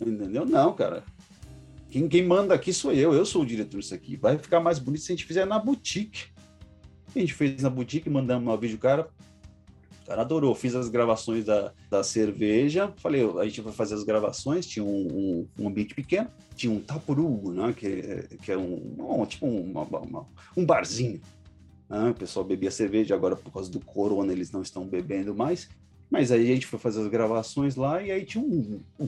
Entendeu? 0.00 0.44
Não, 0.44 0.72
cara. 0.74 1.02
Quem, 1.90 2.08
quem 2.08 2.26
manda 2.26 2.54
aqui 2.54 2.72
sou 2.72 2.92
eu, 2.92 3.14
eu 3.14 3.24
sou 3.24 3.42
o 3.42 3.46
diretor 3.46 3.78
disso 3.80 3.94
aqui. 3.94 4.16
Vai 4.16 4.36
ficar 4.38 4.60
mais 4.60 4.78
bonito 4.78 5.02
se 5.02 5.12
a 5.12 5.14
gente 5.16 5.24
fizer 5.26 5.44
na 5.46 5.58
boutique. 5.58 6.26
A 7.14 7.18
gente 7.18 7.32
fez 7.32 7.62
na 7.62 7.70
boutique, 7.70 8.10
mandamos 8.10 8.48
uma 8.48 8.56
vídeo, 8.56 8.78
cara. 8.78 9.08
O 10.02 10.06
cara 10.06 10.22
adorou. 10.22 10.54
Fiz 10.54 10.74
as 10.74 10.88
gravações 10.88 11.44
da, 11.44 11.72
da 11.88 12.02
cerveja. 12.02 12.92
Falei, 12.96 13.22
a 13.38 13.44
gente 13.44 13.60
vai 13.60 13.72
fazer 13.72 13.94
as 13.94 14.02
gravações. 14.02 14.66
Tinha 14.66 14.84
um, 14.84 15.06
um, 15.06 15.48
um 15.60 15.68
ambiente 15.68 15.94
pequeno. 15.94 16.28
Tinha 16.56 16.72
um 16.72 16.80
tapurugo, 16.80 17.52
né? 17.52 17.72
Que, 17.72 18.26
que 18.42 18.50
é 18.52 18.58
um, 18.58 18.96
um- 18.98 19.24
tipo 19.26 19.46
uma- 19.46 19.82
uma- 19.84 20.26
um 20.56 20.66
barzinho. 20.66 21.20
né? 21.88 22.10
O 22.10 22.14
pessoal 22.14 22.44
bebia 22.44 22.70
cerveja, 22.72 23.14
agora 23.14 23.36
por 23.36 23.52
causa 23.52 23.70
do 23.70 23.78
corona 23.80 24.32
eles 24.32 24.50
não 24.50 24.62
estão 24.62 24.84
bebendo 24.84 25.34
mais. 25.34 25.68
Mas 26.14 26.30
aí 26.30 26.44
a 26.48 26.54
gente 26.54 26.64
foi 26.68 26.78
fazer 26.78 27.00
as 27.00 27.08
gravações 27.08 27.74
lá 27.74 28.00
e 28.00 28.12
aí 28.12 28.24
tinha 28.24 28.42
um, 28.44 28.80
um, 29.00 29.06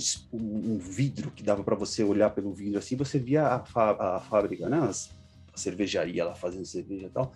um 0.72 0.76
vidro 0.76 1.30
que 1.30 1.40
dava 1.40 1.62
para 1.62 1.76
você 1.76 2.02
olhar 2.02 2.30
pelo 2.30 2.52
vidro 2.52 2.80
assim, 2.80 2.96
você 2.96 3.16
via 3.16 3.46
a, 3.46 3.64
fá- 3.64 4.16
a 4.16 4.18
fábrica, 4.18 4.68
né? 4.68 4.80
As- 4.80 5.08
a 5.54 5.56
cervejaria 5.56 6.24
lá 6.24 6.34
fazendo 6.34 6.64
cerveja 6.64 7.06
e 7.06 7.10
tal. 7.10 7.32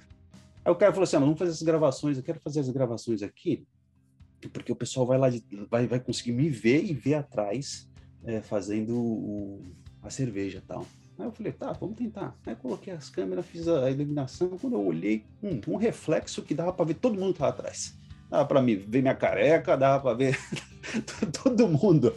Aí 0.64 0.72
o 0.72 0.74
cara 0.74 0.90
falou 0.90 1.04
assim: 1.04 1.14
ah, 1.14 1.20
vamos 1.20 1.38
fazer 1.38 1.52
essas 1.52 1.62
gravações, 1.62 2.16
eu 2.16 2.22
quero 2.24 2.40
fazer 2.40 2.58
as 2.58 2.68
gravações 2.68 3.22
aqui, 3.22 3.64
porque 4.52 4.72
o 4.72 4.76
pessoal 4.76 5.06
vai 5.06 5.18
lá, 5.18 5.30
de- 5.30 5.44
vai, 5.70 5.86
vai 5.86 6.00
conseguir 6.00 6.32
me 6.32 6.50
ver 6.50 6.84
e 6.84 6.92
ver 6.92 7.14
atrás 7.14 7.88
é, 8.24 8.42
fazendo 8.42 8.98
o- 8.98 9.62
a 10.02 10.10
cerveja 10.10 10.58
e 10.58 10.62
tal. 10.62 10.84
Aí 11.16 11.26
eu 11.26 11.32
falei, 11.32 11.52
tá, 11.52 11.72
vamos 11.74 11.94
tentar. 11.96 12.36
Aí 12.44 12.56
coloquei 12.56 12.92
as 12.92 13.08
câmeras, 13.08 13.46
fiz 13.46 13.68
a, 13.68 13.88
iluminação. 13.88 14.58
Quando 14.58 14.72
eu 14.74 14.84
olhei, 14.84 15.22
hum, 15.40 15.60
um 15.68 15.76
reflexo 15.76 16.42
que 16.42 16.54
dava 16.54 16.72
para 16.72 16.86
ver 16.86 16.94
todo 16.94 17.16
mundo 17.16 17.34
que 17.34 17.38
tava 17.38 17.52
atrás. 17.52 17.99
Dava 18.30 18.44
para 18.44 18.60
ver 18.60 19.02
minha 19.02 19.14
careca, 19.14 19.76
dava 19.76 20.00
para 20.00 20.14
ver 20.14 20.38
todo 21.42 21.68
mundo. 21.68 22.14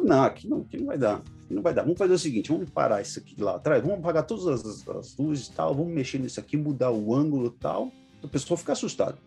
Não, 0.00 0.24
aqui 0.24 0.46
não, 0.46 0.60
aqui 0.60 0.76
não 0.76 0.86
vai 0.86 0.98
dar. 0.98 1.22
Não 1.48 1.62
vai 1.62 1.72
dar. 1.72 1.82
Vamos 1.82 1.98
fazer 1.98 2.12
o 2.12 2.18
seguinte: 2.18 2.52
vamos 2.52 2.68
parar 2.70 3.00
isso 3.00 3.18
aqui 3.18 3.40
lá 3.40 3.56
atrás, 3.56 3.82
vamos 3.82 3.98
apagar 3.98 4.26
todas 4.26 4.46
as, 4.46 4.88
as 4.88 5.16
luzes 5.16 5.48
e 5.48 5.52
tal, 5.52 5.74
vamos 5.74 5.92
mexer 5.92 6.18
nisso 6.18 6.38
aqui, 6.38 6.56
mudar 6.56 6.90
o 6.90 7.14
ângulo 7.14 7.46
e 7.46 7.58
tal. 7.58 7.90
O 8.22 8.28
pessoal 8.28 8.56
fica 8.56 8.72
assustado. 8.72 9.18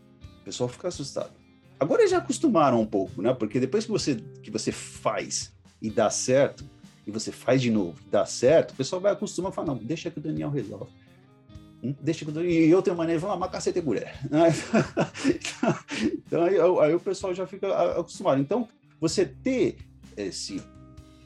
O 0.41 0.45
pessoal 0.45 0.69
fica 0.69 0.87
assustado. 0.87 1.31
Agora 1.79 2.01
eles 2.01 2.11
já 2.11 2.19
acostumaram 2.19 2.79
um 2.79 2.85
pouco, 2.85 3.21
né? 3.21 3.33
Porque 3.33 3.59
depois 3.59 3.85
que 3.85 3.91
você, 3.91 4.15
que 4.41 4.49
você 4.49 4.71
faz 4.71 5.53
e 5.81 5.89
dá 5.89 6.09
certo, 6.09 6.63
e 7.05 7.11
você 7.11 7.31
faz 7.31 7.61
de 7.61 7.69
novo 7.69 7.99
e 8.07 8.09
dá 8.09 8.25
certo, 8.25 8.71
o 8.71 8.75
pessoal 8.75 9.01
vai 9.01 9.11
acostumar 9.11 9.51
e 9.51 9.55
falar: 9.55 9.67
não, 9.67 9.77
deixa 9.77 10.09
que 10.09 10.19
o 10.19 10.21
Daniel 10.21 10.49
resolve. 10.49 10.91
Daniel... 11.93 12.45
E 12.51 12.69
eu 12.69 12.81
tenho 12.81 12.95
maneira 12.95 13.19
de 13.19 13.25
falar, 13.25 13.37
mas 13.37 13.51
cacete 13.51 13.81
mulher. 13.81 14.17
então 16.27 16.43
aí, 16.43 16.55
aí 16.59 16.95
o 16.95 16.99
pessoal 16.99 17.33
já 17.33 17.45
fica 17.45 17.67
a- 17.67 17.99
acostumado. 17.99 18.41
Então, 18.41 18.67
você 18.99 19.25
ter 19.25 19.77
esse 20.17 20.61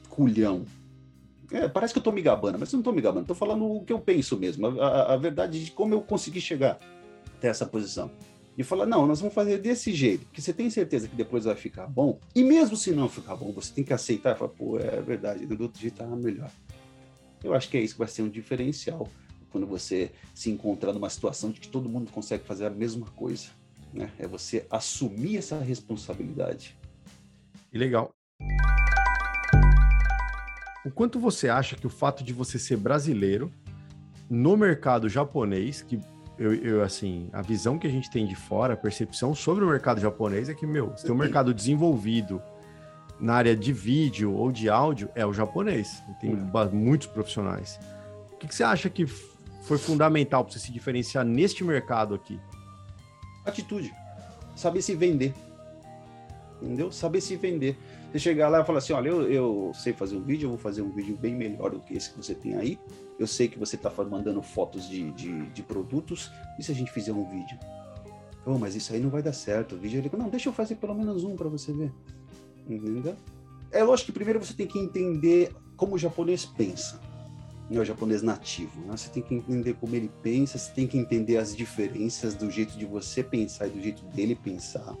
culhão. 0.08 0.64
É, 1.50 1.68
parece 1.68 1.92
que 1.92 1.98
eu 1.98 2.02
tô 2.02 2.12
me 2.12 2.22
gabando, 2.22 2.58
mas 2.58 2.72
eu 2.72 2.76
não 2.76 2.82
tô 2.84 2.92
me 2.92 3.00
gabando, 3.00 3.26
tô 3.26 3.34
falando 3.34 3.64
o 3.64 3.84
que 3.84 3.92
eu 3.92 3.98
penso 3.98 4.38
mesmo, 4.38 4.66
a, 4.80 5.14
a- 5.14 5.16
verdade 5.16 5.64
de 5.64 5.70
como 5.72 5.92
eu 5.94 6.00
consegui 6.00 6.40
chegar 6.40 6.78
até 7.36 7.48
essa 7.48 7.66
posição. 7.66 8.10
E 8.56 8.62
falar, 8.62 8.86
não, 8.86 9.06
nós 9.06 9.20
vamos 9.20 9.34
fazer 9.34 9.58
desse 9.58 9.92
jeito, 9.92 10.26
porque 10.26 10.40
você 10.40 10.52
tem 10.52 10.68
certeza 10.70 11.08
que 11.08 11.16
depois 11.16 11.44
vai 11.44 11.56
ficar 11.56 11.86
bom, 11.88 12.20
e 12.36 12.44
mesmo 12.44 12.76
se 12.76 12.92
não 12.92 13.08
ficar 13.08 13.34
bom, 13.34 13.50
você 13.52 13.72
tem 13.72 13.82
que 13.82 13.92
aceitar 13.92 14.36
e 14.36 14.38
falar, 14.38 14.50
pô, 14.52 14.78
é 14.78 15.00
verdade, 15.00 15.44
do 15.46 15.60
outro 15.62 15.80
jeito 15.80 15.94
tá 15.96 16.06
melhor. 16.06 16.50
Eu 17.42 17.54
acho 17.54 17.68
que 17.68 17.76
é 17.76 17.80
isso 17.80 17.94
que 17.94 17.98
vai 18.00 18.08
ser 18.08 18.22
um 18.22 18.28
diferencial 18.28 19.08
quando 19.50 19.66
você 19.66 20.10
se 20.34 20.50
encontrar 20.50 20.92
numa 20.92 21.10
situação 21.10 21.50
de 21.50 21.60
que 21.60 21.68
todo 21.68 21.88
mundo 21.88 22.10
consegue 22.10 22.44
fazer 22.44 22.66
a 22.66 22.70
mesma 22.70 23.06
coisa. 23.16 23.48
Né? 23.92 24.10
É 24.18 24.26
você 24.26 24.66
assumir 24.70 25.36
essa 25.36 25.58
responsabilidade. 25.58 26.76
E 27.72 27.78
legal. 27.78 28.10
O 30.84 30.90
quanto 30.90 31.20
você 31.20 31.48
acha 31.48 31.76
que 31.76 31.86
o 31.86 31.90
fato 31.90 32.24
de 32.24 32.32
você 32.32 32.58
ser 32.58 32.76
brasileiro 32.76 33.52
no 34.28 34.56
mercado 34.56 35.08
japonês, 35.08 35.82
que 35.82 36.00
eu, 36.38 36.54
eu, 36.54 36.82
assim, 36.82 37.28
a 37.32 37.42
visão 37.42 37.78
que 37.78 37.86
a 37.86 37.90
gente 37.90 38.08
tem 38.10 38.26
de 38.26 38.34
fora, 38.34 38.72
a 38.74 38.76
percepção 38.76 39.34
sobre 39.34 39.62
o 39.62 39.68
mercado 39.68 40.00
japonês 40.00 40.48
é 40.48 40.54
que, 40.54 40.66
meu, 40.66 40.90
você 40.90 41.04
tem 41.06 41.14
um 41.14 41.18
mercado 41.18 41.52
desenvolvido 41.52 42.40
na 43.20 43.34
área 43.34 43.54
de 43.54 43.72
vídeo 43.72 44.32
ou 44.32 44.50
de 44.50 44.70
áudio, 44.70 45.10
é 45.14 45.26
o 45.26 45.32
japonês. 45.34 46.02
Tem 46.18 46.34
ba- 46.34 46.64
muitos 46.64 47.08
profissionais. 47.08 47.78
O 48.32 48.36
que, 48.38 48.48
que 48.48 48.54
você 48.54 48.62
acha 48.64 48.88
que 48.88 49.04
foi 49.62 49.78
fundamental 49.78 50.44
para 50.44 50.52
você 50.52 50.58
se 50.58 50.72
diferenciar 50.72 51.24
neste 51.24 51.62
mercado 51.62 52.14
aqui? 52.14 52.40
atitude, 53.44 53.94
saber 54.56 54.82
se 54.82 54.94
vender. 54.94 55.34
Entendeu? 56.62 56.92
Saber 56.92 57.20
se 57.20 57.36
vender. 57.36 57.76
Você 58.12 58.18
chegar 58.18 58.48
lá 58.48 58.60
e 58.60 58.64
falar 58.64 58.78
assim: 58.78 58.92
olha, 58.92 59.08
eu, 59.08 59.30
eu 59.30 59.72
sei 59.74 59.92
fazer 59.92 60.16
um 60.16 60.22
vídeo, 60.22 60.46
eu 60.46 60.50
vou 60.50 60.58
fazer 60.58 60.82
um 60.82 60.90
vídeo 60.90 61.16
bem 61.16 61.34
melhor 61.34 61.70
do 61.70 61.80
que 61.80 61.94
esse 61.94 62.10
que 62.10 62.16
você 62.16 62.34
tem 62.34 62.56
aí. 62.56 62.78
Eu 63.18 63.26
sei 63.26 63.48
que 63.48 63.58
você 63.58 63.76
está 63.76 63.90
mandando 64.04 64.42
fotos 64.42 64.88
de, 64.88 65.10
de, 65.12 65.46
de 65.46 65.62
produtos. 65.62 66.30
E 66.58 66.62
se 66.62 66.70
a 66.70 66.74
gente 66.74 66.90
fizer 66.90 67.12
um 67.12 67.24
vídeo? 67.24 67.58
Oh, 68.44 68.58
mas 68.58 68.74
isso 68.74 68.92
aí 68.92 69.00
não 69.00 69.10
vai 69.10 69.22
dar 69.22 69.32
certo. 69.32 69.74
O 69.74 69.78
vídeo 69.78 69.98
ele 69.98 70.10
não, 70.16 70.28
deixa 70.28 70.48
eu 70.48 70.52
fazer 70.52 70.76
pelo 70.76 70.94
menos 70.94 71.24
um 71.24 71.36
para 71.36 71.48
você 71.48 71.72
ver. 71.72 71.92
Entendeu? 72.68 73.16
É 73.70 73.82
lógico 73.82 74.06
que 74.06 74.12
primeiro 74.12 74.44
você 74.44 74.52
tem 74.52 74.66
que 74.66 74.78
entender 74.78 75.54
como 75.76 75.94
o 75.94 75.98
japonês 75.98 76.44
pensa. 76.44 77.00
Né, 77.70 77.80
o 77.80 77.84
japonês 77.84 78.20
nativo. 78.20 78.80
Né? 78.80 78.96
Você 78.96 79.08
tem 79.08 79.22
que 79.22 79.32
entender 79.32 79.74
como 79.74 79.94
ele 79.94 80.10
pensa, 80.22 80.58
você 80.58 80.72
tem 80.72 80.88
que 80.88 80.98
entender 80.98 81.36
as 81.36 81.56
diferenças 81.56 82.34
do 82.34 82.50
jeito 82.50 82.76
de 82.76 82.84
você 82.84 83.22
pensar 83.22 83.68
e 83.68 83.70
do 83.70 83.80
jeito 83.80 84.04
dele 84.06 84.34
pensar. 84.34 84.96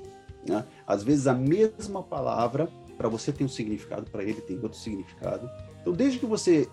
Né? 0.46 0.64
Às 0.86 1.02
vezes 1.02 1.26
a 1.26 1.34
mesma 1.34 2.00
palavra, 2.00 2.68
para 2.96 3.08
você 3.08 3.32
tem 3.32 3.44
um 3.44 3.50
significado, 3.50 4.08
para 4.08 4.22
ele 4.22 4.40
tem 4.40 4.56
outro 4.60 4.78
significado. 4.78 5.50
Então, 5.80 5.92
desde 5.92 6.20
que 6.20 6.26
você 6.26 6.68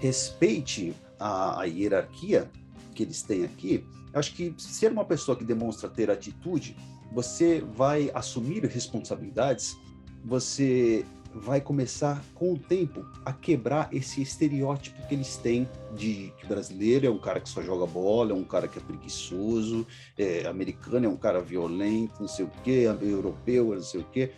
respeite 0.00 0.94
a, 1.18 1.60
a 1.60 1.64
hierarquia, 1.64 2.50
que 2.94 3.02
eles 3.02 3.20
têm 3.22 3.44
aqui, 3.44 3.84
acho 4.14 4.34
que 4.34 4.54
ser 4.56 4.90
uma 4.90 5.04
pessoa 5.04 5.36
que 5.36 5.44
demonstra 5.44 5.88
ter 5.88 6.10
atitude, 6.10 6.76
você 7.12 7.60
vai 7.76 8.10
assumir 8.14 8.64
responsabilidades, 8.64 9.76
você 10.24 11.04
vai 11.34 11.60
começar 11.60 12.22
com 12.34 12.52
o 12.52 12.58
tempo 12.58 13.04
a 13.24 13.32
quebrar 13.32 13.88
esse 13.92 14.20
estereótipo 14.20 15.06
que 15.06 15.14
eles 15.14 15.36
têm 15.36 15.68
de 15.94 16.32
que 16.38 16.46
brasileiro 16.46 17.06
é 17.06 17.10
um 17.10 17.18
cara 17.18 17.40
que 17.40 17.48
só 17.48 17.62
joga 17.62 17.86
bola, 17.86 18.32
é 18.32 18.34
um 18.34 18.44
cara 18.44 18.68
que 18.68 18.78
é 18.78 18.82
preguiçoso, 18.82 19.86
é, 20.18 20.46
americano 20.46 21.06
é 21.06 21.08
um 21.08 21.16
cara 21.16 21.40
violento, 21.40 22.20
não 22.20 22.28
sei 22.28 22.44
o 22.44 22.50
quê, 22.62 22.86
europeu, 23.00 23.74
não 23.74 23.82
sei 23.82 24.00
o 24.00 24.04
quê. 24.04 24.32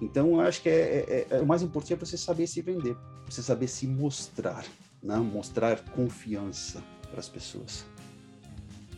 Então, 0.00 0.32
eu 0.32 0.40
acho 0.40 0.60
que 0.60 0.68
é, 0.68 0.72
é, 0.72 1.26
é, 1.30 1.40
o 1.40 1.46
mais 1.46 1.62
importante 1.62 1.94
é 1.94 1.96
você 1.96 2.18
saber 2.18 2.46
se 2.46 2.60
vender, 2.60 2.96
você 3.26 3.42
saber 3.42 3.66
se 3.66 3.86
mostrar, 3.86 4.64
né? 5.02 5.16
mostrar 5.16 5.80
confiança 5.92 6.82
para 7.10 7.20
as 7.20 7.28
pessoas. 7.28 7.86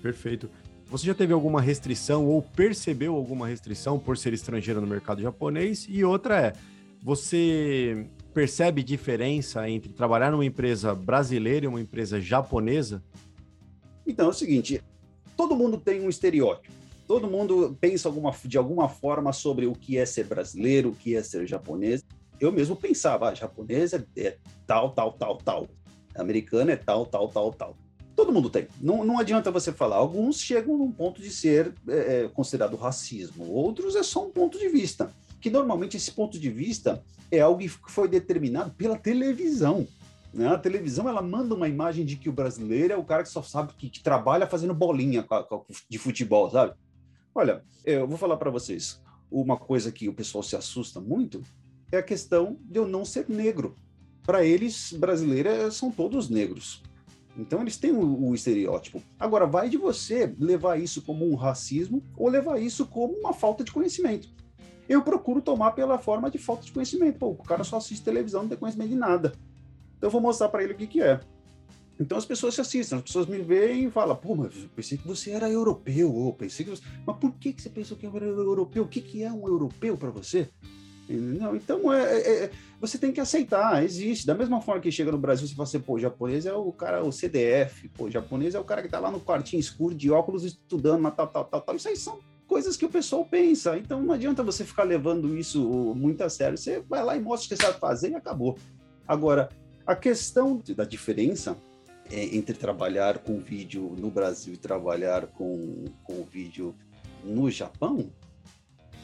Perfeito. 0.03 0.51
Você 0.91 1.07
já 1.07 1.15
teve 1.15 1.33
alguma 1.33 1.61
restrição 1.61 2.25
ou 2.27 2.41
percebeu 2.41 3.15
alguma 3.15 3.47
restrição 3.47 3.99
por 3.99 4.17
ser 4.17 4.33
estrangeiro 4.33 4.81
no 4.81 4.87
mercado 4.87 5.21
japonês? 5.21 5.87
E 5.89 6.03
outra 6.03 6.41
é, 6.41 6.53
você 7.03 8.09
percebe 8.35 8.83
diferença 8.83 9.69
entre 9.69 9.93
trabalhar 9.93 10.31
numa 10.31 10.45
empresa 10.45 10.95
brasileira 10.95 11.67
e 11.67 11.69
uma 11.69 11.81
empresa 11.81 12.21
japonesa? 12.21 13.03
Então 14.07 14.27
é 14.27 14.31
o 14.31 14.35
seguinte, 14.35 14.83
todo 15.37 15.57
mundo 15.57 15.79
tem 15.79 16.01
um 16.01 16.09
estereótipo. 16.09 16.73
Todo 17.07 17.27
mundo 17.27 17.77
pensa 17.81 18.09
alguma, 18.09 18.35
de 18.45 18.59
alguma 18.59 18.89
forma 18.89 19.33
sobre 19.33 19.67
o 19.67 19.73
que 19.73 19.97
é 19.97 20.05
ser 20.05 20.25
brasileiro, 20.25 20.91
o 20.91 20.95
que 20.95 21.17
é 21.17 21.23
ser 21.23 21.47
japonês. 21.47 22.05
Eu 22.39 22.53
mesmo 22.53 22.77
pensava, 22.77 23.31
ah, 23.31 23.35
japonês 23.35 23.95
é, 23.95 24.05
é 24.17 24.37
tal, 24.67 24.91
tal, 24.91 25.13
tal, 25.13 25.37
tal. 25.39 25.69
Americano 26.15 26.71
é 26.71 26.77
tal, 26.77 27.07
tal, 27.07 27.29
tal, 27.29 27.53
tal. 27.53 27.77
Todo 28.15 28.33
mundo 28.33 28.51
tem. 28.51 28.69
Não, 28.81 29.05
não 29.05 29.19
adianta 29.19 29.51
você 29.51 29.73
falar. 29.73 29.97
Alguns 29.97 30.41
chegam 30.41 30.77
num 30.77 30.93
ponto 30.93 31.23
de 31.23 31.31
ser 31.31 31.73
é, 31.89 32.25
é, 32.25 32.29
considerado 32.29 32.77
racismo, 32.77 33.51
outros 33.51 33.97
é 33.97 34.03
só 34.03 34.27
um 34.27 34.31
ponto 34.31 34.59
de 34.59 34.69
vista. 34.69 35.11
Que 35.41 35.51
normalmente 35.51 35.97
esse 35.97 36.11
ponto 36.11 36.39
de 36.39 36.51
vista 36.51 37.03
é 37.31 37.41
algo 37.41 37.61
que 37.61 37.69
foi 37.69 38.09
determinado 38.09 38.71
pela 38.73 38.97
televisão. 38.97 39.87
Né? 40.33 40.49
A 40.49 40.59
televisão 40.59 41.09
ela 41.09 41.23
manda 41.23 41.55
uma 41.55 41.69
imagem 41.69 42.05
de 42.05 42.17
que 42.17 42.29
o 42.29 42.33
brasileiro 42.33 42.93
é 42.93 42.97
o 42.97 43.05
cara 43.05 43.23
que 43.23 43.29
só 43.29 43.43
sabe 43.43 43.73
que, 43.77 43.89
que 43.89 44.03
trabalha 44.03 44.47
fazendo 44.47 44.75
bolinha 44.75 45.27
de 45.89 45.99
futebol, 45.99 46.51
sabe? 46.51 46.75
Olha, 47.35 47.63
eu 47.85 48.07
vou 48.07 48.19
falar 48.19 48.37
para 48.37 48.51
vocês. 48.51 49.01
Uma 49.31 49.57
coisa 49.57 49.93
que 49.93 50.09
o 50.09 50.15
pessoal 50.15 50.43
se 50.43 50.57
assusta 50.57 51.01
muito 51.01 51.43
é 51.93 51.99
a 51.99 52.03
questão 52.03 52.59
de 52.63 52.79
eu 52.79 52.87
não 52.87 53.05
ser 53.05 53.29
negro. 53.29 53.77
Para 54.25 54.45
eles, 54.45 54.93
brasileiros 54.93 55.77
são 55.77 55.91
todos 55.91 56.29
negros. 56.29 56.83
Então 57.39 57.63
eles 57.63 57.77
têm 57.77 57.93
o, 57.93 58.29
o, 58.29 58.35
estereótipo. 58.35 59.01
Agora, 59.19 59.47
vai 59.47 59.69
de 59.69 59.77
você 59.77 60.35
levar 60.39 60.81
isso 60.81 61.01
como 61.03 61.25
um 61.31 61.37
racismo 61.37 62.03
ou 62.17 62.29
levar 62.29 62.61
isso 62.61 62.85
como 62.87 63.15
uma 63.15 63.33
falta 63.33 63.63
de 63.63 63.71
conhecimento. 63.71 64.29
Eu 64.89 65.03
procuro 65.03 65.43
tomar 65.43 65.73
pela 65.73 65.99
forma 65.99 66.31
de 66.31 66.39
falta 66.39 66.65
de 66.65 66.73
conhecimento. 66.73 67.19
Pô, 67.19 67.29
o 67.29 67.37
cara 67.37 67.63
só 67.63 67.77
assiste 67.77 68.05
televisão, 68.05 68.43
não 68.43 68.49
tem 68.49 68.59
conhecimento 68.59 68.91
de 68.91 68.97
nada. 68.97 69.33
Então 69.97 70.09
eu 70.09 70.11
vou 70.11 70.21
mostrar 70.21 70.49
para 70.49 70.63
ele 70.63 70.73
o 70.73 70.77
que, 70.77 70.87
que 70.87 71.03
é. 71.03 71.21
Então 72.01 72.17
as 72.17 72.25
pessoas 72.25 72.55
se 72.55 72.61
assistem, 72.61 72.97
as 72.97 73.05
pessoas 73.05 73.27
me 73.27 73.39
veem 73.39 73.87
e 73.87 73.91
falam, 73.91 74.15
pô, 74.15 74.35
mas 74.35 74.57
eu 74.57 74.69
pensei 74.75 74.97
que 74.97 75.07
você 75.07 75.33
era 75.33 75.51
europeu, 75.51 76.15
ou 76.15 76.33
pensei 76.33 76.65
que 76.65 76.71
você... 76.71 76.83
Mas 77.05 77.17
por 77.17 77.33
que, 77.33 77.53
que 77.53 77.61
você 77.61 77.69
pensou 77.69 77.97
que 77.97 78.07
eu 78.07 78.17
era 78.17 78.25
europeu? 78.25 78.85
O 78.85 78.89
que, 78.89 79.01
que 79.01 79.25
é 79.25 79.33
um 79.33 79.49
europeu 79.49 79.97
para 79.97 80.11
você? 80.11 80.49
Não, 81.09 81.57
então 81.57 81.93
é, 81.93 82.19
é, 82.19 82.45
é, 82.45 82.51
você 82.81 82.99
tem 82.99 83.13
que 83.13 83.21
aceitar, 83.21 83.83
existe. 83.83 84.27
Da 84.27 84.35
mesma 84.35 84.61
forma 84.61 84.81
que 84.81 84.93
chega 84.93 85.11
no 85.11 85.19
Brasil, 85.19 85.49
você 85.49 85.55
fala 85.55 85.67
assim, 85.67 85.81
pô, 85.81 85.99
japonês 85.99 86.45
é 86.45 86.53
o 86.53 86.71
cara, 86.71 87.03
o 87.03 87.11
CDF, 87.11 87.89
pô, 87.89 88.11
japonês 88.11 88.55
é 88.55 88.61
o 88.61 88.65
cara 88.65 88.83
que 88.83 88.89
tá 88.89 89.01
lá 89.01 89.11
no 89.11 89.21
quartinho 89.21 89.59
escuro 89.59 89.95
de 89.95 90.11
óculos 90.11 90.45
estudando, 90.45 91.11
tal, 91.11 91.27
tal, 91.27 91.45
tal, 91.47 91.61
tal. 91.63 91.77
Isso 91.77 91.89
aí 91.89 91.97
são 91.97 92.19
coisas 92.49 92.77
que 92.77 92.85
o 92.85 92.89
pessoal 92.89 93.25
pensa. 93.25 93.79
Então 93.79 94.03
não 94.03 94.13
adianta 94.13 94.43
você 94.43 94.65
ficar 94.65 94.83
levando 94.83 95.39
isso 95.39 95.95
muito 95.95 96.25
a 96.25 96.29
sério. 96.29 96.59
Você 96.59 96.81
vai 96.81 97.05
lá 97.05 97.17
e 97.17 97.21
mostra 97.21 97.55
o 97.55 97.57
que 97.57 97.65
sabe 97.65 97.79
fazer 97.79 98.11
e 98.11 98.15
acabou. 98.17 98.59
Agora, 99.07 99.49
a 99.87 99.95
questão 99.95 100.61
da 100.77 100.85
diferença 100.85 101.57
é, 102.11 102.35
entre 102.35 102.57
trabalhar 102.57 103.19
com 103.19 103.39
vídeo 103.39 103.95
no 103.97 104.11
Brasil 104.11 104.55
e 104.55 104.57
trabalhar 104.57 105.29
com, 105.29 105.85
com 106.03 106.25
vídeo 106.25 106.75
no 107.23 107.51
Japão 107.51 108.11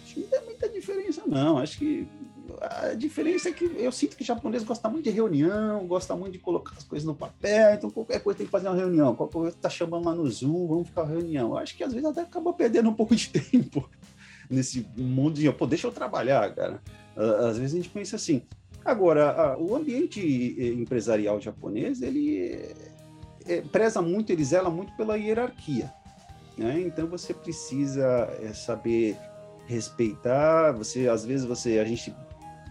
acho 0.05 0.15
que 0.15 0.21
não 0.21 0.29
tem 0.29 0.45
muita 0.45 0.69
diferença, 0.69 1.23
não. 1.27 1.59
Acho 1.59 1.79
que 1.79 2.09
a 2.61 2.95
diferença 2.95 3.49
é 3.49 3.53
que 3.53 3.65
eu 3.65 3.91
sinto 3.93 4.17
que 4.17 4.23
o 4.23 4.27
japonês 4.27 4.63
gosta 4.63 4.89
muito 4.89 5.05
de 5.05 5.11
reunião, 5.11 5.87
gosta 5.87 6.15
muito 6.15 6.33
de 6.33 6.39
colocar 6.39 6.75
as 6.77 6.85
coisas 6.85 7.07
no 7.07 7.15
papel, 7.15 7.75
então 7.75 7.91
qualquer 7.91 8.21
coisa 8.21 8.39
tem 8.39 8.47
que 8.47 8.53
fazer 8.53 8.69
uma 8.69 8.77
reunião. 8.77 9.15
Qualquer 9.15 9.39
coisa 9.39 9.57
tá 9.61 9.71
chamando 9.71 10.05
lá 10.05 10.15
no 10.15 10.29
Zoom, 10.31 10.67
vamos 10.67 10.89
ficar 10.89 11.05
reunião. 11.05 11.51
Eu 11.51 11.59
acho 11.59 11.77
que 11.77 11.85
às 11.85 11.93
vezes 11.93 12.09
até 12.09 12.23
acaba 12.23 12.53
perdendo 12.53 12.91
um 12.91 12.95
pouco 12.95 13.15
de 13.15 13.29
tempo 13.33 13.89
nesse 14.49 14.87
mundo 14.97 15.35
de, 15.37 15.51
pô, 15.53 15.67
deixa 15.67 15.87
eu 15.87 15.93
trabalhar, 15.93 16.55
cara. 16.55 16.83
Às 17.17 17.59
vezes 17.59 17.75
a 17.75 17.77
gente 17.77 17.89
pensa 17.89 18.17
assim. 18.17 18.43
Agora, 18.85 19.57
o 19.59 19.75
ambiente 19.75 20.21
empresarial 20.79 21.41
japonês, 21.41 22.03
ele 22.03 22.75
é, 23.47 23.63
preza 23.63 24.03
muito, 24.03 24.31
ele 24.31 24.45
zela 24.45 24.71
muito 24.71 24.95
pela 24.97 25.17
hierarquia. 25.17 25.93
Né? 26.57 26.81
Então 26.81 27.07
você 27.07 27.33
precisa 27.33 28.29
é, 28.43 28.53
saber 28.53 29.17
respeitar. 29.67 30.73
Você, 30.73 31.09
às 31.09 31.25
vezes, 31.25 31.47
você, 31.47 31.79
a 31.79 31.85
gente 31.85 32.15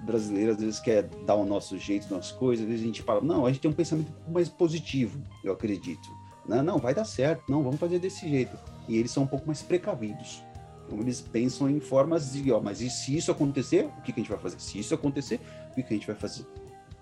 brasileiro, 0.04 0.52
às 0.52 0.60
vezes 0.60 0.80
quer 0.80 1.04
dar 1.26 1.36
o 1.36 1.46
nosso 1.46 1.78
jeito 1.78 2.14
nas 2.14 2.32
coisas, 2.32 2.64
às 2.64 2.70
vezes 2.70 2.84
a 2.84 2.88
gente 2.88 3.02
fala, 3.02 3.22
não, 3.22 3.46
a 3.46 3.50
gente 3.50 3.62
tem 3.62 3.72
um 3.72 3.74
pensamento 3.74 4.12
mais 4.28 4.50
positivo, 4.50 5.20
eu 5.44 5.54
acredito. 5.54 6.10
Não, 6.48 6.62
não, 6.62 6.78
vai 6.78 6.94
dar 6.94 7.06
certo, 7.06 7.44
não, 7.50 7.64
vamos 7.64 7.80
fazer 7.80 8.00
desse 8.00 8.28
jeito. 8.30 8.58
E 8.88 8.98
eles 8.98 9.12
são 9.12 9.24
um 9.24 9.28
pouco 9.28 9.48
mais 9.48 9.62
precavidos. 9.62 10.44
Então, 10.86 11.00
eles 11.00 11.22
pensam 11.22 11.70
em 11.70 11.80
formas 11.80 12.34
de, 12.34 12.52
ó, 12.52 12.60
mas 12.60 12.82
e 12.82 12.90
se 12.90 13.16
isso 13.16 13.32
acontecer, 13.32 13.86
o 13.98 14.02
que, 14.02 14.12
que 14.12 14.20
a 14.20 14.24
gente 14.24 14.32
vai 14.32 14.40
fazer? 14.40 14.60
Se 14.60 14.78
isso 14.78 14.94
acontecer, 14.94 15.40
o 15.72 15.76
que, 15.76 15.84
que 15.84 15.94
a 15.94 15.98
gente 15.98 16.08
vai 16.08 16.16
fazer? 16.16 16.46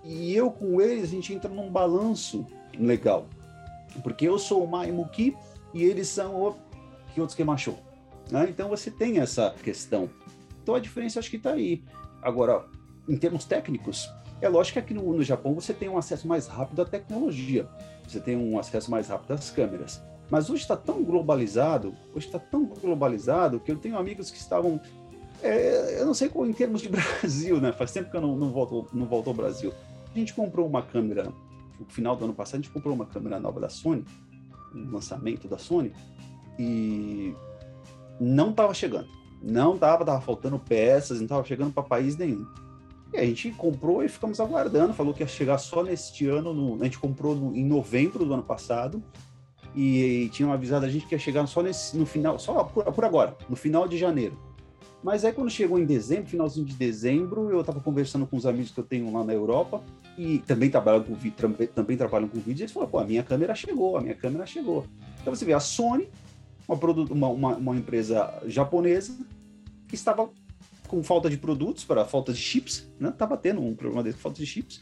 E 0.03 0.35
eu 0.35 0.51
com 0.51 0.79
eles, 0.81 1.03
a 1.03 1.07
gente 1.07 1.33
entra 1.33 1.49
num 1.49 1.69
balanço 1.69 2.45
legal. 2.77 3.27
Porque 4.03 4.27
eu 4.27 4.39
sou 4.39 4.63
o 4.63 4.67
Maimuki 4.67 5.35
e 5.73 5.83
eles 5.83 6.07
são 6.07 6.35
o 6.35 6.55
Kyotsuke 7.13 7.43
Macho. 7.43 7.77
Né? 8.31 8.47
Então 8.49 8.69
você 8.69 8.89
tem 8.89 9.19
essa 9.19 9.53
questão. 9.63 10.09
Então 10.63 10.75
a 10.75 10.79
diferença 10.79 11.19
acho 11.19 11.29
que 11.29 11.37
está 11.37 11.51
aí. 11.51 11.83
Agora, 12.21 12.65
em 13.11 13.17
termos 13.17 13.43
técnicos, 13.43 14.09
é 14.39 14.47
lógico 14.47 14.73
que 14.73 14.79
aqui 14.79 14.93
no, 14.93 15.13
no 15.13 15.21
Japão 15.21 15.53
você 15.53 15.73
tem 15.73 15.89
um 15.89 15.97
acesso 15.97 16.27
mais 16.27 16.47
rápido 16.47 16.81
à 16.81 16.85
tecnologia, 16.85 17.67
você 18.07 18.21
tem 18.21 18.37
um 18.37 18.57
acesso 18.57 18.89
mais 18.89 19.09
rápido 19.09 19.33
às 19.33 19.49
câmeras. 19.51 20.01
Mas 20.29 20.49
hoje 20.49 20.61
está 20.61 20.77
tão 20.77 21.03
globalizado, 21.03 21.93
hoje 22.15 22.27
está 22.27 22.39
tão 22.39 22.65
globalizado 22.65 23.59
que 23.59 23.69
eu 23.69 23.77
tenho 23.77 23.97
amigos 23.97 24.31
que 24.31 24.37
estavam 24.37 24.79
é, 25.43 25.99
eu 25.99 26.05
não 26.05 26.13
sei 26.13 26.29
qual 26.29 26.45
em 26.45 26.53
termos 26.53 26.81
de 26.81 26.87
Brasil, 26.89 27.59
né? 27.59 27.73
Faz 27.73 27.91
tempo 27.91 28.09
que 28.09 28.15
eu 28.15 28.21
não, 28.21 28.35
não, 28.35 28.51
volto, 28.51 28.87
não 28.93 29.05
volto 29.05 29.27
ao 29.27 29.33
Brasil. 29.33 29.73
A 30.13 30.17
gente 30.17 30.33
comprou 30.33 30.67
uma 30.67 30.81
câmera, 30.81 31.33
no 31.79 31.85
final 31.87 32.15
do 32.15 32.25
ano 32.25 32.33
passado, 32.33 32.55
a 32.55 32.61
gente 32.61 32.71
comprou 32.71 32.93
uma 32.93 33.05
câmera 33.05 33.39
nova 33.39 33.59
da 33.59 33.67
Sony, 33.67 34.05
um 34.73 34.91
lançamento 34.91 35.47
da 35.47 35.57
Sony, 35.57 35.91
e 36.59 37.35
não 38.19 38.51
estava 38.51 38.73
chegando. 38.73 39.07
Não 39.41 39.73
estava, 39.73 40.03
estava 40.03 40.21
faltando 40.21 40.59
peças, 40.59 41.17
não 41.17 41.25
estava 41.25 41.43
chegando 41.43 41.73
para 41.73 41.83
país 41.83 42.15
nenhum. 42.15 42.45
E 43.13 43.17
a 43.17 43.25
gente 43.25 43.51
comprou 43.51 44.03
e 44.03 44.09
ficamos 44.09 44.39
aguardando. 44.39 44.93
Falou 44.93 45.13
que 45.13 45.21
ia 45.21 45.27
chegar 45.27 45.57
só 45.57 45.83
neste 45.83 46.27
ano. 46.27 46.53
No, 46.53 46.81
a 46.81 46.85
gente 46.85 46.99
comprou 46.99 47.35
no, 47.35 47.55
em 47.55 47.65
novembro 47.65 48.25
do 48.25 48.33
ano 48.33 48.43
passado. 48.43 49.03
E, 49.75 50.23
e 50.23 50.29
tinham 50.29 50.51
avisado 50.51 50.85
a 50.85 50.89
gente 50.89 51.05
que 51.05 51.15
ia 51.15 51.19
chegar 51.19 51.45
só 51.47 51.61
nesse, 51.61 51.95
no 51.97 52.05
final, 52.05 52.37
só 52.37 52.63
por, 52.63 52.83
por, 52.91 53.05
agora, 53.05 53.37
no 53.49 53.55
final 53.55 53.87
de 53.87 53.97
janeiro. 53.97 54.37
Mas 55.01 55.23
aí 55.23 55.31
quando 55.31 55.49
chegou 55.49 55.79
em 55.79 55.85
dezembro, 55.85 56.29
finalzinho 56.29 56.65
de 56.65 56.73
dezembro, 56.73 57.49
eu 57.49 57.61
estava 57.61 57.79
conversando 57.79 58.27
com 58.27 58.35
os 58.35 58.45
amigos 58.45 58.71
que 58.71 58.79
eu 58.79 58.83
tenho 58.83 59.11
lá 59.11 59.23
na 59.23 59.33
Europa 59.33 59.81
e 60.17 60.39
também 60.39 60.69
trabalham 60.69 61.03
com 61.03 61.15
vídeo, 61.15 61.35
também, 61.73 61.97
trabalham 61.97 62.27
com 62.27 62.37
vídeo. 62.37 62.59
E 62.59 62.63
eles 62.63 62.71
falaram: 62.71 62.91
pô, 62.91 62.99
a 62.99 63.05
minha 63.05 63.23
câmera 63.23 63.55
chegou, 63.55 63.97
a 63.97 64.01
minha 64.01 64.13
câmera 64.13 64.45
chegou. 64.45 64.85
Então 65.21 65.33
você 65.33 65.45
vê, 65.45 65.53
a 65.53 65.59
Sony 65.59 66.09
uma, 66.67 67.27
uma, 67.27 67.55
uma 67.55 67.75
empresa 67.75 68.41
japonesa 68.45 69.17
que 69.87 69.95
estava 69.95 70.29
com 70.91 71.01
falta 71.01 71.29
de 71.29 71.37
produtos, 71.37 71.85
para 71.85 72.03
falta 72.03 72.33
de 72.33 72.39
chips, 72.39 72.85
né? 72.99 73.07
Estava 73.07 73.37
tendo 73.37 73.61
um 73.61 73.73
problema 73.73 74.03
desse, 74.03 74.17
falta 74.17 74.37
de 74.37 74.45
chips. 74.45 74.81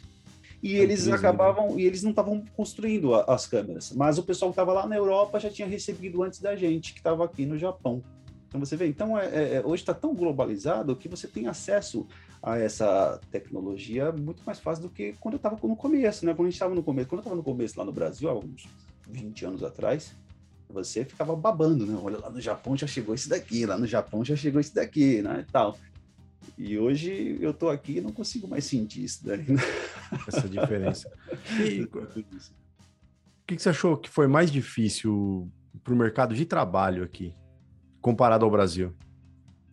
E 0.61 0.75
eles 0.75 1.07
acabavam, 1.07 1.79
e 1.79 1.85
eles 1.85 2.01
não 2.01 2.09
estavam 2.09 2.43
construindo 2.57 3.13
a, 3.13 3.23
as 3.25 3.45
câmeras. 3.45 3.93
Mas 3.93 4.17
o 4.17 4.23
pessoal 4.23 4.49
que 4.49 4.53
estava 4.53 4.73
lá 4.73 4.87
na 4.87 4.95
Europa 4.95 5.39
já 5.39 5.51
tinha 5.51 5.67
recebido 5.67 6.23
antes 6.23 6.39
da 6.39 6.55
gente, 6.55 6.93
que 6.93 6.99
estava 6.99 7.23
aqui 7.23 7.45
no 7.45 7.59
Japão. 7.59 8.03
Então 8.47 8.59
você 8.59 8.75
vê, 8.75 8.87
então 8.87 9.17
é, 9.17 9.27
é, 9.27 9.53
é 9.57 9.61
hoje 9.63 9.83
está 9.83 9.93
tão 9.93 10.15
globalizado 10.15 10.95
que 10.95 11.07
você 11.07 11.27
tem 11.27 11.47
acesso 11.47 12.07
a 12.41 12.57
essa 12.57 13.21
tecnologia 13.29 14.11
muito 14.11 14.41
mais 14.43 14.59
fácil 14.59 14.83
do 14.83 14.89
que 14.89 15.13
quando 15.19 15.35
eu 15.35 15.37
estava 15.37 15.55
no 15.61 15.75
começo, 15.75 16.25
né? 16.25 16.33
Quando 16.33 16.47
a 16.47 16.49
gente 16.49 16.55
estava 16.55 16.73
no 16.73 16.81
começo, 16.81 17.07
quando 17.07 17.19
eu 17.19 17.23
estava 17.23 17.35
no 17.35 17.43
começo 17.43 17.77
lá 17.77 17.85
no 17.85 17.91
Brasil, 17.91 18.27
há 18.27 18.33
uns 18.33 18.67
20 19.07 19.45
anos 19.45 19.63
atrás, 19.63 20.15
você 20.67 21.05
ficava 21.05 21.35
babando, 21.35 21.85
né? 21.85 21.97
Olha, 22.01 22.17
lá 22.17 22.29
no 22.31 22.41
Japão 22.41 22.75
já 22.75 22.87
chegou 22.87 23.13
esse 23.13 23.29
daqui, 23.29 23.65
lá 23.65 23.77
no 23.77 23.85
Japão 23.85 24.25
já 24.25 24.35
chegou 24.35 24.59
esse 24.59 24.73
daqui, 24.73 25.21
né? 25.21 25.45
E 25.47 25.51
tal. 25.51 25.77
E 26.57 26.77
hoje 26.77 27.37
eu 27.39 27.53
tô 27.53 27.69
aqui 27.69 27.97
e 27.97 28.01
não 28.01 28.11
consigo 28.11 28.47
mais 28.47 28.65
sentir 28.65 29.03
isso 29.03 29.25
daí. 29.25 29.45
Né? 29.49 29.61
Essa 30.27 30.47
diferença. 30.47 31.11
E, 31.59 31.87
que, 33.49 33.55
que 33.55 33.61
você 33.61 33.69
achou 33.69 33.97
que 33.97 34.09
foi 34.09 34.27
mais 34.27 34.51
difícil 34.51 35.51
para 35.83 35.93
o 35.93 35.97
mercado 35.97 36.35
de 36.35 36.45
trabalho 36.45 37.03
aqui, 37.03 37.33
comparado 37.99 38.45
ao 38.45 38.51
Brasil? 38.51 38.93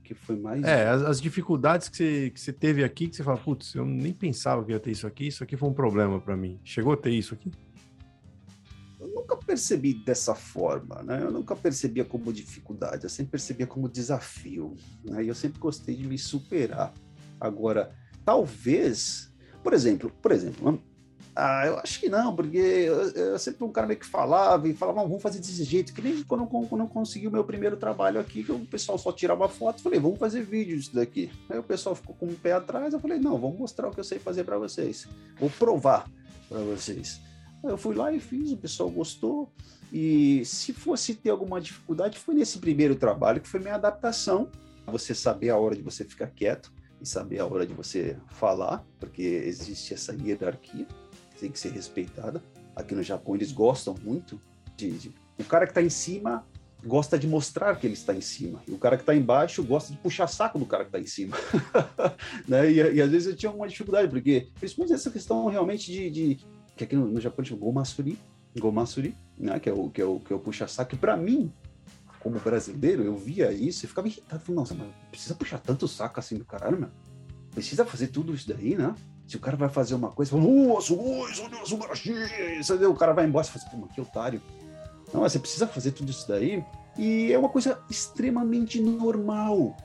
Que 0.03 0.15
foi 0.15 0.37
mais. 0.37 0.63
É, 0.65 0.89
as, 0.89 1.03
as 1.03 1.21
dificuldades 1.21 1.89
que 1.89 1.97
você, 1.97 2.31
que 2.31 2.41
você 2.41 2.53
teve 2.53 2.83
aqui, 2.83 3.09
que 3.09 3.17
você 3.17 3.23
fala, 3.23 3.37
putz, 3.37 3.75
eu 3.75 3.85
nem 3.85 4.13
pensava 4.13 4.65
que 4.65 4.73
ia 4.73 4.81
ter 4.81 4.93
isso 4.93 5.07
aqui, 5.07 5.27
isso 5.27 5.45
aqui 5.45 5.57
foi 5.57 5.69
um 5.69 5.75
problema 5.75 6.21
para 6.21 6.37
mim. 6.37 6.59
Chegou 6.65 6.93
a 6.93 6.97
ter 6.97 7.11
isso 7.11 7.35
aqui? 7.35 7.51
Eu 8.99 9.09
nunca 9.09 9.37
percebi 9.37 9.95
dessa 9.95 10.35
forma, 10.35 11.03
né? 11.03 11.23
Eu 11.23 11.31
nunca 11.31 11.55
percebia 11.55 12.05
como 12.05 12.33
dificuldade, 12.33 13.05
eu 13.05 13.11
sempre 13.11 13.33
percebia 13.33 13.67
como 13.67 13.89
desafio, 13.89 14.75
né? 15.05 15.25
E 15.25 15.29
eu 15.29 15.35
sempre 15.35 15.59
gostei 15.59 15.95
de 15.95 16.07
me 16.07 16.19
superar. 16.19 16.95
Agora, 17.39 17.95
talvez, 18.25 19.33
por 19.63 19.75
exemplo, 19.75 20.11
por 20.23 20.33
exemplo, 20.33 20.81
ah, 21.39 21.67
eu 21.67 21.79
acho 21.81 22.01
que 22.01 22.09
não, 22.09 22.35
porque 22.35 22.57
eu, 22.57 23.11
eu 23.11 23.39
sempre 23.39 23.63
um 23.63 23.71
cara 23.71 23.87
meio 23.87 24.01
que 24.01 24.07
falava 24.07 24.67
e 24.67 24.73
falava, 24.73 25.03
vamos 25.03 25.21
fazer 25.21 25.39
desse 25.39 25.63
jeito, 25.65 25.93
que 25.93 26.01
nem 26.01 26.23
quando, 26.23 26.47
quando 26.47 26.81
eu 26.81 26.89
consegui 26.89 27.29
o 27.29 27.31
meu 27.31 27.45
primeiro 27.45 27.77
trabalho 27.77 28.19
aqui, 28.19 28.43
que 28.43 28.51
o 28.51 28.61
pessoal 28.61 28.97
só 28.97 29.13
tirava 29.13 29.47
foto, 29.47 29.83
falei, 29.83 30.01
vamos 30.01 30.19
fazer 30.19 30.43
vídeo 30.43 30.79
disso 30.79 30.95
daqui. 30.95 31.31
Aí 31.51 31.59
o 31.59 31.63
pessoal 31.63 31.95
ficou 31.95 32.17
com 32.17 32.25
o 32.25 32.35
pé 32.35 32.53
atrás, 32.53 32.95
eu 32.95 33.01
falei, 33.01 33.19
não, 33.19 33.39
vamos 33.39 33.59
mostrar 33.59 33.89
o 33.89 33.91
que 33.91 34.01
eu 34.01 34.05
sei 34.05 34.19
fazer 34.19 34.45
para 34.45 34.57
vocês, 34.57 35.07
vou 35.39 35.51
provar 35.51 36.11
para 36.49 36.61
vocês. 36.61 37.21
Eu 37.69 37.79
fui 37.79 37.95
lá 37.95 38.13
e 38.13 38.21
fiz, 38.21 38.53
o 38.53 38.57
pessoal 38.57 38.91
gostou, 38.91 39.53
e 39.93 40.45
se 40.45 40.73
fosse 40.73 41.15
ter 41.15 41.31
alguma 41.31 41.61
dificuldade, 41.61 42.19
foi 42.19 42.35
nesse 42.35 42.59
primeiro 42.59 42.95
trabalho, 42.95 43.41
que 43.41 43.49
foi 43.49 43.61
minha 43.61 43.75
adaptação, 43.75 44.49
você 44.87 45.15
saber 45.15 45.51
a 45.51 45.57
hora 45.57 45.75
de 45.75 45.83
você 45.83 46.05
ficar 46.05 46.29
quieto, 46.29 46.73
e 47.01 47.07
saber 47.07 47.39
a 47.41 47.47
hora 47.47 47.67
de 47.67 47.75
você 47.75 48.17
falar, 48.29 48.85
porque 48.99 49.23
existe 49.23 49.95
essa 49.95 50.15
hierarquia 50.15 50.87
tem 51.39 51.51
que 51.51 51.59
ser 51.59 51.71
respeitada. 51.71 52.43
Aqui 52.75 52.95
no 52.95 53.03
Japão 53.03 53.35
eles 53.35 53.53
gostam 53.53 53.95
muito 54.03 54.41
de, 54.77 54.91
de... 54.93 55.15
o 55.39 55.45
cara 55.45 55.67
que 55.67 55.71
está 55.73 55.83
em 55.83 55.91
cima 55.91 56.45
gosta 56.85 57.19
de 57.19 57.27
mostrar 57.27 57.75
que 57.77 57.87
ele 57.87 57.95
está 57.95 58.15
em 58.15 58.21
cima 58.21 58.63
e 58.69 58.71
o 58.71 58.79
cara 58.79 58.97
que 58.97 59.03
está 59.03 59.15
embaixo 59.15 59.63
gosta 59.63 59.93
de 59.93 59.99
puxar 59.99 60.29
saco 60.29 60.59
do 60.59 60.67
cara 60.67 60.85
que 60.85 60.91
está 60.91 61.01
em 61.01 61.07
cima, 61.07 61.37
né? 62.47 62.71
E, 62.71 62.77
e, 62.77 63.03
às 63.03 63.11
vezes 63.11 63.27
eu 63.27 63.37
tinha 63.37 63.51
uma 63.51 63.67
dificuldade 63.67 64.09
porque 64.09 64.49
principalmente 64.61 64.95
essa 64.95 65.11
questão 65.11 65.47
realmente 65.47 65.91
de, 65.91 66.11
de 66.11 66.39
que 66.77 66.85
aqui 66.85 66.95
no, 66.95 67.07
no 67.07 67.21
Japão 67.21 67.45
chama 67.45 67.61
gomasuri, 67.61 68.19
gomasuri, 68.59 69.17
né? 69.39 69.59
Que 69.59 69.71
é 69.71 69.73
o 69.73 69.91
que 69.91 70.01
é 70.01 70.05
o 70.05 70.21
que 70.21 70.33
é 70.33 70.37
o 70.37 70.39
puxa 70.39 70.69
saco. 70.69 70.95
E 70.95 70.99
para 70.99 71.17
mim 71.17 71.53
como 72.27 72.41
brasileiro, 72.41 73.05
eu 73.05 73.17
via 73.17 73.53
isso 73.53 73.85
e 73.85 73.89
ficava 73.89 74.09
irritado. 74.09 74.43
Falei, 74.43 74.57
nossa, 74.57 74.75
mas 74.75 74.89
precisa 75.11 75.35
puxar 75.35 75.59
tanto 75.59 75.87
saco 75.87 76.19
assim 76.19 76.37
do 76.37 76.45
caralho, 76.45 76.77
meu? 76.77 76.89
Precisa 77.53 77.85
fazer 77.85 78.09
tudo 78.09 78.35
isso 78.35 78.49
daí, 78.49 78.75
né? 78.75 78.97
Se 79.29 79.37
o 79.37 79.41
cara 79.41 79.57
vai 79.57 79.69
fazer 79.69 79.95
uma 79.95 80.11
coisa, 80.11 80.37
nossa, 80.37 80.93
o 80.93 82.95
cara 82.95 83.13
vai 83.13 83.27
embora 83.27 83.47
e 83.47 83.51
fala 83.51 83.65
assim, 83.65 83.81
pô, 83.81 83.87
que 83.87 84.01
otário. 84.01 84.43
Não, 85.15 85.21
você 85.21 85.39
precisa 85.39 85.69
fazer 85.69 85.93
tudo 85.93 86.11
isso 86.11 86.27
daí. 86.27 86.65
E 86.99 87.33
é 87.33 87.39
uma 87.39 87.49
coisa 87.49 87.81
extremamente 87.89 88.81
normal. 88.81 89.77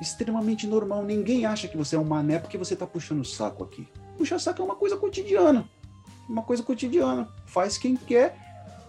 Extremamente 0.00 0.66
normal. 0.66 1.04
Ninguém 1.04 1.46
acha 1.46 1.68
que 1.68 1.76
você 1.76 1.94
é 1.94 1.98
um 1.98 2.04
mané 2.04 2.40
porque 2.40 2.58
você 2.58 2.74
tá 2.74 2.88
puxando 2.88 3.20
o 3.20 3.24
saco 3.24 3.62
aqui. 3.62 3.86
Puxar 4.18 4.40
saco 4.40 4.60
é 4.60 4.64
uma 4.64 4.76
coisa 4.76 4.96
cotidiana. 4.96 5.64
Uma 6.28 6.42
coisa 6.42 6.62
cotidiana. 6.62 7.28
Faz 7.46 7.78
quem 7.78 7.96
quer. 7.96 8.36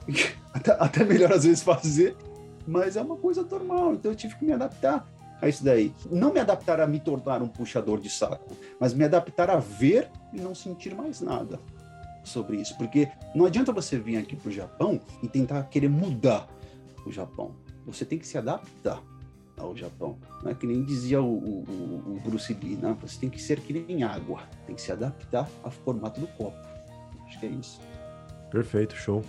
Até, 0.53 0.71
até 0.71 1.03
melhor 1.03 1.33
às 1.33 1.43
vezes 1.43 1.61
fazer. 1.61 2.15
Mas 2.65 2.95
é 2.95 3.01
uma 3.01 3.17
coisa 3.17 3.43
normal. 3.43 3.95
Então 3.95 4.09
eu 4.09 4.15
tive 4.15 4.35
que 4.35 4.45
me 4.45 4.53
adaptar 4.53 5.05
a 5.41 5.49
isso 5.49 5.63
daí. 5.63 5.93
Não 6.09 6.33
me 6.33 6.39
adaptar 6.39 6.79
a 6.79 6.87
me 6.87 6.99
tornar 6.99 7.41
um 7.41 7.47
puxador 7.47 7.99
de 7.99 8.09
saco, 8.09 8.55
mas 8.79 8.93
me 8.93 9.03
adaptar 9.03 9.49
a 9.49 9.57
ver 9.57 10.09
e 10.33 10.39
não 10.39 10.55
sentir 10.55 10.95
mais 10.95 11.19
nada 11.19 11.59
sobre 12.23 12.57
isso. 12.57 12.75
Porque 12.77 13.09
não 13.35 13.45
adianta 13.45 13.71
você 13.71 13.97
vir 13.97 14.17
aqui 14.17 14.35
para 14.35 14.49
o 14.49 14.51
Japão 14.51 14.99
e 15.21 15.27
tentar 15.27 15.63
querer 15.63 15.89
mudar 15.89 16.47
o 17.05 17.11
Japão. 17.11 17.55
Você 17.85 18.03
tem 18.03 18.17
que 18.17 18.27
se 18.27 18.37
adaptar 18.37 19.01
ao 19.57 19.75
Japão. 19.75 20.17
Não 20.43 20.51
é 20.51 20.55
que 20.55 20.65
nem 20.65 20.83
dizia 20.83 21.21
o, 21.21 21.37
o, 21.37 22.13
o 22.15 22.21
Bruce 22.23 22.53
Lee, 22.53 22.75
né? 22.75 22.95
Você 23.01 23.19
tem 23.19 23.29
que 23.29 23.41
ser 23.41 23.59
que 23.59 23.73
nem 23.73 24.03
água. 24.03 24.41
Tem 24.65 24.75
que 24.75 24.81
se 24.81 24.91
adaptar 24.91 25.47
ao 25.63 25.71
formato 25.71 26.19
do 26.19 26.27
copo. 26.27 26.57
Acho 27.35 27.39
que 27.39 27.45
é 27.45 27.49
isso. 27.49 27.81
Perfeito, 28.49 28.95
show. 28.95 29.23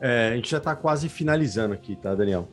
É, 0.00 0.30
a 0.32 0.36
gente 0.36 0.50
já 0.50 0.58
está 0.58 0.74
quase 0.74 1.08
finalizando 1.08 1.74
aqui, 1.74 1.94
tá, 1.94 2.14
Daniel? 2.14 2.48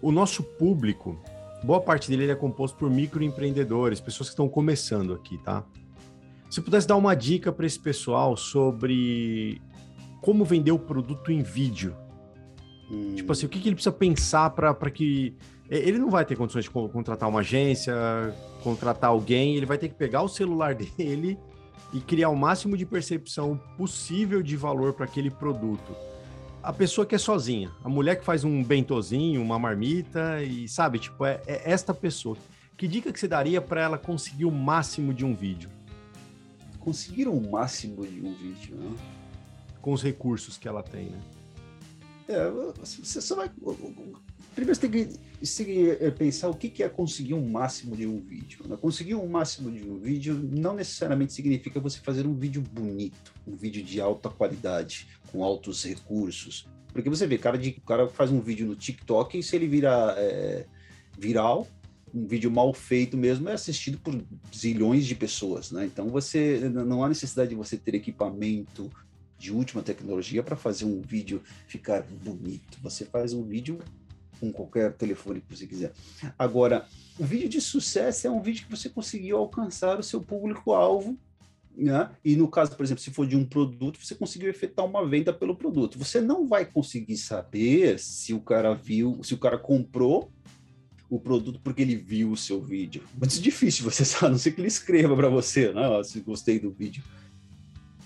o 0.00 0.12
nosso 0.12 0.42
público, 0.42 1.18
boa 1.62 1.80
parte 1.80 2.08
dele 2.08 2.30
é 2.30 2.34
composto 2.34 2.76
por 2.76 2.90
microempreendedores, 2.90 4.00
pessoas 4.00 4.28
que 4.28 4.32
estão 4.32 4.48
começando 4.48 5.12
aqui, 5.12 5.38
tá? 5.38 5.64
Se 6.50 6.60
pudesse 6.60 6.86
dar 6.86 6.96
uma 6.96 7.14
dica 7.14 7.52
para 7.52 7.66
esse 7.66 7.78
pessoal 7.78 8.36
sobre 8.36 9.60
como 10.20 10.44
vender 10.44 10.72
o 10.72 10.78
produto 10.78 11.30
em 11.30 11.42
vídeo. 11.42 11.94
Hum. 12.90 13.14
Tipo 13.14 13.32
assim, 13.32 13.46
o 13.46 13.48
que, 13.48 13.60
que 13.60 13.68
ele 13.68 13.74
precisa 13.74 13.92
pensar 13.92 14.50
para 14.50 14.90
que. 14.90 15.36
Ele 15.68 15.98
não 15.98 16.08
vai 16.08 16.24
ter 16.24 16.34
condições 16.34 16.64
de 16.64 16.70
contratar 16.70 17.28
uma 17.28 17.40
agência, 17.40 17.94
contratar 18.62 19.10
alguém, 19.10 19.54
ele 19.54 19.66
vai 19.66 19.76
ter 19.76 19.88
que 19.88 19.94
pegar 19.94 20.22
o 20.22 20.28
celular 20.28 20.72
dele 20.96 21.38
e 21.92 22.00
criar 22.00 22.28
o 22.28 22.36
máximo 22.36 22.76
de 22.76 22.84
percepção 22.84 23.60
possível 23.76 24.42
de 24.42 24.56
valor 24.56 24.92
para 24.92 25.04
aquele 25.04 25.30
produto 25.30 25.94
a 26.62 26.72
pessoa 26.72 27.06
que 27.06 27.14
é 27.14 27.18
sozinha, 27.18 27.70
a 27.82 27.88
mulher 27.88 28.16
que 28.16 28.24
faz 28.24 28.44
um 28.44 28.62
bentozinho, 28.62 29.40
uma 29.40 29.58
marmita 29.58 30.42
e 30.42 30.68
sabe, 30.68 30.98
tipo, 30.98 31.24
é, 31.24 31.40
é 31.46 31.70
esta 31.70 31.94
pessoa. 31.94 32.36
Que 32.76 32.86
dica 32.86 33.12
que 33.12 33.18
você 33.18 33.26
daria 33.26 33.60
para 33.60 33.80
ela 33.80 33.98
conseguir 33.98 34.44
o 34.44 34.50
máximo 34.50 35.14
de 35.14 35.24
um 35.24 35.34
vídeo? 35.34 35.70
Conseguir 36.78 37.26
o 37.26 37.40
máximo 37.40 38.06
de 38.06 38.20
um 38.20 38.34
vídeo, 38.34 38.76
né? 38.76 38.96
Com 39.80 39.92
os 39.92 40.02
recursos 40.02 40.58
que 40.58 40.68
ela 40.68 40.82
tem, 40.82 41.06
né? 41.06 41.20
É, 42.28 42.50
você 42.80 43.20
só 43.20 43.36
vai. 43.36 43.50
Primeiro 44.58 44.74
você 44.74 44.88
tem 44.88 45.66
que, 45.66 46.04
é, 46.04 46.10
pensar 46.10 46.48
o 46.48 46.54
que 46.54 46.82
é 46.82 46.88
conseguir 46.88 47.32
um 47.32 47.48
máximo 47.48 47.96
de 47.96 48.08
um 48.08 48.18
vídeo. 48.18 48.66
Né? 48.66 48.76
Conseguir 48.76 49.14
um 49.14 49.28
máximo 49.28 49.70
de 49.70 49.88
um 49.88 49.96
vídeo 50.00 50.34
não 50.34 50.74
necessariamente 50.74 51.32
significa 51.32 51.78
você 51.78 52.00
fazer 52.00 52.26
um 52.26 52.34
vídeo 52.34 52.60
bonito, 52.60 53.32
um 53.46 53.54
vídeo 53.54 53.84
de 53.84 54.00
alta 54.00 54.28
qualidade 54.28 55.06
com 55.30 55.44
altos 55.44 55.84
recursos. 55.84 56.66
Porque 56.92 57.08
você 57.08 57.24
vê, 57.24 57.38
cara, 57.38 57.56
cara 57.86 58.08
faz 58.08 58.32
um 58.32 58.40
vídeo 58.40 58.66
no 58.66 58.74
TikTok 58.74 59.38
e 59.38 59.44
se 59.44 59.54
ele 59.54 59.68
vira 59.68 60.16
é, 60.18 60.66
viral, 61.16 61.68
um 62.12 62.26
vídeo 62.26 62.50
mal 62.50 62.74
feito 62.74 63.16
mesmo 63.16 63.48
é 63.48 63.52
assistido 63.52 63.96
por 63.98 64.20
zilhões 64.52 65.06
de 65.06 65.14
pessoas, 65.14 65.70
né? 65.70 65.86
Então 65.86 66.08
você 66.08 66.68
não 66.68 67.04
há 67.04 67.08
necessidade 67.08 67.50
de 67.50 67.54
você 67.54 67.76
ter 67.76 67.94
equipamento 67.94 68.90
de 69.38 69.52
última 69.52 69.82
tecnologia 69.82 70.42
para 70.42 70.56
fazer 70.56 70.84
um 70.84 71.00
vídeo 71.00 71.40
ficar 71.68 72.02
bonito. 72.02 72.78
Você 72.82 73.04
faz 73.04 73.32
um 73.32 73.44
vídeo 73.44 73.78
com 74.40 74.52
qualquer 74.52 74.92
telefone 74.92 75.40
que 75.40 75.56
você 75.56 75.66
quiser. 75.66 75.92
Agora, 76.38 76.86
o 77.18 77.24
vídeo 77.24 77.48
de 77.48 77.60
sucesso 77.60 78.26
é 78.26 78.30
um 78.30 78.40
vídeo 78.40 78.64
que 78.64 78.70
você 78.70 78.88
conseguiu 78.88 79.38
alcançar 79.38 79.98
o 79.98 80.02
seu 80.02 80.20
público-alvo 80.20 81.18
né? 81.78 82.10
E 82.24 82.34
no 82.34 82.48
caso, 82.48 82.76
por 82.76 82.82
exemplo, 82.82 83.02
se 83.02 83.12
for 83.12 83.26
de 83.26 83.36
um 83.36 83.44
produto, 83.44 84.04
você 84.04 84.14
conseguiu 84.14 84.50
efetuar 84.50 84.86
uma 84.86 85.06
venda 85.06 85.32
pelo 85.32 85.54
produto. 85.54 85.98
Você 85.98 86.20
não 86.20 86.46
vai 86.46 86.64
conseguir 86.64 87.16
saber 87.16 87.98
se 88.00 88.34
o 88.34 88.40
cara 88.40 88.74
viu, 88.74 89.20
se 89.22 89.32
o 89.32 89.38
cara 89.38 89.56
comprou 89.56 90.32
o 91.08 91.18
produto 91.18 91.60
porque 91.62 91.82
ele 91.82 91.94
viu 91.94 92.32
o 92.32 92.36
seu 92.36 92.60
vídeo. 92.60 93.02
Muito 93.16 93.40
difícil 93.40 93.84
você 93.84 94.04
saber, 94.04 94.26
a 94.26 94.30
não 94.30 94.38
ser 94.38 94.52
que 94.52 94.60
ele 94.60 94.68
escreva 94.68 95.14
para 95.14 95.28
você, 95.28 95.72
né? 95.72 95.82
Se 96.02 96.20
gostei 96.20 96.58
do 96.58 96.70
vídeo. 96.70 97.02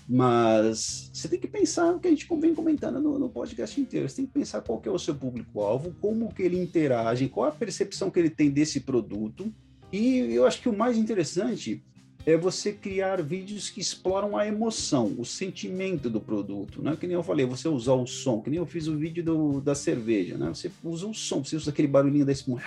Mas 0.07 1.09
você 1.13 1.27
tem 1.27 1.39
que 1.39 1.47
pensar 1.47 1.95
o 1.95 1.99
que 1.99 2.07
a 2.07 2.11
gente 2.11 2.27
vem 2.39 2.53
comentando 2.53 2.99
no, 2.99 3.17
no 3.17 3.29
podcast 3.29 3.79
inteiro. 3.79 4.07
Você 4.07 4.17
tem 4.17 4.25
que 4.25 4.33
pensar 4.33 4.61
qual 4.61 4.79
que 4.79 4.89
é 4.89 4.91
o 4.91 4.99
seu 4.99 5.15
público-alvo, 5.15 5.95
como 6.01 6.33
que 6.33 6.43
ele 6.43 6.61
interage, 6.61 7.29
qual 7.29 7.47
a 7.47 7.51
percepção 7.51 8.11
que 8.11 8.19
ele 8.19 8.29
tem 8.29 8.49
desse 8.49 8.81
produto. 8.81 9.53
E 9.91 10.17
eu 10.33 10.45
acho 10.45 10.61
que 10.61 10.69
o 10.69 10.77
mais 10.77 10.97
interessante 10.97 11.83
é 12.25 12.37
você 12.37 12.71
criar 12.71 13.21
vídeos 13.21 13.69
que 13.69 13.81
exploram 13.81 14.37
a 14.37 14.47
emoção, 14.47 15.13
o 15.17 15.25
sentimento 15.25 16.09
do 16.09 16.21
produto, 16.21 16.81
né? 16.81 16.95
Que 16.97 17.05
nem 17.05 17.15
eu 17.15 17.23
falei, 17.23 17.45
você 17.45 17.67
usar 17.67 17.93
o 17.93 18.07
som, 18.07 18.41
que 18.41 18.49
nem 18.49 18.59
eu 18.59 18.65
fiz 18.65 18.87
o 18.87 18.97
vídeo 18.97 19.23
do, 19.23 19.61
da 19.61 19.75
cerveja, 19.75 20.37
né? 20.37 20.49
Você 20.49 20.71
usa 20.83 21.07
o 21.07 21.13
som, 21.13 21.43
você 21.43 21.55
usa 21.55 21.71
aquele 21.71 21.87
barulhinho 21.87 22.25
da 22.25 22.31
espuma, 22.31 22.61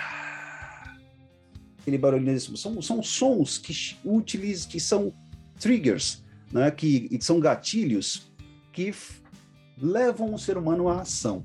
aquele 1.81 1.97
barulhinho 1.97 2.33
da 2.33 2.37
espuma. 2.37 2.59
São, 2.59 2.83
são 2.83 3.03
sons 3.03 3.57
que 3.57 3.97
utilizam, 4.05 4.69
que 4.69 4.79
são 4.79 5.13
triggers, 5.59 6.23
né? 6.53 6.71
Que 6.71 7.19
são 7.21 7.41
gatilhos 7.41 8.31
que 8.73 8.93
levam 9.81 10.35
o 10.35 10.39
ser 10.39 10.57
humano 10.57 10.89
à 10.89 11.01
ação. 11.01 11.45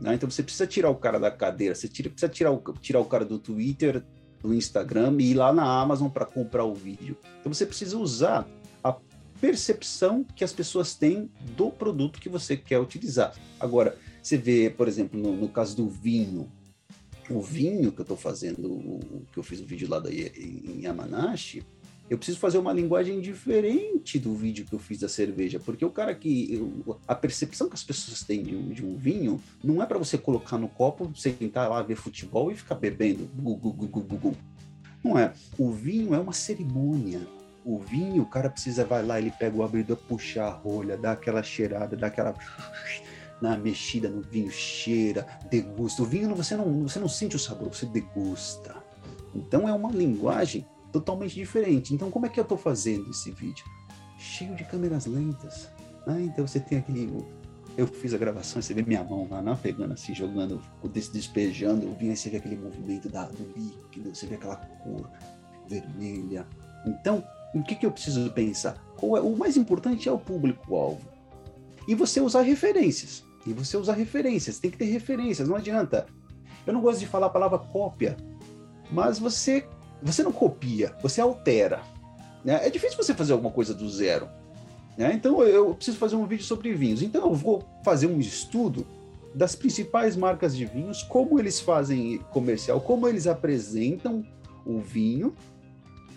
Né? 0.00 0.14
Então 0.14 0.30
você 0.30 0.42
precisa 0.42 0.66
tirar 0.66 0.90
o 0.90 0.96
cara 0.96 1.18
da 1.18 1.30
cadeira, 1.30 1.74
você 1.74 1.88
tira, 1.88 2.10
precisa 2.10 2.30
tirar 2.30 2.52
o, 2.52 2.62
tirar 2.80 3.00
o 3.00 3.04
cara 3.04 3.24
do 3.24 3.38
Twitter, 3.38 4.04
do 4.42 4.54
Instagram 4.54 5.16
e 5.18 5.30
ir 5.30 5.34
lá 5.34 5.52
na 5.52 5.64
Amazon 5.64 6.08
para 6.08 6.26
comprar 6.26 6.64
o 6.64 6.74
vídeo. 6.74 7.16
Então 7.40 7.52
você 7.52 7.66
precisa 7.66 7.96
usar 7.98 8.46
a 8.84 8.94
percepção 9.40 10.24
que 10.24 10.44
as 10.44 10.52
pessoas 10.52 10.94
têm 10.94 11.30
do 11.56 11.70
produto 11.70 12.20
que 12.20 12.28
você 12.28 12.56
quer 12.56 12.78
utilizar. 12.78 13.34
Agora, 13.58 13.96
você 14.22 14.36
vê, 14.36 14.70
por 14.70 14.88
exemplo, 14.88 15.18
no, 15.18 15.34
no 15.34 15.48
caso 15.48 15.76
do 15.76 15.88
vinho, 15.88 16.50
o 17.28 17.40
vinho 17.40 17.90
que 17.90 18.00
eu 18.00 18.04
estou 18.04 18.16
fazendo, 18.16 18.70
o, 18.70 19.24
que 19.32 19.38
eu 19.38 19.42
fiz 19.42 19.60
o 19.60 19.66
vídeo 19.66 19.88
lá 19.88 19.98
da, 19.98 20.10
em 20.12 20.82
Yamanashi, 20.82 21.64
eu 22.08 22.16
preciso 22.16 22.38
fazer 22.38 22.58
uma 22.58 22.72
linguagem 22.72 23.20
diferente 23.20 24.18
do 24.18 24.34
vídeo 24.34 24.64
que 24.64 24.72
eu 24.72 24.78
fiz 24.78 25.00
da 25.00 25.08
cerveja, 25.08 25.58
porque 25.58 25.84
o 25.84 25.90
cara 25.90 26.14
que. 26.14 26.54
Eu, 26.54 27.00
a 27.06 27.14
percepção 27.14 27.68
que 27.68 27.74
as 27.74 27.82
pessoas 27.82 28.22
têm 28.22 28.42
de 28.44 28.54
um, 28.54 28.68
de 28.68 28.84
um 28.84 28.96
vinho 28.96 29.40
não 29.62 29.82
é 29.82 29.86
para 29.86 29.98
você 29.98 30.16
colocar 30.16 30.56
no 30.56 30.68
copo, 30.68 31.10
sentar 31.16 31.68
lá, 31.68 31.82
ver 31.82 31.96
futebol 31.96 32.50
e 32.50 32.54
ficar 32.54 32.76
bebendo. 32.76 33.28
Não 35.02 35.18
é. 35.18 35.32
O 35.58 35.72
vinho 35.72 36.14
é 36.14 36.18
uma 36.18 36.32
cerimônia. 36.32 37.20
O 37.64 37.80
vinho, 37.80 38.22
o 38.22 38.26
cara 38.26 38.48
precisa, 38.48 38.84
vai 38.84 39.04
lá, 39.04 39.18
ele 39.18 39.32
pega 39.36 39.56
o 39.56 39.64
abridor, 39.64 39.96
puxar 39.96 40.46
a 40.46 40.50
rolha, 40.50 40.96
dá 40.96 41.12
aquela 41.12 41.42
cheirada, 41.42 41.96
dá 41.96 42.06
aquela 42.06 42.32
na 43.42 43.58
mexida 43.58 44.08
no 44.08 44.22
vinho, 44.22 44.50
cheira, 44.52 45.26
degusta. 45.50 46.02
O 46.02 46.06
vinho 46.06 46.32
você 46.36 46.56
não, 46.56 46.82
você 46.82 47.00
não 47.00 47.08
sente 47.08 47.34
o 47.34 47.38
sabor, 47.40 47.74
você 47.74 47.84
degusta. 47.84 48.76
Então 49.34 49.68
é 49.68 49.72
uma 49.72 49.90
linguagem 49.90 50.64
totalmente 51.00 51.34
diferente. 51.34 51.94
Então, 51.94 52.10
como 52.10 52.26
é 52.26 52.28
que 52.28 52.40
eu 52.40 52.42
estou 52.42 52.56
fazendo 52.56 53.10
esse 53.10 53.30
vídeo? 53.30 53.64
Cheio 54.18 54.54
de 54.54 54.64
câmeras 54.64 55.06
lentas. 55.06 55.68
Ah, 56.06 56.20
então 56.20 56.46
você 56.46 56.60
tem 56.60 56.78
aquele. 56.78 57.24
Eu 57.76 57.86
fiz 57.86 58.14
a 58.14 58.18
gravação, 58.18 58.62
você 58.62 58.72
vê 58.72 58.82
minha 58.82 59.04
mão 59.04 59.28
lá, 59.30 59.42
não, 59.42 59.54
pegando 59.54 59.92
assim, 59.92 60.14
jogando, 60.14 60.62
despejando, 61.12 61.86
o 61.86 61.94
vinho, 61.94 62.12
aí 62.12 62.16
você 62.16 62.30
vê 62.30 62.38
aquele 62.38 62.56
movimento 62.56 63.08
da, 63.10 63.26
do 63.26 63.52
líquido, 63.54 64.14
você 64.14 64.26
vê 64.26 64.36
aquela 64.36 64.56
cor 64.56 65.10
vermelha. 65.68 66.46
Então, 66.86 67.22
o 67.54 67.62
que, 67.62 67.74
que 67.74 67.84
eu 67.84 67.92
preciso 67.92 68.30
pensar? 68.30 68.82
É, 69.02 69.20
o 69.20 69.36
mais 69.36 69.58
importante 69.58 70.08
é 70.08 70.12
o 70.12 70.18
público-alvo. 70.18 71.06
E 71.86 71.94
você 71.94 72.18
usar 72.18 72.40
referências. 72.40 73.22
E 73.46 73.52
você 73.52 73.76
usar 73.76 73.92
referências, 73.92 74.58
tem 74.58 74.70
que 74.70 74.78
ter 74.78 74.86
referências, 74.86 75.46
não 75.46 75.56
adianta. 75.56 76.06
Eu 76.66 76.72
não 76.72 76.80
gosto 76.80 77.00
de 77.00 77.06
falar 77.06 77.26
a 77.26 77.30
palavra 77.30 77.58
cópia, 77.58 78.16
mas 78.90 79.18
você 79.18 79.68
você 80.06 80.22
não 80.22 80.32
copia, 80.32 80.94
você 81.02 81.20
altera. 81.20 81.82
Né? 82.44 82.60
É 82.66 82.70
difícil 82.70 82.96
você 82.96 83.12
fazer 83.12 83.32
alguma 83.32 83.50
coisa 83.50 83.74
do 83.74 83.88
zero. 83.88 84.28
Né? 84.96 85.12
Então 85.14 85.42
eu 85.42 85.74
preciso 85.74 85.98
fazer 85.98 86.16
um 86.16 86.26
vídeo 86.26 86.44
sobre 86.44 86.72
vinhos. 86.72 87.02
Então 87.02 87.22
eu 87.22 87.34
vou 87.34 87.64
fazer 87.84 88.06
um 88.06 88.20
estudo 88.20 88.86
das 89.34 89.54
principais 89.54 90.16
marcas 90.16 90.56
de 90.56 90.64
vinhos, 90.64 91.02
como 91.02 91.38
eles 91.38 91.60
fazem 91.60 92.18
comercial, 92.30 92.80
como 92.80 93.06
eles 93.06 93.26
apresentam 93.26 94.24
o 94.64 94.80
vinho. 94.80 95.34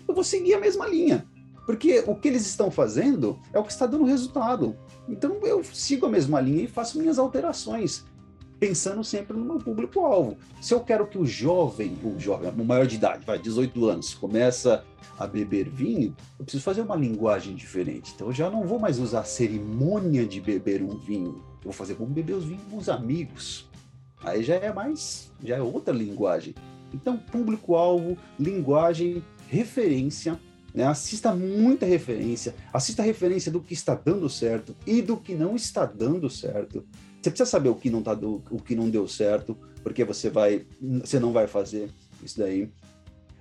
Eu 0.08 0.14
vou 0.14 0.24
seguir 0.24 0.54
a 0.54 0.60
mesma 0.60 0.86
linha, 0.86 1.26
porque 1.66 2.02
o 2.06 2.14
que 2.14 2.28
eles 2.28 2.46
estão 2.46 2.70
fazendo 2.70 3.38
é 3.52 3.58
o 3.58 3.64
que 3.64 3.72
está 3.72 3.86
dando 3.86 4.04
resultado. 4.04 4.76
Então 5.08 5.38
eu 5.42 5.62
sigo 5.62 6.06
a 6.06 6.08
mesma 6.08 6.40
linha 6.40 6.64
e 6.64 6.68
faço 6.68 6.98
minhas 6.98 7.18
alterações 7.18 8.04
pensando 8.60 9.02
sempre 9.02 9.34
no 9.36 9.44
meu 9.44 9.58
público-alvo. 9.58 10.36
Se 10.60 10.74
eu 10.74 10.80
quero 10.80 11.06
que 11.06 11.16
o 11.16 11.24
jovem, 11.24 11.96
o 12.04 12.20
jovem, 12.20 12.50
o 12.50 12.64
maior 12.64 12.86
de 12.86 12.96
idade, 12.96 13.24
vai, 13.24 13.38
18 13.38 13.86
anos, 13.88 14.12
começa 14.14 14.84
a 15.18 15.26
beber 15.26 15.68
vinho, 15.68 16.14
eu 16.38 16.44
preciso 16.44 16.62
fazer 16.62 16.82
uma 16.82 16.94
linguagem 16.94 17.54
diferente. 17.54 18.12
Então 18.14 18.28
eu 18.28 18.32
já 18.32 18.50
não 18.50 18.66
vou 18.66 18.78
mais 18.78 18.98
usar 18.98 19.20
a 19.20 19.24
cerimônia 19.24 20.26
de 20.26 20.40
beber 20.40 20.82
um 20.82 20.96
vinho. 20.96 21.42
Eu 21.60 21.64
vou 21.64 21.72
fazer 21.72 21.94
como 21.94 22.10
beber 22.10 22.34
os 22.34 22.44
vinhos 22.44 22.62
com 22.70 22.76
os 22.76 22.88
amigos. 22.88 23.68
Aí 24.22 24.42
já 24.42 24.56
é 24.56 24.72
mais, 24.72 25.32
já 25.42 25.56
é 25.56 25.62
outra 25.62 25.94
linguagem. 25.94 26.54
Então, 26.92 27.16
público-alvo, 27.16 28.18
linguagem, 28.38 29.22
referência, 29.48 30.38
né? 30.74 30.84
assista 30.84 31.34
muita 31.34 31.86
referência, 31.86 32.54
assista 32.72 33.02
referência 33.02 33.50
do 33.50 33.60
que 33.60 33.72
está 33.72 33.94
dando 33.94 34.28
certo 34.28 34.76
e 34.86 35.00
do 35.00 35.16
que 35.16 35.34
não 35.34 35.56
está 35.56 35.86
dando 35.86 36.28
certo. 36.28 36.84
Você 37.20 37.30
precisa 37.30 37.50
saber 37.50 37.68
o 37.68 37.74
que 37.74 37.90
não 37.90 38.02
tá 38.02 38.14
do, 38.14 38.42
o 38.50 38.58
que 38.58 38.74
não 38.74 38.88
deu 38.88 39.06
certo, 39.06 39.56
porque 39.82 40.04
você 40.04 40.30
vai, 40.30 40.66
você 40.80 41.20
não 41.20 41.32
vai 41.32 41.46
fazer 41.46 41.90
isso 42.22 42.38
daí. 42.38 42.70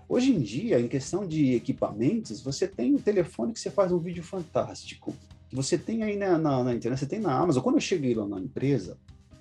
Hoje 0.08 0.32
em 0.32 0.40
dia, 0.40 0.80
em 0.80 0.88
questão 0.88 1.26
de 1.26 1.54
equipamentos, 1.54 2.42
você 2.42 2.68
tem 2.68 2.96
um 2.96 2.98
telefone 2.98 3.54
que 3.54 3.60
você 3.60 3.70
faz 3.70 3.92
um 3.92 4.00
vídeo 4.00 4.24
fantástico. 4.24 5.16
Você 5.52 5.78
tem 5.78 6.04
aí 6.04 6.18
na, 6.18 6.38
na, 6.38 6.64
na 6.64 6.76
internet, 6.76 7.00
você 7.00 7.06
tem 7.06 7.20
na 7.20 7.38
Amazon. 7.38 7.64
Quando 7.64 7.76
eu 7.76 7.82
cheguei 7.82 8.14
lá 8.14 8.28
na 8.28 8.40
empresa, 8.40 8.98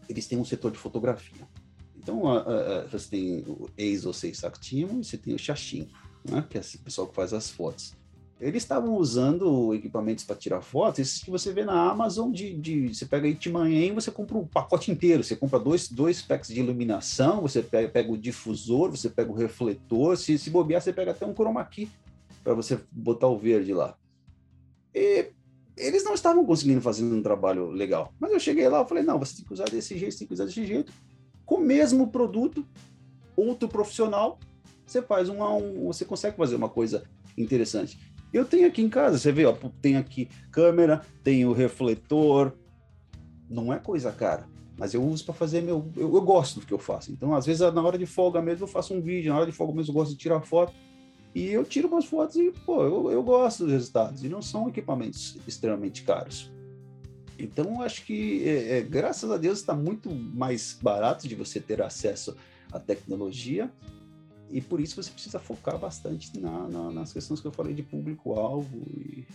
eles 0.08 0.26
têm 0.26 0.38
um 0.38 0.44
setor 0.44 0.70
de 0.70 0.78
fotografia. 0.78 1.48
Então, 1.96 2.22
uh, 2.22 2.38
uh, 2.38 2.88
você 2.90 3.10
tem 3.10 3.44
o 3.46 4.12
6 4.12 4.44
Actimo 4.44 5.00
e 5.00 5.04
você 5.04 5.18
tem 5.18 5.34
o 5.34 5.38
Xaxim, 5.38 5.88
né, 6.30 6.44
que 6.48 6.56
é 6.56 6.60
o 6.60 6.78
pessoal 6.84 7.08
que 7.08 7.14
faz 7.14 7.32
as 7.32 7.50
fotos 7.50 7.97
eles 8.40 8.62
estavam 8.62 8.94
usando 8.96 9.74
equipamentos 9.74 10.24
para 10.24 10.36
tirar 10.36 10.60
fotos, 10.60 11.00
esses 11.00 11.22
que 11.22 11.30
você 11.30 11.52
vê 11.52 11.64
na 11.64 11.90
Amazon 11.90 12.30
de, 12.30 12.54
de 12.54 12.94
você 12.94 13.04
pega 13.04 13.26
Itimanhem, 13.26 13.92
você 13.92 14.10
compra 14.12 14.36
o 14.36 14.42
um 14.42 14.46
pacote 14.46 14.92
inteiro, 14.92 15.24
você 15.24 15.34
compra 15.34 15.58
dois, 15.58 15.88
dois 15.88 16.22
packs 16.22 16.48
de 16.48 16.60
iluminação, 16.60 17.42
você 17.42 17.62
pega, 17.62 17.88
pega 17.88 18.12
o 18.12 18.18
difusor, 18.18 18.90
você 18.90 19.10
pega 19.10 19.30
o 19.30 19.34
refletor, 19.34 20.16
se, 20.16 20.38
se 20.38 20.50
bobear, 20.50 20.80
você 20.80 20.92
pega 20.92 21.10
até 21.10 21.26
um 21.26 21.34
chroma 21.34 21.64
key 21.64 21.88
para 22.44 22.54
você 22.54 22.78
botar 22.92 23.26
o 23.26 23.36
verde 23.36 23.74
lá. 23.74 23.96
E 24.94 25.32
eles 25.76 26.04
não 26.04 26.14
estavam 26.14 26.44
conseguindo 26.46 26.80
fazer 26.80 27.04
um 27.04 27.22
trabalho 27.22 27.70
legal. 27.70 28.12
Mas 28.20 28.32
eu 28.32 28.38
cheguei 28.38 28.68
lá, 28.68 28.78
eu 28.78 28.86
falei, 28.86 29.02
não, 29.02 29.18
você 29.18 29.36
tem 29.36 29.44
que 29.44 29.52
usar 29.52 29.64
desse 29.64 29.98
jeito, 29.98 30.12
você 30.12 30.18
tem 30.20 30.28
que 30.28 30.34
usar 30.34 30.44
desse 30.44 30.64
jeito. 30.64 30.92
Com 31.44 31.56
o 31.56 31.60
mesmo 31.60 32.08
produto, 32.08 32.64
outro 33.36 33.68
profissional, 33.68 34.38
você 34.86 35.02
faz 35.02 35.28
um 35.28 35.42
a 35.42 35.54
um, 35.54 35.86
você 35.86 36.04
consegue 36.04 36.36
fazer 36.36 36.54
uma 36.54 36.68
coisa 36.68 37.02
interessante. 37.36 37.98
Eu 38.32 38.44
tenho 38.44 38.66
aqui 38.66 38.82
em 38.82 38.88
casa, 38.88 39.18
você 39.18 39.32
vê, 39.32 39.46
ó, 39.46 39.54
tem 39.80 39.96
aqui 39.96 40.28
câmera, 40.50 41.02
tem 41.24 41.46
o 41.46 41.52
refletor. 41.52 42.52
Não 43.48 43.72
é 43.72 43.78
coisa 43.78 44.12
cara, 44.12 44.46
mas 44.76 44.92
eu 44.92 45.02
uso 45.02 45.24
para 45.24 45.34
fazer 45.34 45.62
meu. 45.62 45.90
Eu, 45.96 46.14
eu, 46.14 46.20
gosto 46.20 46.60
do 46.60 46.66
que 46.66 46.72
eu 46.72 46.78
faço. 46.78 47.10
Então, 47.10 47.34
às 47.34 47.46
vezes, 47.46 47.60
na 47.72 47.82
hora 47.82 47.96
de 47.96 48.04
folga 48.04 48.42
mesmo, 48.42 48.64
eu 48.64 48.68
faço 48.68 48.92
um 48.92 49.00
vídeo, 49.00 49.32
na 49.32 49.38
hora 49.38 49.46
de 49.46 49.52
folga 49.52 49.72
mesmo, 49.72 49.90
eu 49.90 49.94
gosto 49.94 50.10
de 50.10 50.18
tirar 50.18 50.40
foto. 50.42 50.72
E 51.34 51.46
eu 51.46 51.64
tiro 51.64 51.88
umas 51.88 52.04
fotos 52.04 52.36
e, 52.36 52.52
pô, 52.66 52.82
eu, 52.82 53.10
eu 53.10 53.22
gosto 53.22 53.64
dos 53.64 53.72
resultados. 53.72 54.22
E 54.24 54.28
não 54.28 54.42
são 54.42 54.68
equipamentos 54.68 55.38
extremamente 55.46 56.02
caros. 56.02 56.50
Então, 57.38 57.80
acho 57.80 58.04
que, 58.04 58.46
é, 58.46 58.78
é, 58.78 58.82
graças 58.82 59.30
a 59.30 59.36
Deus, 59.36 59.60
está 59.60 59.74
muito 59.74 60.10
mais 60.10 60.76
barato 60.82 61.28
de 61.28 61.34
você 61.34 61.60
ter 61.60 61.80
acesso 61.80 62.36
à 62.72 62.78
tecnologia 62.78 63.70
e 64.50 64.60
por 64.60 64.80
isso 64.80 65.00
você 65.00 65.10
precisa 65.10 65.38
focar 65.38 65.78
bastante 65.78 66.38
na, 66.38 66.68
na, 66.68 66.90
nas 66.90 67.12
questões 67.12 67.40
que 67.40 67.46
eu 67.46 67.52
falei 67.52 67.74
de 67.74 67.82
público-alvo 67.82 68.82
e 68.86 69.26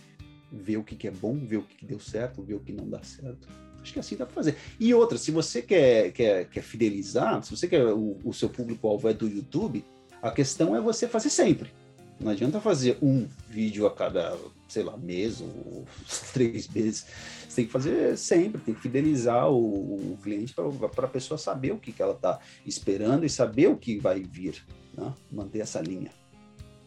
ver 0.50 0.76
o 0.76 0.84
que, 0.84 0.96
que, 0.96 1.08
é 1.08 1.10
bom, 1.10 1.38
ver 1.38 1.58
o 1.58 1.62
que, 1.62 1.76
que, 1.76 1.86
deu 1.86 2.00
certo, 2.00 2.42
ver 2.42 2.54
o 2.54 2.60
que 2.60 2.72
não 2.72 2.88
dá 2.88 3.02
certo. 3.02 3.48
Acho 3.80 3.92
que 3.92 3.98
assim 3.98 4.16
dá 4.16 4.24
para 4.24 4.34
fazer. 4.34 4.56
E 4.78 4.92
outra, 4.94 5.18
se 5.18 5.30
você 5.30 5.60
quer, 5.60 6.12
quer, 6.12 6.48
quer 6.48 6.62
fidelizar, 6.62 7.42
se 7.42 7.54
você 7.54 7.68
quer 7.68 7.84
o, 7.86 8.18
o 8.24 8.32
seu 8.32 8.48
público-alvo 8.48 9.08
é 9.08 9.12
do 9.12 9.28
YouTube, 9.28 9.84
a 10.22 10.30
questão 10.30 10.74
é 10.74 10.80
você 10.80 11.06
fazer 11.06 11.30
sempre. 11.30 11.70
Não 12.18 12.30
adianta 12.30 12.60
fazer 12.60 12.96
um 13.02 13.28
vídeo 13.48 13.86
a 13.86 13.90
cada, 13.94 14.36
sei 14.68 14.82
lá, 14.82 14.96
mês 14.96 15.40
ou 15.40 15.84
três 16.32 16.68
meses. 16.68 17.06
Você 17.48 17.56
tem 17.56 17.66
que 17.66 17.72
fazer 17.72 18.16
sempre, 18.16 18.60
tem 18.60 18.74
que 18.74 18.80
fidelizar 18.80 19.50
o, 19.50 20.12
o 20.12 20.18
cliente 20.22 20.54
para 20.54 21.04
a 21.04 21.10
pessoa 21.10 21.36
saber 21.36 21.72
o 21.72 21.78
que, 21.78 21.92
que 21.92 22.02
ela 22.02 22.14
está 22.14 22.40
esperando 22.64 23.26
e 23.26 23.30
saber 23.30 23.68
o 23.68 23.76
que 23.76 23.98
vai 23.98 24.22
vir 24.22 24.64
né? 24.96 25.12
manter 25.30 25.60
essa 25.60 25.80
linha. 25.80 26.10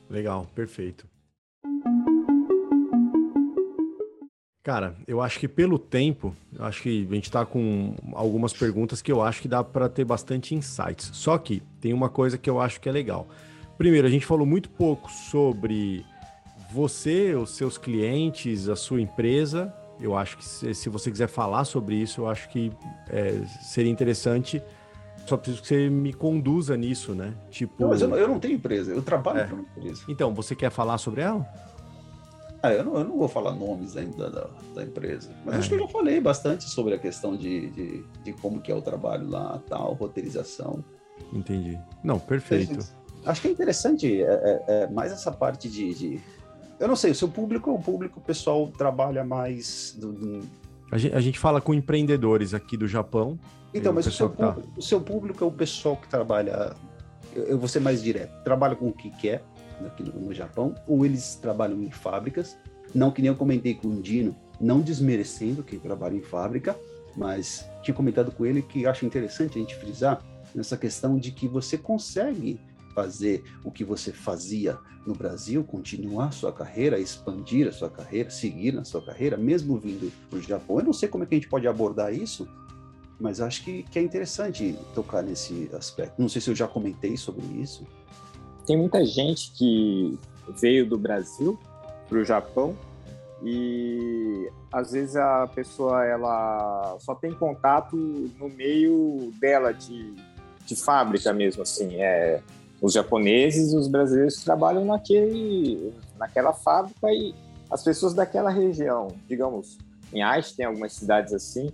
Legal, 0.10 0.47
perfeito. 0.55 1.05
Cara, 4.68 4.95
eu 5.08 5.22
acho 5.22 5.39
que 5.39 5.47
pelo 5.47 5.80
tempo, 5.80 6.36
eu 6.53 6.66
acho 6.66 6.82
que 6.82 7.08
a 7.10 7.14
gente 7.16 7.24
está 7.24 7.45
com 7.45 7.95
algumas 8.12 8.51
perguntas 8.51 9.01
que 9.01 9.10
eu 9.10 9.22
acho 9.22 9.41
que 9.41 9.47
dá 9.47 9.64
para 9.64 9.88
ter 9.88 10.03
bastante 10.03 10.53
insights. 10.53 11.10
Só 11.14 11.38
que 11.38 11.64
tem 11.80 11.93
uma 11.93 12.10
coisa 12.10 12.38
que 12.38 12.49
eu 12.49 12.60
acho 12.60 12.82
que 12.82 12.89
é 12.89 12.91
legal. 12.91 13.30
Primeiro, 13.78 14.05
a 14.05 14.10
gente 14.10 14.26
falou 14.26 14.45
muito 14.45 14.70
pouco 14.70 15.10
sobre 15.10 16.05
você, 16.70 17.34
os 17.34 17.51
seus 17.51 17.78
clientes, 17.78 18.68
a 18.68 18.76
sua 18.76 18.99
empresa. 18.99 19.74
Eu 20.01 20.18
acho 20.18 20.38
que 20.38 20.43
se, 20.43 20.74
se 20.74 20.89
você 20.89 21.10
quiser 21.10 21.28
falar 21.28 21.64
sobre 21.64 21.95
isso, 21.95 22.22
eu 22.22 22.30
acho 22.30 22.49
que 22.49 22.70
é, 23.10 23.41
seria 23.62 23.89
interessante 23.91 24.62
só 25.28 25.38
preciso 25.38 25.61
que 25.61 25.67
você 25.67 25.89
me 25.89 26.13
conduza 26.13 26.78
nisso, 26.78 27.13
né? 27.13 27.36
Tipo. 27.49 27.75
Não, 27.80 27.89
mas 27.89 28.01
eu 28.01 28.07
não, 28.07 28.17
eu 28.17 28.28
não 28.28 28.39
tenho 28.39 28.55
empresa, 28.55 28.91
eu 28.91 29.01
trabalho 29.01 29.39
é. 29.39 29.45
para 29.45 29.55
uma 29.55 29.63
empresa. 29.63 30.03
Então, 30.07 30.34
você 30.34 30.55
quer 30.55 30.71
falar 30.71 30.97
sobre 30.97 31.21
ela? 31.21 31.45
Ah, 32.61 32.73
eu 32.73 32.84
não, 32.84 32.95
eu 32.97 33.03
não 33.03 33.17
vou 33.17 33.28
falar 33.28 33.53
nomes 33.53 33.95
ainda 33.95 34.30
da, 34.30 34.49
da 34.73 34.84
empresa. 34.84 35.30
Mas 35.45 35.55
é. 35.55 35.57
acho 35.59 35.69
que 35.69 35.75
eu 35.75 35.80
já 35.80 35.88
falei 35.88 36.19
bastante 36.19 36.63
sobre 36.69 36.95
a 36.95 36.97
questão 36.97 37.36
de, 37.36 37.69
de, 37.69 38.03
de, 38.23 38.34
como 38.34 38.61
que 38.61 38.71
é 38.71 38.75
o 38.75 38.82
trabalho 38.82 39.30
lá, 39.30 39.61
tal, 39.69 39.93
roteirização. 39.93 40.84
Entendi. 41.32 41.80
Não, 42.03 42.19
perfeito. 42.19 42.80
Acho 43.25 43.41
que 43.41 43.47
é 43.47 43.51
interessante 43.51 44.21
é, 44.21 44.25
é, 44.25 44.63
é 44.67 44.88
mais 44.88 45.11
essa 45.11 45.32
parte 45.32 45.69
de, 45.69 45.93
de, 45.93 46.21
Eu 46.80 46.88
não 46.88 46.95
sei, 46.95 47.11
o 47.11 47.15
seu 47.15 47.28
público, 47.28 47.71
o 47.71 47.82
público, 47.82 48.19
o 48.19 48.23
pessoal 48.23 48.67
trabalha 48.67 49.23
mais. 49.23 49.95
Do, 49.99 50.13
do... 50.13 50.66
A, 50.91 50.97
gente, 50.97 51.15
a 51.15 51.19
gente 51.19 51.39
fala 51.39 51.59
com 51.59 51.73
empreendedores 51.73 52.53
aqui 52.53 52.77
do 52.77 52.88
Japão, 52.88 53.38
então, 53.73 53.93
mas 53.93 54.07
o 54.07 54.11
seu, 54.11 54.29
tá. 54.29 54.53
público, 54.53 54.73
o 54.77 54.81
seu, 54.81 55.01
público, 55.01 55.43
é 55.43 55.47
o 55.47 55.51
pessoal 55.51 55.97
que 55.97 56.07
trabalha, 56.07 56.75
eu 57.35 57.57
vou 57.57 57.67
ser 57.67 57.79
mais 57.79 58.01
direto, 58.01 58.31
trabalha 58.43 58.75
com 58.75 58.88
o 58.88 58.93
que 58.93 59.09
quer 59.11 59.43
aqui 59.85 60.03
no, 60.03 60.19
no 60.19 60.33
Japão, 60.33 60.73
ou 60.88 61.05
eles 61.05 61.35
trabalham 61.35 61.81
em 61.81 61.91
fábricas, 61.91 62.57
não 62.95 63.11
que 63.11 63.21
nem 63.21 63.29
eu 63.29 63.35
comentei 63.35 63.75
com 63.75 63.89
o 63.89 64.01
Dino, 64.01 64.35
não 64.59 64.79
desmerecendo 64.79 65.63
quem 65.63 65.79
trabalha 65.79 66.15
em 66.15 66.21
fábrica, 66.21 66.75
mas 67.15 67.67
tinha 67.83 67.93
comentado 67.93 68.31
com 68.31 68.45
ele 68.45 68.61
que 68.61 68.85
acho 68.85 69.05
interessante 69.05 69.57
a 69.57 69.61
gente 69.61 69.75
frisar 69.75 70.21
nessa 70.55 70.77
questão 70.77 71.17
de 71.17 71.31
que 71.31 71.47
você 71.47 71.77
consegue 71.77 72.59
fazer 72.98 73.43
o 73.64 73.70
que 73.70 73.84
você 73.84 74.12
fazia 74.12 74.76
no 75.06 75.14
Brasil, 75.14 75.64
continuar 75.64 76.32
sua 76.32 76.52
carreira, 76.52 76.98
expandir 76.98 77.68
a 77.68 77.72
sua 77.72 77.91
carreira, 77.91 78.32
seguir 78.32 78.74
na 78.74 78.84
sua 78.84 79.00
carreira, 79.04 79.38
mesmo 79.38 79.78
vindo 79.78 80.12
para 80.28 80.39
o 80.39 80.41
Japão. 80.41 80.80
Eu 80.80 80.86
não 80.86 80.93
sei 80.93 81.08
como 81.08 81.24
é 81.24 81.28
que 81.28 81.36
a 81.36 81.38
gente 81.38 81.48
pode 81.48 81.68
abordar 81.68 82.12
isso, 82.12 82.48
mas 83.20 83.39
acho 83.39 83.64
que, 83.64 83.84
que 83.84 84.00
é 84.00 84.02
interessante 84.02 84.76
tocar 84.95 85.22
nesse 85.22 85.70
aspecto. 85.74 86.20
Não 86.20 86.28
sei 86.28 86.41
se 86.41 86.50
eu 86.50 86.56
já 86.56 86.68
comentei 86.68 87.16
sobre 87.18 87.45
isso. 87.62 87.86
Tem 88.66 88.76
muita 88.76 89.06
gente 89.06 89.52
que 89.52 90.18
veio 90.60 90.89
do 90.89 90.98
Brasil 90.98 91.58
para 92.10 92.18
o 92.18 92.26
Japão 92.26 92.76
e 93.43 94.50
às 94.74 94.91
vezes 94.91 95.16
a 95.16 95.45
pessoa 95.54 96.04
ela 96.04 96.98
só 97.00 97.14
tem 97.14 97.32
contato 97.32 97.95
no 97.95 98.50
meio 98.50 99.32
dela 99.39 99.72
de, 99.72 100.16
de 100.66 100.76
fábrica 100.76 101.32
mesmo 101.32 101.62
assim 101.62 101.93
é 101.98 102.41
os 102.82 102.93
japoneses 102.93 103.73
e 103.73 103.75
os 103.75 103.88
brasileiros 103.88 104.43
trabalham 104.43 104.86
naquele 104.86 105.93
naquela 106.17 106.53
fábrica 106.53 107.11
e 107.11 107.34
as 107.69 107.84
pessoas 107.84 108.13
daquela 108.13 108.49
região 108.49 109.07
digamos 109.28 109.78
em 110.13 110.21
Aichi 110.21 110.55
tem 110.55 110.65
algumas 110.65 110.93
cidades 110.93 111.34
assim 111.34 111.69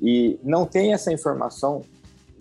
e 0.00 0.38
não 0.42 0.66
tem 0.66 0.92
essa 0.92 1.12
informação 1.12 1.82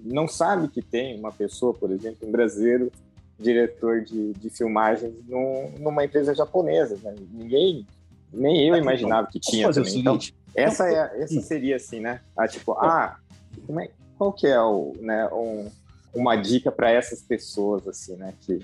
não 0.04 0.28
sabe 0.28 0.68
que 0.68 0.82
tem 0.82 1.20
uma 1.20 1.32
pessoa 1.32 1.74
por 1.74 1.92
exemplo 1.92 2.28
um 2.28 2.32
brasileiro 2.32 2.92
diretor 3.40 4.02
de, 4.02 4.34
de 4.34 4.50
filmagens 4.50 5.14
num, 5.28 5.72
numa 5.80 6.06
empresa 6.06 6.36
japonesa 6.36 6.98
né? 7.04 7.16
ninguém 7.32 7.86
nem 8.34 8.68
eu 8.68 8.76
imaginava 8.76 9.28
que 9.28 9.40
tinha 9.40 9.72
também. 9.72 10.00
Então, 10.00 10.18
essa, 10.56 10.90
é, 10.90 11.22
essa 11.22 11.40
seria 11.42 11.76
assim, 11.76 12.00
né? 12.00 12.20
Ah, 12.36 12.48
tipo, 12.48 12.72
ah, 12.74 13.18
como 13.66 13.80
é, 13.80 13.90
qual 14.18 14.34
que 14.34 14.48
é 14.48 14.60
o, 14.60 14.94
né, 15.00 15.28
um, 15.28 15.70
uma 16.14 16.36
dica 16.36 16.72
para 16.72 16.92
essas 16.92 17.22
pessoas, 17.22 17.88
assim, 17.88 18.16
né? 18.16 18.34
Que... 18.40 18.60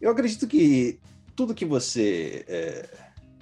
Eu 0.00 0.10
acredito 0.10 0.46
que 0.46 0.98
tudo 1.36 1.54
que 1.54 1.64
você 1.64 2.44
é, 2.48 2.88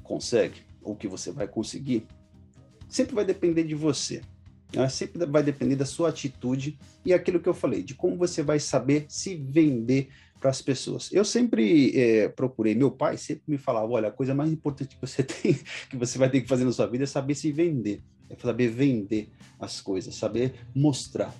consegue, 0.03 0.63
ou 0.83 0.97
que 0.97 1.07
você 1.07 1.31
vai 1.31 1.47
conseguir, 1.47 2.07
sempre 2.89 3.15
vai 3.15 3.25
depender 3.25 3.65
de 3.65 3.75
você. 3.75 4.23
Né? 4.75 4.89
Sempre 4.89 5.25
vai 5.27 5.43
depender 5.43 5.77
da 5.77 5.87
sua 5.87 6.09
atitude 6.09 6.79
e 7.05 7.13
aquilo 7.13 7.41
que 7.41 7.49
eu 7.49 7.55
falei, 7.55 7.83
de 7.83 7.95
como 7.95 8.17
você 8.17 8.43
vai 8.43 8.59
saber 8.59 9.07
se 9.09 9.37
vender 9.37 10.09
para 10.41 10.51
as 10.51 10.63
pessoas. 10.63 11.11
Eu 11.13 11.25
sempre 11.25 11.99
é, 11.99 12.29
procurei, 12.29 12.75
meu 12.75 12.91
pai 12.91 13.17
sempre 13.17 13.45
me 13.49 13.59
falava, 13.59 13.91
olha, 13.91 14.09
a 14.09 14.13
coisa 14.13 14.35
mais 14.35 14.51
importante 14.51 14.95
que 14.95 15.01
você 15.01 15.23
tem, 15.25 15.59
que 15.89 15.97
você 15.97 16.19
vai 16.19 16.31
ter 16.31 16.41
que 16.41 16.49
fazer 16.49 16.65
na 16.65 16.73
sua 16.73 16.87
vida 16.87 17.05
é 17.05 17.07
saber 17.07 17.35
se 17.35 17.51
vender, 17.51 18.03
é 18.31 18.37
saber 18.37 18.69
vender 18.69 19.29
as 19.59 19.81
coisas, 19.81 20.15
saber 20.15 20.55
mostrar. 20.75 21.35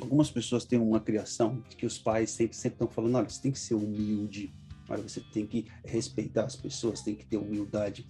Algumas 0.00 0.30
pessoas 0.30 0.64
têm 0.64 0.78
uma 0.78 1.00
criação 1.00 1.62
que 1.76 1.84
os 1.84 1.98
pais 1.98 2.30
sempre 2.30 2.56
sempre 2.56 2.76
estão 2.76 2.88
falando, 2.88 3.16
olha, 3.16 3.28
você 3.28 3.42
tem 3.42 3.52
que 3.52 3.58
ser 3.58 3.74
humilde, 3.74 4.54
olha, 4.88 5.02
você 5.02 5.20
tem 5.32 5.46
que 5.46 5.66
respeitar 5.84 6.44
as 6.44 6.56
pessoas, 6.56 7.02
tem 7.02 7.14
que 7.14 7.26
ter 7.26 7.36
humildade. 7.36 8.06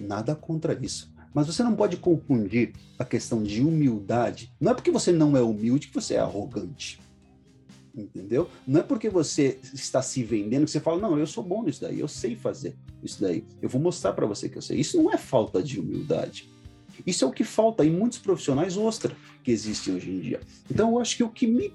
Nada 0.00 0.34
contra 0.34 0.78
isso. 0.80 1.12
Mas 1.34 1.46
você 1.46 1.62
não 1.62 1.74
pode 1.74 1.96
confundir 1.96 2.72
a 2.98 3.04
questão 3.04 3.42
de 3.42 3.60
humildade. 3.62 4.52
Não 4.60 4.72
é 4.72 4.74
porque 4.74 4.90
você 4.90 5.12
não 5.12 5.36
é 5.36 5.42
humilde 5.42 5.88
que 5.88 5.94
você 5.94 6.14
é 6.14 6.20
arrogante 6.20 7.00
entendeu? 8.00 8.48
Não 8.66 8.80
é 8.80 8.82
porque 8.82 9.08
você 9.08 9.58
está 9.74 10.00
se 10.02 10.22
vendendo 10.22 10.64
que 10.64 10.70
você 10.70 10.80
fala, 10.80 11.00
não, 11.00 11.18
eu 11.18 11.26
sou 11.26 11.42
bom 11.42 11.62
nisso 11.64 11.80
daí, 11.80 11.98
eu 12.00 12.08
sei 12.08 12.36
fazer 12.36 12.76
isso 13.02 13.20
daí, 13.20 13.44
eu 13.60 13.68
vou 13.68 13.80
mostrar 13.80 14.12
para 14.12 14.26
você 14.26 14.48
que 14.48 14.58
eu 14.58 14.62
sei. 14.62 14.78
Isso 14.78 14.96
não 15.00 15.12
é 15.12 15.16
falta 15.16 15.62
de 15.62 15.80
humildade. 15.80 16.48
Isso 17.06 17.24
é 17.24 17.28
o 17.28 17.32
que 17.32 17.44
falta 17.44 17.84
e 17.84 17.90
muitos 17.90 18.18
profissionais 18.18 18.76
mostram 18.76 19.14
que 19.42 19.50
existem 19.50 19.94
hoje 19.94 20.10
em 20.10 20.20
dia. 20.20 20.40
Então, 20.70 20.92
eu 20.92 21.00
acho 21.00 21.16
que 21.16 21.24
o 21.24 21.28
que 21.28 21.46
me, 21.46 21.72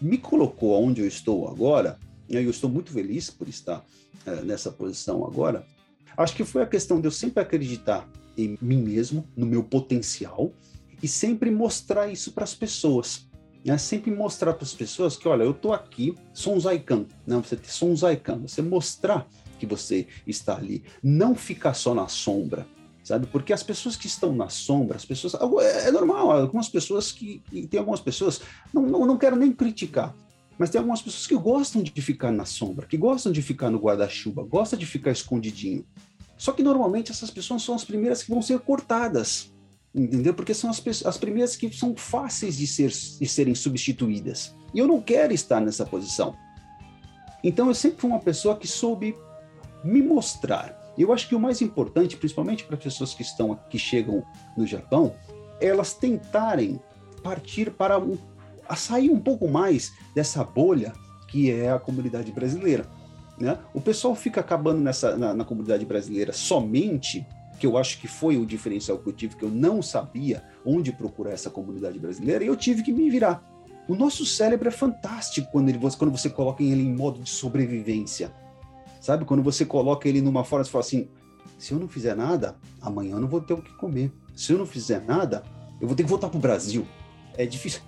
me 0.00 0.18
colocou 0.18 0.82
onde 0.82 1.00
eu 1.00 1.06
estou 1.06 1.48
agora, 1.48 1.98
e 2.28 2.36
eu 2.36 2.50
estou 2.50 2.70
muito 2.70 2.92
feliz 2.92 3.30
por 3.30 3.48
estar 3.48 3.84
é, 4.26 4.42
nessa 4.42 4.70
posição 4.70 5.24
agora, 5.24 5.64
acho 6.16 6.34
que 6.34 6.44
foi 6.44 6.62
a 6.62 6.66
questão 6.66 7.00
de 7.00 7.06
eu 7.06 7.12
sempre 7.12 7.42
acreditar 7.42 8.08
em 8.36 8.58
mim 8.60 8.82
mesmo, 8.82 9.26
no 9.36 9.46
meu 9.46 9.62
potencial, 9.62 10.52
e 11.02 11.08
sempre 11.08 11.50
mostrar 11.50 12.08
isso 12.08 12.32
para 12.32 12.44
as 12.44 12.54
pessoas 12.54 13.30
é 13.66 13.76
sempre 13.76 14.10
mostrar 14.10 14.54
para 14.54 14.64
as 14.64 14.72
pessoas 14.72 15.16
que, 15.16 15.28
olha, 15.28 15.42
eu 15.42 15.50
estou 15.50 15.72
aqui, 15.72 16.14
sou 16.32 16.54
um 16.54 16.60
Zaikan, 16.60 17.04
né? 17.26 17.36
você 17.36 17.58
sou 17.64 17.90
um 17.90 17.96
Zaikan, 17.96 18.38
você 18.38 18.62
mostrar 18.62 19.28
que 19.58 19.66
você 19.66 20.06
está 20.26 20.56
ali, 20.56 20.82
não 21.02 21.34
ficar 21.34 21.74
só 21.74 21.94
na 21.94 22.08
sombra, 22.08 22.66
sabe? 23.10 23.26
Porque 23.26 23.52
as 23.52 23.62
pessoas 23.62 23.96
que 23.96 24.06
estão 24.06 24.32
na 24.32 24.48
sombra, 24.48 24.96
as 24.96 25.04
pessoas, 25.04 25.34
é, 25.34 25.88
é 25.88 25.90
normal, 25.90 26.30
algumas 26.30 26.68
pessoas 26.68 27.10
que, 27.10 27.42
tem 27.68 27.78
algumas 27.78 28.00
pessoas, 28.00 28.40
não, 28.72 28.82
não, 28.82 29.04
não 29.04 29.18
quero 29.18 29.34
nem 29.34 29.52
criticar, 29.52 30.14
mas 30.56 30.70
tem 30.70 30.78
algumas 30.78 31.02
pessoas 31.02 31.26
que 31.26 31.36
gostam 31.36 31.82
de 31.82 32.00
ficar 32.00 32.30
na 32.30 32.44
sombra, 32.44 32.86
que 32.86 32.96
gostam 32.96 33.32
de 33.32 33.42
ficar 33.42 33.68
no 33.68 33.78
guarda-chuva, 33.78 34.44
gostam 34.44 34.78
de 34.78 34.86
ficar 34.86 35.10
escondidinho. 35.10 35.84
Só 36.38 36.52
que 36.52 36.62
normalmente 36.62 37.10
essas 37.10 37.30
pessoas 37.30 37.62
são 37.62 37.74
as 37.74 37.84
primeiras 37.84 38.22
que 38.22 38.30
vão 38.30 38.40
ser 38.40 38.58
cortadas 38.60 39.50
entendeu? 39.94 40.32
Porque 40.32 40.54
são 40.54 40.70
as, 40.70 40.80
as 41.04 41.18
primeiras 41.18 41.56
que 41.56 41.70
são 41.72 41.96
fáceis 41.96 42.56
de, 42.56 42.66
ser, 42.66 42.90
de 42.90 43.26
serem 43.26 43.54
substituídas. 43.54 44.54
E 44.72 44.78
eu 44.78 44.86
não 44.86 45.00
quero 45.00 45.32
estar 45.32 45.60
nessa 45.60 45.84
posição. 45.84 46.34
Então 47.42 47.68
eu 47.68 47.74
sempre 47.74 48.00
fui 48.00 48.10
uma 48.10 48.20
pessoa 48.20 48.56
que 48.56 48.68
soube 48.68 49.16
me 49.82 50.00
mostrar. 50.02 50.79
Eu 50.98 51.12
acho 51.12 51.28
que 51.28 51.34
o 51.34 51.40
mais 51.40 51.60
importante, 51.62 52.16
principalmente 52.16 52.64
para 52.64 52.76
pessoas 52.76 53.14
que 53.14 53.22
estão 53.22 53.58
que 53.68 53.78
chegam 53.78 54.22
no 54.56 54.66
Japão, 54.66 55.14
é 55.60 55.66
elas 55.66 55.94
tentarem 55.94 56.80
partir 57.22 57.70
para 57.70 57.98
um, 57.98 58.16
a 58.68 58.76
sair 58.76 59.10
um 59.10 59.20
pouco 59.20 59.48
mais 59.48 59.92
dessa 60.14 60.42
bolha 60.42 60.92
que 61.28 61.50
é 61.50 61.70
a 61.70 61.78
comunidade 61.78 62.32
brasileira. 62.32 62.86
Né? 63.38 63.58
O 63.72 63.80
pessoal 63.80 64.14
fica 64.14 64.40
acabando 64.40 64.80
nessa 64.80 65.16
na, 65.16 65.32
na 65.32 65.44
comunidade 65.44 65.84
brasileira 65.86 66.32
somente 66.32 67.26
que 67.60 67.66
eu 67.66 67.76
acho 67.76 68.00
que 68.00 68.08
foi 68.08 68.38
o 68.38 68.46
diferencial 68.46 68.98
que 68.98 69.06
eu 69.06 69.12
tive, 69.12 69.36
que 69.36 69.44
eu 69.44 69.50
não 69.50 69.82
sabia 69.82 70.42
onde 70.64 70.90
procurar 70.90 71.32
essa 71.32 71.50
comunidade 71.50 71.98
brasileira, 71.98 72.42
e 72.42 72.46
eu 72.46 72.56
tive 72.56 72.82
que 72.82 72.90
me 72.90 73.10
virar. 73.10 73.44
O 73.86 73.94
nosso 73.94 74.24
cérebro 74.24 74.68
é 74.68 74.70
fantástico 74.70 75.48
quando, 75.52 75.68
ele, 75.68 75.78
quando 75.78 76.10
você 76.10 76.30
coloca 76.30 76.62
ele 76.62 76.82
em 76.82 76.94
modo 76.94 77.20
de 77.20 77.28
sobrevivência. 77.28 78.32
Sabe? 79.00 79.24
Quando 79.24 79.42
você 79.42 79.64
coloca 79.64 80.08
ele 80.08 80.20
numa 80.20 80.44
forma, 80.44 80.64
você 80.64 80.70
fala 80.70 80.84
assim: 80.84 81.08
se 81.58 81.72
eu 81.72 81.78
não 81.78 81.88
fizer 81.88 82.14
nada, 82.14 82.56
amanhã 82.80 83.14
eu 83.14 83.20
não 83.20 83.28
vou 83.28 83.40
ter 83.40 83.54
o 83.54 83.62
que 83.62 83.72
comer. 83.76 84.12
Se 84.36 84.52
eu 84.52 84.58
não 84.58 84.66
fizer 84.66 85.04
nada, 85.04 85.42
eu 85.80 85.86
vou 85.86 85.96
ter 85.96 86.02
que 86.02 86.08
voltar 86.08 86.28
para 86.28 86.38
o 86.38 86.40
Brasil. 86.40 86.86
É 87.36 87.46
difícil. 87.46 87.80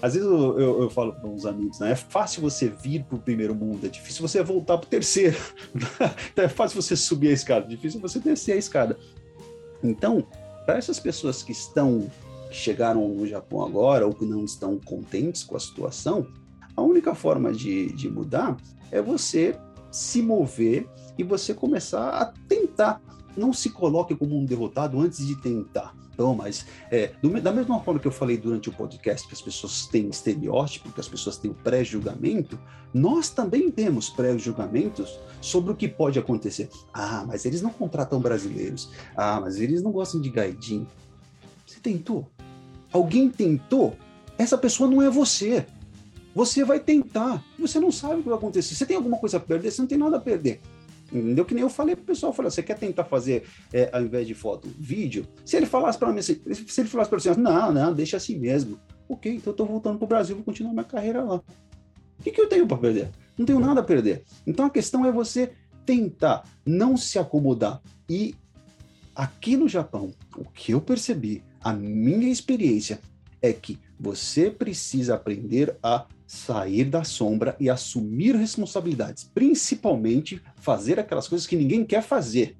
Às 0.00 0.14
vezes 0.14 0.28
eu, 0.28 0.58
eu, 0.60 0.82
eu 0.82 0.90
falo 0.90 1.12
para 1.12 1.28
uns 1.28 1.44
amigos, 1.44 1.80
né? 1.80 1.90
É 1.90 1.96
fácil 1.96 2.40
você 2.40 2.68
vir 2.68 3.02
para 3.04 3.16
o 3.16 3.18
primeiro 3.18 3.54
mundo, 3.54 3.84
é 3.84 3.88
difícil 3.88 4.26
você 4.26 4.42
voltar 4.42 4.78
para 4.78 4.86
o 4.86 4.88
terceiro. 4.88 5.36
então 6.32 6.44
é 6.44 6.48
fácil 6.48 6.80
você 6.80 6.94
subir 6.94 7.30
a 7.30 7.32
escada, 7.32 7.66
é 7.66 7.68
difícil 7.68 8.00
você 8.00 8.20
descer 8.20 8.52
a 8.52 8.56
escada. 8.56 8.96
Então, 9.82 10.24
para 10.64 10.76
essas 10.76 11.00
pessoas 11.00 11.42
que 11.42 11.50
estão 11.50 12.08
que 12.48 12.56
chegaram 12.56 13.06
no 13.08 13.26
Japão 13.26 13.64
agora 13.64 14.06
ou 14.06 14.12
que 14.12 14.24
não 14.24 14.44
estão 14.44 14.78
contentes 14.78 15.44
com 15.44 15.56
a 15.56 15.60
situação, 15.60 16.26
a 16.74 16.82
única 16.82 17.14
forma 17.14 17.52
de, 17.52 17.92
de 17.92 18.08
mudar 18.08 18.56
é 18.90 19.02
você 19.02 19.54
se 19.90 20.22
mover 20.22 20.88
e 21.16 21.24
você 21.24 21.54
começar 21.54 22.10
a 22.10 22.26
tentar. 22.48 23.00
Não 23.36 23.52
se 23.52 23.70
coloque 23.70 24.14
como 24.16 24.36
um 24.36 24.44
derrotado 24.44 25.00
antes 25.00 25.26
de 25.26 25.36
tentar. 25.36 25.94
Então, 26.18 26.34
mas 26.34 26.66
é, 26.90 27.12
do, 27.22 27.40
da 27.40 27.52
mesma 27.52 27.78
forma 27.80 28.00
que 28.00 28.08
eu 28.08 28.12
falei 28.12 28.36
durante 28.36 28.68
o 28.68 28.72
podcast 28.72 29.28
que 29.28 29.34
as 29.34 29.40
pessoas 29.40 29.86
têm 29.86 30.08
estereótipo, 30.08 30.90
que 30.90 30.98
as 30.98 31.08
pessoas 31.08 31.36
têm 31.36 31.52
pré-julgamento, 31.52 32.58
nós 32.92 33.30
também 33.30 33.70
temos 33.70 34.10
pré-julgamentos 34.10 35.16
sobre 35.40 35.70
o 35.72 35.76
que 35.76 35.86
pode 35.86 36.18
acontecer. 36.18 36.68
Ah, 36.92 37.24
mas 37.24 37.44
eles 37.44 37.62
não 37.62 37.70
contratam 37.70 38.18
brasileiros. 38.18 38.90
Ah, 39.16 39.40
mas 39.40 39.60
eles 39.60 39.80
não 39.80 39.92
gostam 39.92 40.20
de 40.20 40.28
gaidin. 40.28 40.88
Você 41.64 41.78
tentou? 41.78 42.26
Alguém 42.92 43.30
tentou? 43.30 43.96
Essa 44.36 44.58
pessoa 44.58 44.90
não 44.90 45.00
é 45.00 45.08
você. 45.08 45.66
Você 46.38 46.62
vai 46.62 46.78
tentar. 46.78 47.44
Você 47.58 47.80
não 47.80 47.90
sabe 47.90 48.20
o 48.20 48.22
que 48.22 48.28
vai 48.28 48.38
acontecer. 48.38 48.76
Você 48.76 48.86
tem 48.86 48.96
alguma 48.96 49.18
coisa 49.18 49.38
a 49.38 49.40
perder? 49.40 49.72
Você 49.72 49.82
não 49.82 49.88
tem 49.88 49.98
nada 49.98 50.18
a 50.18 50.20
perder. 50.20 50.60
Entendeu? 51.12 51.44
Que 51.44 51.52
nem 51.52 51.62
eu 51.62 51.68
falei 51.68 51.96
pro 51.96 52.04
pessoal, 52.04 52.32
falei, 52.32 52.48
você 52.48 52.62
quer 52.62 52.78
tentar 52.78 53.02
fazer, 53.02 53.42
é, 53.72 53.90
ao 53.92 54.02
invés 54.02 54.24
de 54.24 54.34
foto, 54.34 54.68
vídeo? 54.78 55.26
Se 55.44 55.56
ele 55.56 55.66
falasse 55.66 55.98
para 55.98 56.12
mim, 56.12 56.22
se, 56.22 56.40
se 56.68 56.80
ele 56.80 56.88
falasse 56.88 57.10
para 57.10 57.18
você, 57.18 57.34
não, 57.34 57.72
não, 57.72 57.92
deixa 57.92 58.18
assim 58.18 58.38
mesmo. 58.38 58.78
Ok, 59.08 59.34
então 59.34 59.52
eu 59.52 59.56
tô 59.56 59.64
voltando 59.64 59.98
pro 59.98 60.06
Brasil, 60.06 60.36
vou 60.36 60.44
continuar 60.44 60.72
minha 60.72 60.84
carreira 60.84 61.24
lá. 61.24 61.38
O 61.38 62.22
que, 62.22 62.30
que 62.30 62.40
eu 62.40 62.48
tenho 62.48 62.68
para 62.68 62.76
perder? 62.76 63.10
Não 63.36 63.44
tenho 63.44 63.58
nada 63.58 63.80
a 63.80 63.84
perder. 63.84 64.22
Então 64.46 64.66
a 64.66 64.70
questão 64.70 65.04
é 65.04 65.10
você 65.10 65.50
tentar 65.84 66.44
não 66.64 66.96
se 66.96 67.18
acomodar. 67.18 67.82
E 68.08 68.36
aqui 69.12 69.56
no 69.56 69.66
Japão, 69.66 70.12
o 70.36 70.44
que 70.44 70.70
eu 70.70 70.80
percebi, 70.80 71.42
a 71.60 71.72
minha 71.72 72.30
experiência, 72.30 73.00
é 73.42 73.52
que 73.52 73.76
você 73.98 74.52
precisa 74.52 75.16
aprender 75.16 75.76
a 75.82 76.06
sair 76.28 76.84
da 76.84 77.04
sombra 77.04 77.56
e 77.58 77.70
assumir 77.70 78.36
responsabilidades, 78.36 79.24
principalmente 79.24 80.42
fazer 80.56 81.00
aquelas 81.00 81.26
coisas 81.26 81.46
que 81.46 81.56
ninguém 81.56 81.86
quer 81.86 82.02
fazer. 82.02 82.54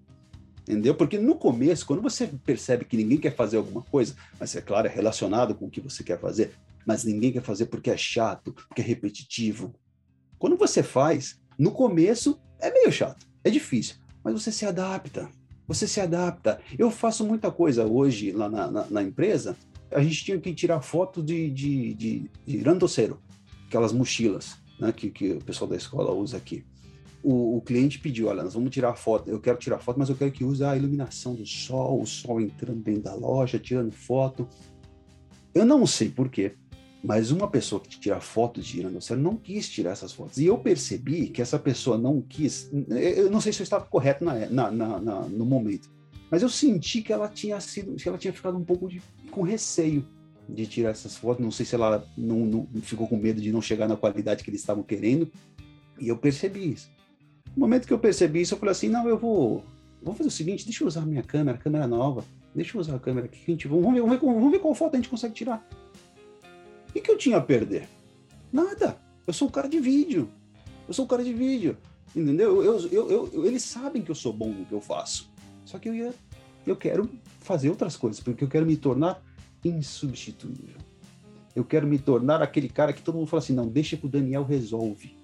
Entendeu? 0.62 0.94
Porque 0.94 1.18
no 1.18 1.34
começo, 1.34 1.84
quando 1.84 2.00
você 2.00 2.26
percebe 2.26 2.86
que 2.86 2.96
ninguém 2.96 3.18
quer 3.18 3.36
fazer 3.36 3.58
alguma 3.58 3.82
coisa, 3.82 4.14
mas 4.40 4.56
é 4.56 4.62
claro, 4.62 4.86
é 4.86 4.90
relacionado 4.90 5.54
com 5.54 5.66
o 5.66 5.70
que 5.70 5.82
você 5.82 6.02
quer 6.02 6.18
fazer, 6.18 6.52
mas 6.86 7.04
ninguém 7.04 7.30
quer 7.30 7.42
fazer 7.42 7.66
porque 7.66 7.90
é 7.90 7.96
chato, 7.96 8.54
porque 8.54 8.80
é 8.80 8.84
repetitivo. 8.84 9.74
Quando 10.38 10.56
você 10.56 10.82
faz, 10.82 11.38
no 11.58 11.70
começo 11.70 12.40
é 12.58 12.72
meio 12.72 12.90
chato, 12.90 13.26
é 13.44 13.50
difícil, 13.50 13.96
mas 14.24 14.32
você 14.32 14.50
se 14.50 14.64
adapta. 14.64 15.28
Você 15.66 15.86
se 15.86 16.00
adapta. 16.00 16.58
Eu 16.78 16.90
faço 16.90 17.22
muita 17.26 17.50
coisa 17.50 17.84
hoje 17.84 18.32
lá 18.32 18.48
na, 18.48 18.70
na, 18.70 18.86
na 18.88 19.02
empresa. 19.02 19.54
A 19.90 20.02
gente 20.02 20.24
tinha 20.24 20.38
que 20.38 20.54
tirar 20.54 20.80
foto 20.80 21.22
de, 21.22 21.50
de, 21.50 21.92
de, 21.92 22.30
de 22.46 22.58
randoceiro, 22.60 23.20
aquelas 23.68 23.92
mochilas 23.92 24.56
né, 24.80 24.90
que, 24.92 25.10
que 25.10 25.32
o 25.32 25.44
pessoal 25.44 25.68
da 25.68 25.76
escola 25.76 26.12
usa 26.12 26.36
aqui. 26.36 26.64
O, 27.22 27.58
o, 27.58 27.60
cliente 27.60 27.98
pediu, 27.98 28.28
olha, 28.28 28.42
nós 28.42 28.54
vamos 28.54 28.70
tirar 28.70 28.94
foto, 28.94 29.28
eu 29.28 29.40
quero 29.40 29.58
tirar 29.58 29.78
foto, 29.78 29.98
mas 29.98 30.08
eu 30.08 30.16
quero 30.16 30.30
que 30.30 30.44
use 30.44 30.64
a 30.64 30.76
iluminação 30.76 31.34
do 31.34 31.44
sol, 31.44 32.00
o 32.00 32.06
sol 32.06 32.40
entrando 32.40 32.80
dentro 32.80 33.02
da 33.02 33.14
loja, 33.14 33.58
tirando 33.58 33.90
foto. 33.90 34.48
Eu 35.52 35.64
não 35.64 35.84
sei 35.84 36.08
por 36.08 36.28
quê, 36.28 36.54
mas 37.02 37.30
uma 37.30 37.48
pessoa 37.48 37.80
que 37.80 37.98
tira 37.98 38.20
foto 38.20 38.60
de 38.60 38.72
dinossauro 38.72 39.22
não 39.22 39.36
quis 39.36 39.68
tirar 39.68 39.90
essas 39.90 40.12
fotos. 40.12 40.38
E 40.38 40.46
eu 40.46 40.56
percebi 40.58 41.28
que 41.28 41.42
essa 41.42 41.58
pessoa 41.58 41.98
não 41.98 42.22
quis. 42.22 42.70
Eu 42.90 43.30
não 43.30 43.40
sei 43.40 43.52
se 43.52 43.60
eu 43.60 43.64
estava 43.64 43.84
correto 43.84 44.24
na, 44.24 44.34
na, 44.48 44.70
na, 44.70 45.00
na 45.00 45.20
no 45.22 45.44
momento, 45.44 45.90
mas 46.30 46.42
eu 46.42 46.48
senti 46.48 47.02
que 47.02 47.12
ela 47.12 47.28
tinha 47.28 47.60
sido, 47.60 47.96
que 47.96 48.08
ela 48.08 48.18
tinha 48.18 48.32
ficado 48.32 48.56
um 48.56 48.64
pouco 48.64 48.88
de, 48.88 49.02
com 49.30 49.42
receio 49.42 50.06
de 50.48 50.66
tirar 50.66 50.90
essas 50.90 51.16
fotos. 51.16 51.44
Não 51.44 51.50
sei 51.50 51.66
se 51.66 51.74
ela 51.74 52.06
não, 52.16 52.38
não, 52.40 52.68
ficou 52.80 53.06
com 53.06 53.16
medo 53.16 53.40
de 53.40 53.52
não 53.52 53.60
chegar 53.60 53.86
na 53.86 53.96
qualidade 53.96 54.42
que 54.42 54.50
eles 54.50 54.60
estavam 54.60 54.82
querendo. 54.82 55.30
E 56.00 56.08
eu 56.08 56.16
percebi 56.16 56.72
isso. 56.72 56.90
No 57.54 57.60
momento 57.60 57.86
que 57.86 57.92
eu 57.92 57.98
percebi 57.98 58.40
isso, 58.40 58.54
eu 58.54 58.58
falei 58.58 58.72
assim: 58.72 58.88
não, 58.88 59.08
eu 59.08 59.18
vou, 59.18 59.64
vou 60.02 60.14
fazer 60.14 60.28
o 60.28 60.32
seguinte, 60.32 60.64
deixa 60.64 60.82
eu 60.82 60.88
usar 60.88 61.02
a 61.02 61.06
minha 61.06 61.22
câmera, 61.22 61.58
câmera 61.58 61.86
nova. 61.86 62.24
Deixa 62.54 62.76
eu 62.76 62.80
usar 62.80 62.96
a 62.96 62.98
câmera 62.98 63.26
aqui 63.26 63.38
gente 63.46 63.68
vamos 63.68 63.92
ver, 63.92 64.00
vamos 64.00 64.18
ver, 64.18 64.26
vamos 64.26 64.50
ver 64.50 64.58
qual 64.58 64.74
foto 64.74 64.94
a 64.94 64.96
gente 64.96 65.08
consegue 65.08 65.34
tirar. 65.34 65.66
O 66.88 66.92
que, 66.92 67.00
que 67.00 67.10
eu 67.10 67.18
tinha 67.18 67.36
a 67.36 67.40
perder? 67.40 67.86
Nada. 68.52 68.98
Eu 69.26 69.32
sou 69.32 69.48
um 69.48 69.50
cara 69.50 69.68
de 69.68 69.78
vídeo. 69.78 70.28
Eu 70.86 70.94
sou 70.94 71.04
um 71.04 71.08
cara 71.08 71.22
de 71.22 71.34
vídeo. 71.34 71.76
Entendeu? 72.16 72.62
Eu, 72.62 72.78
eu, 72.88 73.10
eu, 73.10 73.46
eles 73.46 73.62
sabem 73.62 74.00
que 74.00 74.10
eu 74.10 74.14
sou 74.14 74.32
bom 74.32 74.48
no 74.48 74.64
que 74.64 74.72
eu 74.72 74.80
faço. 74.80 75.30
Só 75.64 75.78
que 75.78 75.88
eu, 75.88 75.94
ia, 75.94 76.14
eu 76.66 76.74
quero 76.74 77.08
fazer 77.40 77.68
outras 77.68 77.96
coisas, 77.96 78.20
porque 78.20 78.42
eu 78.42 78.48
quero 78.48 78.64
me 78.64 78.76
tornar 78.76 79.22
insubstituível. 79.64 80.76
Eu 81.54 81.64
quero 81.64 81.86
me 81.86 81.98
tornar 81.98 82.42
aquele 82.42 82.68
cara 82.68 82.92
que 82.92 83.02
todo 83.02 83.16
mundo 83.16 83.26
fala 83.26 83.42
assim: 83.42 83.54
não, 83.54 83.66
deixa 83.66 83.96
que 83.96 84.06
o 84.06 84.08
Daniel 84.08 84.44
resolve. 84.44 85.16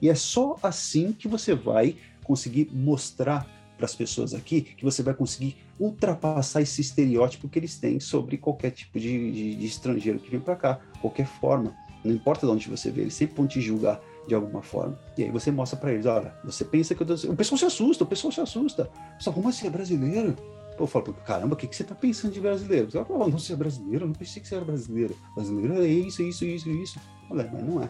E 0.00 0.08
é 0.08 0.14
só 0.14 0.56
assim 0.62 1.12
que 1.12 1.28
você 1.28 1.54
vai 1.54 1.96
conseguir 2.24 2.68
mostrar 2.72 3.46
para 3.76 3.86
as 3.86 3.94
pessoas 3.94 4.34
aqui 4.34 4.62
que 4.62 4.84
você 4.84 5.02
vai 5.02 5.14
conseguir 5.14 5.56
ultrapassar 5.78 6.62
esse 6.62 6.80
estereótipo 6.80 7.48
que 7.48 7.58
eles 7.58 7.78
têm 7.78 8.00
sobre 8.00 8.38
qualquer 8.38 8.70
tipo 8.70 8.98
de, 8.98 9.32
de, 9.32 9.54
de 9.54 9.66
estrangeiro 9.66 10.18
que 10.18 10.30
vem 10.30 10.40
para 10.40 10.56
cá, 10.56 10.80
qualquer 11.00 11.26
forma. 11.26 11.74
Não 12.02 12.12
importa 12.12 12.46
de 12.46 12.52
onde 12.52 12.68
você 12.68 12.90
vê, 12.90 13.02
eles 13.02 13.14
sempre 13.14 13.36
vão 13.36 13.46
te 13.46 13.60
julgar 13.60 14.00
de 14.26 14.34
alguma 14.34 14.62
forma. 14.62 14.98
E 15.16 15.24
aí 15.24 15.30
você 15.30 15.50
mostra 15.50 15.78
para 15.78 15.92
eles, 15.92 16.06
olha, 16.06 16.34
você 16.44 16.64
pensa 16.64 16.94
que 16.94 17.02
eu 17.02 17.06
tô... 17.06 17.14
O 17.30 17.36
pessoal 17.36 17.58
se 17.58 17.64
assusta, 17.64 18.04
o 18.04 18.06
pessoal 18.06 18.32
se 18.32 18.40
assusta. 18.40 18.90
Só 19.18 19.32
como 19.32 19.48
assim 19.48 19.66
é 19.66 19.70
brasileiro? 19.70 20.36
Eu 20.78 20.86
falo, 20.86 21.14
caramba, 21.24 21.54
o 21.54 21.56
que, 21.56 21.66
que 21.66 21.74
você 21.74 21.84
tá 21.84 21.94
pensando 21.94 22.32
de 22.32 22.40
brasileiro? 22.40 22.90
Você 22.90 23.02
fala, 23.04 23.24
oh, 23.24 23.28
não, 23.28 23.38
você 23.38 23.52
é 23.52 23.56
brasileiro? 23.56 24.04
Eu 24.04 24.08
não 24.08 24.14
pensei 24.14 24.42
que 24.42 24.48
você 24.48 24.56
era 24.56 24.64
brasileiro. 24.64 25.16
Brasileiro 25.34 25.82
é 25.82 25.86
isso, 25.86 26.22
isso, 26.22 26.44
isso, 26.44 26.70
isso. 26.70 27.00
Olha, 27.30 27.48
mas 27.52 27.62
não 27.62 27.82
é. 27.82 27.88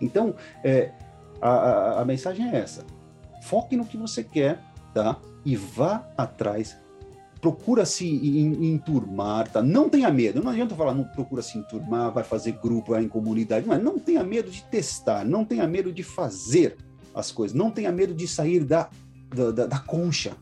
Então, 0.00 0.34
é, 0.62 0.92
a, 1.40 1.48
a, 1.48 2.00
a 2.02 2.04
mensagem 2.04 2.48
é 2.50 2.56
essa. 2.56 2.84
Foque 3.42 3.76
no 3.76 3.84
que 3.84 3.96
você 3.96 4.22
quer, 4.22 4.62
tá? 4.92 5.18
E 5.44 5.56
vá 5.56 6.06
atrás. 6.16 6.76
Procura 7.40 7.84
se 7.84 8.06
enturmar, 8.06 9.48
tá? 9.48 9.62
Não 9.62 9.88
tenha 9.88 10.10
medo. 10.10 10.42
Não 10.42 10.50
adianta 10.50 10.74
falar, 10.74 10.94
não 10.94 11.04
procura 11.04 11.42
se 11.42 11.56
enturmar, 11.56 12.12
vai 12.12 12.24
fazer 12.24 12.52
grupo, 12.52 12.92
vai 12.92 13.04
em 13.04 13.08
comunidade. 13.08 13.66
Mas 13.66 13.82
não 13.82 13.98
tenha 13.98 14.24
medo 14.24 14.50
de 14.50 14.62
testar, 14.64 15.24
não 15.24 15.44
tenha 15.44 15.66
medo 15.66 15.92
de 15.92 16.02
fazer 16.02 16.76
as 17.14 17.30
coisas, 17.30 17.56
não 17.56 17.70
tenha 17.70 17.92
medo 17.92 18.12
de 18.12 18.26
sair 18.26 18.64
da, 18.64 18.90
da, 19.34 19.50
da, 19.50 19.66
da 19.66 19.78
concha, 19.78 20.36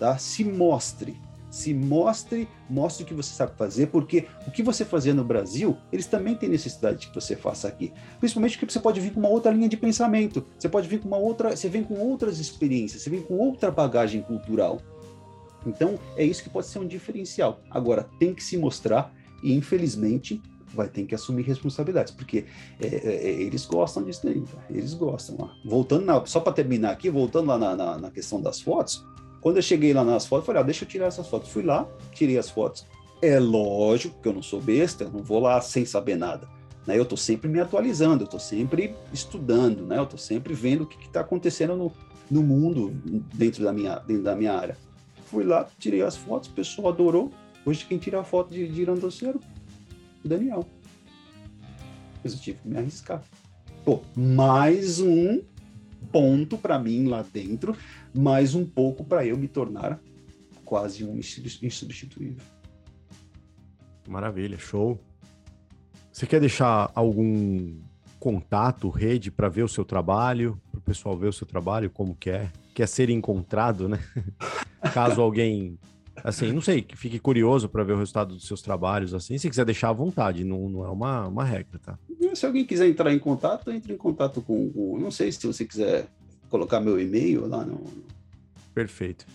tá? 0.00 0.16
Se 0.18 0.42
mostre, 0.42 1.14
se 1.50 1.74
mostre, 1.74 2.48
mostre 2.68 3.04
o 3.04 3.06
que 3.06 3.12
você 3.12 3.34
sabe 3.34 3.52
fazer, 3.56 3.88
porque 3.88 4.26
o 4.46 4.50
que 4.50 4.62
você 4.62 4.84
fazia 4.84 5.12
no 5.12 5.22
Brasil, 5.22 5.76
eles 5.92 6.06
também 6.06 6.34
têm 6.34 6.48
necessidade 6.48 7.00
de 7.00 7.08
que 7.08 7.14
você 7.14 7.36
faça 7.36 7.68
aqui. 7.68 7.92
Principalmente 8.18 8.56
porque 8.56 8.72
você 8.72 8.80
pode 8.80 9.00
vir 9.00 9.12
com 9.12 9.20
uma 9.20 9.28
outra 9.28 9.52
linha 9.52 9.68
de 9.68 9.76
pensamento, 9.76 10.46
você 10.58 10.68
pode 10.68 10.88
vir 10.88 11.00
com 11.00 11.08
uma 11.08 11.18
outra, 11.18 11.54
você 11.54 11.68
vem 11.68 11.84
com 11.84 11.94
outras 11.94 12.38
experiências, 12.38 13.02
você 13.02 13.10
vem 13.10 13.20
com 13.20 13.34
outra 13.34 13.70
bagagem 13.70 14.22
cultural. 14.22 14.80
Então, 15.66 15.98
é 16.16 16.24
isso 16.24 16.42
que 16.42 16.48
pode 16.48 16.68
ser 16.68 16.78
um 16.78 16.86
diferencial. 16.86 17.60
Agora, 17.70 18.08
tem 18.18 18.32
que 18.32 18.42
se 18.42 18.56
mostrar 18.56 19.12
e, 19.42 19.52
infelizmente, 19.52 20.40
vai 20.72 20.88
ter 20.88 21.04
que 21.04 21.14
assumir 21.14 21.42
responsabilidades, 21.42 22.12
porque 22.12 22.44
é, 22.80 22.86
é, 22.86 23.14
é 23.28 23.42
eles 23.42 23.66
gostam 23.66 24.04
disso 24.04 24.20
daí, 24.24 24.42
eles 24.70 24.94
gostam. 24.94 25.36
Ó. 25.38 25.68
Voltando, 25.68 26.04
na, 26.06 26.24
só 26.26 26.40
para 26.40 26.52
terminar 26.52 26.92
aqui, 26.92 27.10
voltando 27.10 27.48
lá 27.48 27.58
na, 27.58 27.76
na, 27.76 27.98
na 27.98 28.10
questão 28.10 28.40
das 28.40 28.60
fotos, 28.60 29.04
quando 29.40 29.56
eu 29.56 29.62
cheguei 29.62 29.92
lá 29.92 30.04
nas 30.04 30.26
fotos, 30.26 30.46
falei, 30.46 30.60
ah, 30.60 30.64
deixa 30.64 30.84
eu 30.84 30.88
tirar 30.88 31.06
essas 31.06 31.26
fotos. 31.26 31.50
Fui 31.50 31.62
lá, 31.62 31.88
tirei 32.12 32.38
as 32.38 32.50
fotos. 32.50 32.86
É 33.22 33.38
lógico 33.38 34.20
que 34.20 34.28
eu 34.28 34.32
não 34.32 34.42
sou 34.42 34.60
besta, 34.60 35.08
não 35.08 35.22
vou 35.22 35.40
lá 35.40 35.60
sem 35.60 35.84
saber 35.84 36.16
nada. 36.16 36.48
Né? 36.86 36.98
Eu 36.98 37.02
estou 37.02 37.18
sempre 37.18 37.48
me 37.48 37.60
atualizando, 37.60 38.22
eu 38.22 38.26
estou 38.26 38.40
sempre 38.40 38.94
estudando, 39.12 39.86
né? 39.86 39.98
eu 39.98 40.04
estou 40.04 40.18
sempre 40.18 40.54
vendo 40.54 40.84
o 40.84 40.86
que 40.86 41.06
está 41.06 41.20
acontecendo 41.20 41.76
no, 41.76 41.92
no 42.30 42.42
mundo 42.42 42.90
dentro 43.34 43.64
da, 43.64 43.72
minha, 43.72 43.96
dentro 43.96 44.22
da 44.22 44.36
minha 44.36 44.52
área. 44.52 44.76
Fui 45.26 45.44
lá, 45.44 45.66
tirei 45.78 46.02
as 46.02 46.16
fotos, 46.16 46.48
o 46.48 46.52
pessoal 46.52 46.88
adorou. 46.88 47.30
Hoje 47.64 47.84
quem 47.86 47.98
tira 47.98 48.20
a 48.20 48.24
foto 48.24 48.52
de, 48.52 48.66
de 48.66 48.82
Irandoceiro? 48.82 49.40
Daniel. 50.24 50.66
Mas 52.22 52.32
eu 52.32 52.38
tive 52.38 52.58
que 52.58 52.68
me 52.68 52.78
arriscar. 52.78 53.22
Pô, 53.84 54.00
mais 54.14 55.00
um 55.00 55.40
ponto 56.10 56.58
para 56.58 56.78
mim 56.78 57.06
lá 57.06 57.24
dentro, 57.32 57.76
mais 58.14 58.54
um 58.54 58.64
pouco 58.64 59.04
para 59.04 59.24
eu 59.26 59.36
me 59.36 59.48
tornar 59.48 60.00
quase 60.64 61.04
um 61.04 61.18
insubstituível. 61.18 62.42
Maravilha, 64.08 64.58
show. 64.58 65.00
Você 66.12 66.26
quer 66.26 66.40
deixar 66.40 66.90
algum 66.94 67.80
contato, 68.18 68.90
rede 68.90 69.30
para 69.30 69.48
ver 69.48 69.62
o 69.62 69.68
seu 69.68 69.84
trabalho, 69.84 70.60
para 70.70 70.78
o 70.78 70.82
pessoal 70.82 71.16
ver 71.16 71.28
o 71.28 71.32
seu 71.32 71.46
trabalho, 71.46 71.90
como 71.90 72.14
quer, 72.14 72.42
é? 72.44 72.52
quer 72.74 72.86
ser 72.86 73.08
encontrado, 73.08 73.88
né? 73.88 73.98
Caso 74.92 75.22
alguém, 75.22 75.78
assim, 76.22 76.52
não 76.52 76.60
sei, 76.60 76.82
que 76.82 76.96
fique 76.96 77.18
curioso 77.18 77.68
para 77.68 77.82
ver 77.82 77.94
o 77.94 77.98
resultado 77.98 78.34
dos 78.34 78.46
seus 78.46 78.60
trabalhos, 78.60 79.14
assim, 79.14 79.38
se 79.38 79.48
quiser 79.48 79.64
deixar 79.64 79.88
à 79.88 79.92
vontade, 79.92 80.44
não, 80.44 80.68
não 80.68 80.84
é 80.84 80.90
uma, 80.90 81.26
uma 81.26 81.44
regra, 81.44 81.78
tá? 81.78 81.98
Se 82.34 82.44
alguém 82.44 82.64
quiser 82.64 82.88
entrar 82.88 83.12
em 83.12 83.18
contato, 83.18 83.70
entre 83.70 83.92
em 83.92 83.96
contato 83.96 84.42
com, 84.42 84.70
com 84.70 84.98
não 84.98 85.10
sei 85.10 85.32
se 85.32 85.46
você 85.46 85.64
quiser 85.64 86.06
colocar 86.50 86.80
meu 86.80 87.00
e-mail 87.00 87.46
lá 87.46 87.64
no. 87.64 87.82
Perfeito. 88.74 89.26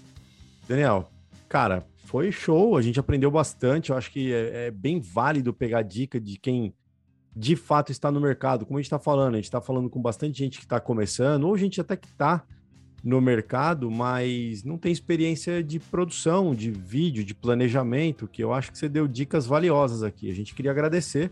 Daniel, 0.67 1.09
cara, 1.49 1.85
foi 2.03 2.31
show. 2.31 2.77
A 2.77 2.81
gente 2.81 2.99
aprendeu 2.99 3.31
bastante. 3.31 3.89
Eu 3.89 3.97
acho 3.97 4.11
que 4.11 4.33
é, 4.33 4.67
é 4.67 4.71
bem 4.71 4.99
válido 4.99 5.53
pegar 5.53 5.81
dica 5.81 6.19
de 6.19 6.37
quem 6.37 6.73
de 7.35 7.55
fato 7.55 7.91
está 7.91 8.11
no 8.11 8.21
mercado. 8.21 8.65
Como 8.65 8.77
a 8.77 8.81
gente 8.81 8.87
está 8.87 8.99
falando, 8.99 9.33
a 9.33 9.37
gente 9.37 9.45
está 9.45 9.59
falando 9.59 9.89
com 9.89 10.01
bastante 10.01 10.37
gente 10.37 10.57
que 10.57 10.65
está 10.65 10.79
começando, 10.79 11.45
ou 11.45 11.57
gente 11.57 11.81
até 11.81 11.97
que 11.97 12.07
está 12.07 12.45
no 13.03 13.21
mercado, 13.21 13.91
mas 13.91 14.63
não 14.63 14.79
tem 14.79 14.91
experiência 14.91 15.63
de 15.63 15.79
produção, 15.79 16.55
de 16.55 16.71
vídeo, 16.71 17.23
de 17.23 17.35
planejamento, 17.35 18.27
que 18.27 18.43
eu 18.43 18.51
acho 18.51 18.71
que 18.71 18.77
você 18.79 18.89
deu 18.89 19.07
dicas 19.07 19.45
valiosas 19.45 20.01
aqui. 20.01 20.31
A 20.31 20.33
gente 20.33 20.55
queria 20.55 20.71
agradecer 20.71 21.31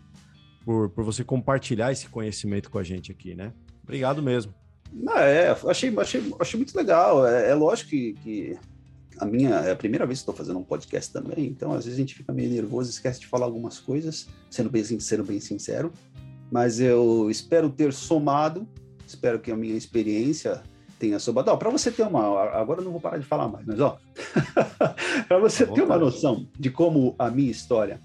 por, 0.63 0.89
por 0.89 1.03
você 1.03 1.23
compartilhar 1.23 1.91
esse 1.91 2.07
conhecimento 2.09 2.69
com 2.69 2.77
a 2.77 2.83
gente 2.83 3.11
aqui, 3.11 3.33
né? 3.33 3.53
Obrigado 3.81 4.21
mesmo. 4.21 4.53
Não, 4.93 5.17
é, 5.17 5.49
achei, 5.49 5.93
achei, 5.97 6.33
achei 6.39 6.57
muito 6.57 6.75
legal. 6.75 7.25
É, 7.25 7.49
é 7.49 7.55
lógico 7.55 7.89
que, 7.89 8.13
que, 8.23 8.57
a 9.17 9.25
minha 9.25 9.55
é 9.55 9.71
a 9.71 9.75
primeira 9.75 10.05
vez 10.05 10.19
que 10.19 10.23
estou 10.23 10.35
fazendo 10.35 10.59
um 10.59 10.63
podcast 10.63 11.11
também, 11.11 11.45
então 11.47 11.71
às 11.73 11.85
vezes 11.85 11.97
a 11.97 12.01
gente 12.01 12.15
fica 12.15 12.33
meio 12.33 12.49
nervoso, 12.49 12.89
esquece 12.89 13.19
de 13.19 13.27
falar 13.27 13.45
algumas 13.45 13.79
coisas, 13.79 14.27
sendo 14.49 14.69
bem, 14.69 14.83
sendo 14.83 15.23
bem 15.23 15.39
sincero. 15.39 15.91
Mas 16.51 16.79
eu 16.79 17.29
espero 17.31 17.69
ter 17.69 17.91
somado, 17.93 18.67
espero 19.07 19.39
que 19.39 19.51
a 19.51 19.55
minha 19.55 19.75
experiência 19.75 20.61
tenha 20.99 21.19
somado. 21.19 21.57
Para 21.57 21.69
você 21.69 21.91
ter 21.91 22.03
uma. 22.03 22.43
Agora 22.51 22.79
eu 22.79 22.85
não 22.85 22.91
vou 22.91 23.01
parar 23.01 23.17
de 23.17 23.25
falar 23.25 23.47
mais, 23.47 23.65
mas 23.65 23.79
ó. 23.79 23.97
para 25.27 25.39
você 25.39 25.65
ter 25.65 25.81
uma 25.81 25.97
noção 25.97 26.47
de 26.57 26.69
como 26.69 27.15
a 27.17 27.29
minha 27.29 27.51
história. 27.51 27.99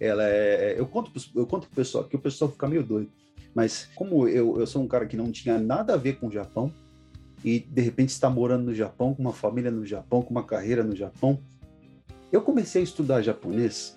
Ela 0.00 0.24
é, 0.28 0.74
eu 0.78 0.86
conto 0.86 1.10
eu 1.36 1.46
conto 1.46 1.68
pro 1.68 1.76
pessoal 1.76 2.04
que 2.04 2.16
o 2.16 2.18
pessoal 2.18 2.50
fica 2.50 2.66
meio 2.66 2.82
doido. 2.82 3.10
Mas 3.54 3.88
como 3.94 4.26
eu, 4.28 4.58
eu 4.58 4.66
sou 4.66 4.82
um 4.82 4.88
cara 4.88 5.06
que 5.06 5.16
não 5.16 5.30
tinha 5.30 5.58
nada 5.58 5.94
a 5.94 5.96
ver 5.96 6.18
com 6.18 6.26
o 6.26 6.30
Japão, 6.30 6.72
e 7.44 7.60
de 7.60 7.82
repente 7.82 8.08
está 8.08 8.28
morando 8.30 8.64
no 8.64 8.74
Japão, 8.74 9.14
com 9.14 9.22
uma 9.22 9.32
família 9.32 9.70
no 9.70 9.84
Japão, 9.84 10.22
com 10.22 10.30
uma 10.30 10.44
carreira 10.44 10.82
no 10.82 10.96
Japão, 10.96 11.38
eu 12.32 12.40
comecei 12.42 12.80
a 12.80 12.84
estudar 12.84 13.22
japonês. 13.22 13.94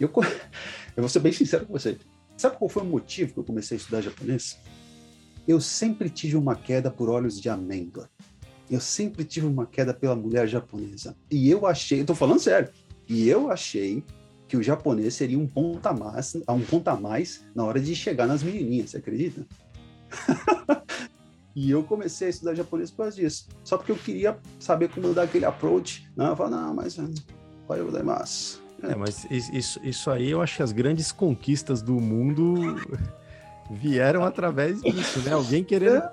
Eu, 0.00 0.10
eu 0.96 1.02
vou 1.02 1.08
ser 1.08 1.20
bem 1.20 1.32
sincero 1.32 1.66
com 1.66 1.72
você. 1.72 1.98
Sabe 2.36 2.56
qual 2.56 2.68
foi 2.68 2.82
o 2.82 2.86
motivo 2.86 3.32
que 3.32 3.38
eu 3.40 3.44
comecei 3.44 3.76
a 3.76 3.80
estudar 3.80 4.00
japonês? 4.00 4.58
Eu 5.46 5.60
sempre 5.60 6.08
tive 6.08 6.36
uma 6.36 6.54
queda 6.54 6.90
por 6.90 7.08
olhos 7.08 7.40
de 7.40 7.48
amêndoa. 7.48 8.08
Eu 8.70 8.80
sempre 8.80 9.24
tive 9.24 9.46
uma 9.46 9.66
queda 9.66 9.92
pela 9.92 10.16
mulher 10.16 10.46
japonesa. 10.48 11.16
E 11.30 11.50
eu 11.50 11.66
achei, 11.66 12.00
estou 12.00 12.16
falando 12.16 12.40
sério, 12.40 12.68
e 13.08 13.28
eu 13.28 13.50
achei 13.50 14.02
que 14.48 14.56
o 14.56 14.62
japonês 14.62 15.14
seria 15.14 15.38
um 15.38 15.46
ponto 15.46 15.84
a 15.86 15.92
mais, 15.92 16.34
um 16.48 16.60
ponto 16.60 16.88
a 16.88 16.96
mais 16.96 17.44
na 17.54 17.64
hora 17.64 17.80
de 17.80 17.94
chegar 17.94 18.26
nas 18.26 18.42
menininhas, 18.42 18.90
você 18.90 18.98
acredita? 18.98 19.46
e 21.54 21.70
eu 21.70 21.82
comecei 21.82 22.28
a 22.28 22.30
estudar 22.30 22.54
japonês 22.54 22.90
por 22.90 22.98
causa 22.98 23.16
disso. 23.16 23.48
Só 23.64 23.76
porque 23.76 23.92
eu 23.92 23.96
queria 23.96 24.38
saber 24.60 24.88
como 24.88 25.12
dar 25.12 25.22
aquele 25.22 25.44
approach. 25.44 26.08
Né? 26.16 26.28
Eu 26.28 26.36
falei, 26.36 26.52
não, 26.52 26.74
mas 26.74 26.96
vai 27.66 27.80
eu 27.80 28.04
mais. 28.04 28.60
É, 28.82 28.94
mas 28.94 29.26
isso, 29.30 29.80
isso 29.82 30.10
aí 30.10 30.30
eu 30.30 30.40
acho 30.42 30.56
que 30.56 30.62
as 30.62 30.70
grandes 30.70 31.10
conquistas 31.10 31.80
do 31.80 31.94
mundo 31.94 32.76
vieram 33.70 34.22
através 34.22 34.82
disso, 34.82 35.20
né? 35.20 35.32
Alguém 35.32 35.64
querendo 35.64 35.96
é. 35.96 36.12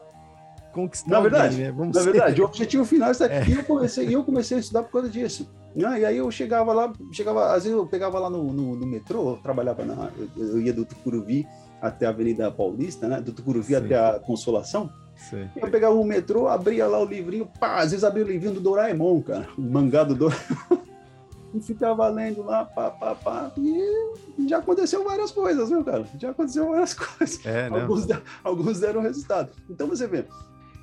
conquistar 0.72 1.10
na 1.10 1.20
verdade, 1.20 1.56
alguém, 1.56 1.66
né? 1.66 1.72
Vamos 1.72 1.96
na 1.98 2.04
verdade, 2.04 2.42
o 2.42 2.46
objetivo 2.46 2.86
final 2.86 3.12
está 3.12 3.26
aqui. 3.28 3.52
É. 3.52 3.56
E 3.56 3.58
eu 3.58 3.64
comecei, 3.64 4.16
eu 4.16 4.24
comecei 4.24 4.58
a 4.58 4.60
estudar 4.62 4.84
por 4.84 4.94
causa 4.94 5.10
disso. 5.10 5.50
Ah, 5.86 6.00
e 6.00 6.06
aí 6.06 6.18
eu 6.18 6.30
chegava 6.30 6.74
lá, 6.74 6.94
chegava, 7.12 7.54
às 7.54 7.64
vezes 7.64 7.78
eu 7.78 7.86
pegava 7.86 8.20
lá 8.20 8.30
no, 8.30 8.54
no, 8.54 8.76
no 8.76 8.86
metrô, 8.86 9.32
eu 9.32 9.38
trabalhava 9.38 9.84
na, 9.84 10.12
eu, 10.18 10.30
eu, 10.48 10.62
ia 10.62 10.74
do 10.74 10.86
Tucuruvi 10.86 11.48
até 11.82 12.06
a 12.06 12.10
Avenida 12.10 12.52
Paulista, 12.52 13.08
né? 13.08 13.20
Do 13.20 13.32
Tucuruvi 13.32 13.74
Sim. 13.74 13.76
até 13.76 13.98
a 13.98 14.20
Consolação. 14.20 14.90
Sim. 15.16 15.50
Eu 15.56 15.70
pegava 15.70 15.96
o 15.96 16.04
metrô, 16.04 16.48
abria 16.48 16.86
lá 16.86 17.00
o 17.00 17.06
livrinho, 17.06 17.48
pá, 17.60 17.78
às 17.78 17.92
vezes 17.92 18.04
abria 18.04 18.26
o 18.26 18.28
livrinho 18.28 18.54
do 18.54 18.60
Doraemon, 18.60 19.22
cara, 19.22 19.48
o 19.58 19.62
mangá 19.62 20.04
do 20.04 20.16
Doraemon. 20.16 20.84
e 21.54 21.62
ficava 21.62 22.08
lendo 22.08 22.42
lá, 22.42 22.66
pá, 22.66 22.90
pá, 22.90 23.16
pá. 23.16 23.52
E 23.58 24.48
já 24.48 24.58
aconteceu 24.58 25.04
várias 25.04 25.32
coisas, 25.32 25.70
viu, 25.70 25.84
cara? 25.84 26.06
Já 26.20 26.32
aconteceu 26.32 26.70
várias 26.70 26.94
coisas. 26.96 27.46
É, 27.46 27.68
alguns, 27.68 28.08
alguns 28.44 28.80
deram 28.80 29.02
resultado. 29.02 29.52
Então 29.70 29.88
você 29.88 30.08
vê, 30.08 30.26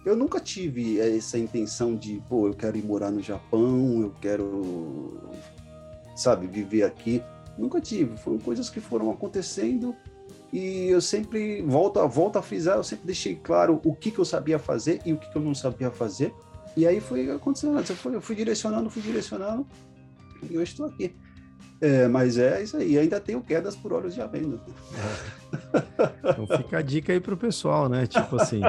eu 0.05 0.17
nunca 0.17 0.41
tive 0.41 0.99
essa 0.99 1.39
intenção 1.39 1.95
de, 1.95 2.23
pô, 2.29 2.49
eu 2.49 2.55
quero 2.55 2.77
ir 2.77 2.85
morar 2.85 3.11
no 3.11 3.21
Japão, 3.21 4.01
eu 4.03 4.15
quero, 4.21 5.19
sabe, 6.17 6.47
viver 6.47 6.85
aqui. 6.85 7.23
Nunca 7.59 7.81
tive. 7.81 8.17
Foram 8.17 8.39
coisas 8.39 8.71
que 8.71 8.81
foram 8.81 9.11
acontecendo 9.11 9.95
e 10.53 10.89
eu 10.89 11.01
sempre 11.01 11.63
volto, 11.63 12.07
volto 12.09 12.39
a 12.39 12.43
frisar, 12.43 12.77
eu 12.77 12.85
sempre 12.85 13.07
deixei 13.07 13.37
claro 13.37 13.81
o 13.85 13.95
que, 13.95 14.11
que 14.11 14.19
eu 14.19 14.25
sabia 14.25 14.59
fazer 14.59 15.01
e 15.05 15.13
o 15.13 15.19
que, 15.19 15.31
que 15.31 15.37
eu 15.37 15.43
não 15.43 15.55
sabia 15.55 15.91
fazer. 15.91 16.35
E 16.77 16.87
aí 16.87 17.01
foi 17.01 17.31
acontecendo, 17.31 17.79
eu 17.79 17.85
fui, 17.85 18.15
eu 18.15 18.21
fui 18.21 18.35
direcionando, 18.35 18.89
fui 18.89 19.03
direcionando 19.03 19.67
e 20.49 20.55
eu 20.55 20.63
estou 20.63 20.87
aqui. 20.87 21.15
É, 21.81 22.07
mas 22.09 22.37
é 22.37 22.63
isso 22.63 22.77
aí, 22.77 22.99
ainda 22.99 23.19
tenho 23.19 23.41
quedas 23.41 23.75
por 23.75 23.93
olhos 23.93 24.15
de. 24.15 24.21
É. 24.21 24.27
Então 26.23 26.47
fica 26.59 26.79
a 26.79 26.83
dica 26.83 27.13
aí 27.13 27.21
pro 27.21 27.37
pessoal, 27.37 27.89
né? 27.89 28.07
Tipo 28.07 28.37
assim, 28.37 28.61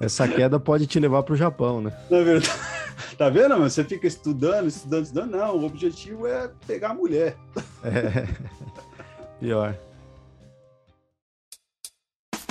essa 0.00 0.28
queda 0.28 0.58
pode 0.58 0.86
te 0.86 0.98
levar 0.98 1.22
para 1.22 1.34
o 1.34 1.36
Japão, 1.36 1.80
né? 1.80 1.92
Na 2.10 2.20
verdade, 2.20 2.50
tá 3.16 3.28
vendo? 3.28 3.56
Você 3.58 3.84
fica 3.84 4.06
estudando, 4.06 4.68
estudando, 4.68 5.04
estudando. 5.04 5.30
Não, 5.30 5.56
o 5.56 5.64
objetivo 5.64 6.26
é 6.26 6.50
pegar 6.66 6.90
a 6.90 6.94
mulher. 6.94 7.36
É, 7.82 8.26
pior. 9.40 9.76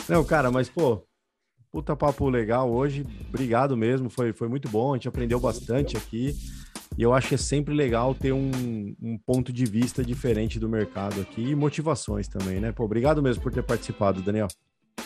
Não, 0.08 0.24
cara, 0.24 0.52
mas 0.52 0.70
pô, 0.70 1.02
puta 1.72 1.96
papo 1.96 2.30
legal 2.30 2.72
hoje. 2.72 3.06
Obrigado 3.30 3.76
mesmo, 3.76 4.10
foi, 4.10 4.34
foi 4.34 4.48
muito 4.48 4.70
bom. 4.70 4.94
A 4.94 4.98
gente 4.98 5.08
aprendeu 5.08 5.40
bastante 5.40 5.98
aqui. 5.98 6.36
E 6.96 7.02
eu 7.02 7.14
acho 7.14 7.30
que 7.30 7.36
é 7.36 7.38
sempre 7.40 7.74
legal 7.74 8.14
ter 8.14 8.32
um, 8.32 8.96
um 9.02 9.18
ponto 9.18 9.52
de 9.52 9.66
vista 9.66 10.04
diferente 10.04 10.60
do 10.60 10.70
mercado 10.70 11.22
aqui 11.22 11.42
e 11.42 11.56
motivações 11.56 12.28
também, 12.28 12.60
né? 12.60 12.72
Pô, 12.72 12.84
obrigado 12.84 13.22
mesmo 13.22 13.42
por 13.42 13.52
ter 13.52 13.64
participado, 13.64 14.22
Daniel. 14.22 14.48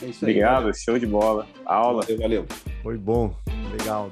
É 0.02 0.06
isso 0.06 0.26
aí. 0.26 0.32
Obrigado, 0.32 0.72
show 0.78 0.98
de 1.00 1.06
bola. 1.08 1.48
Aula. 1.66 2.04
Valeu, 2.04 2.18
valeu. 2.18 2.46
Foi 2.84 2.98
bom. 2.98 3.34
Legal. 3.78 4.10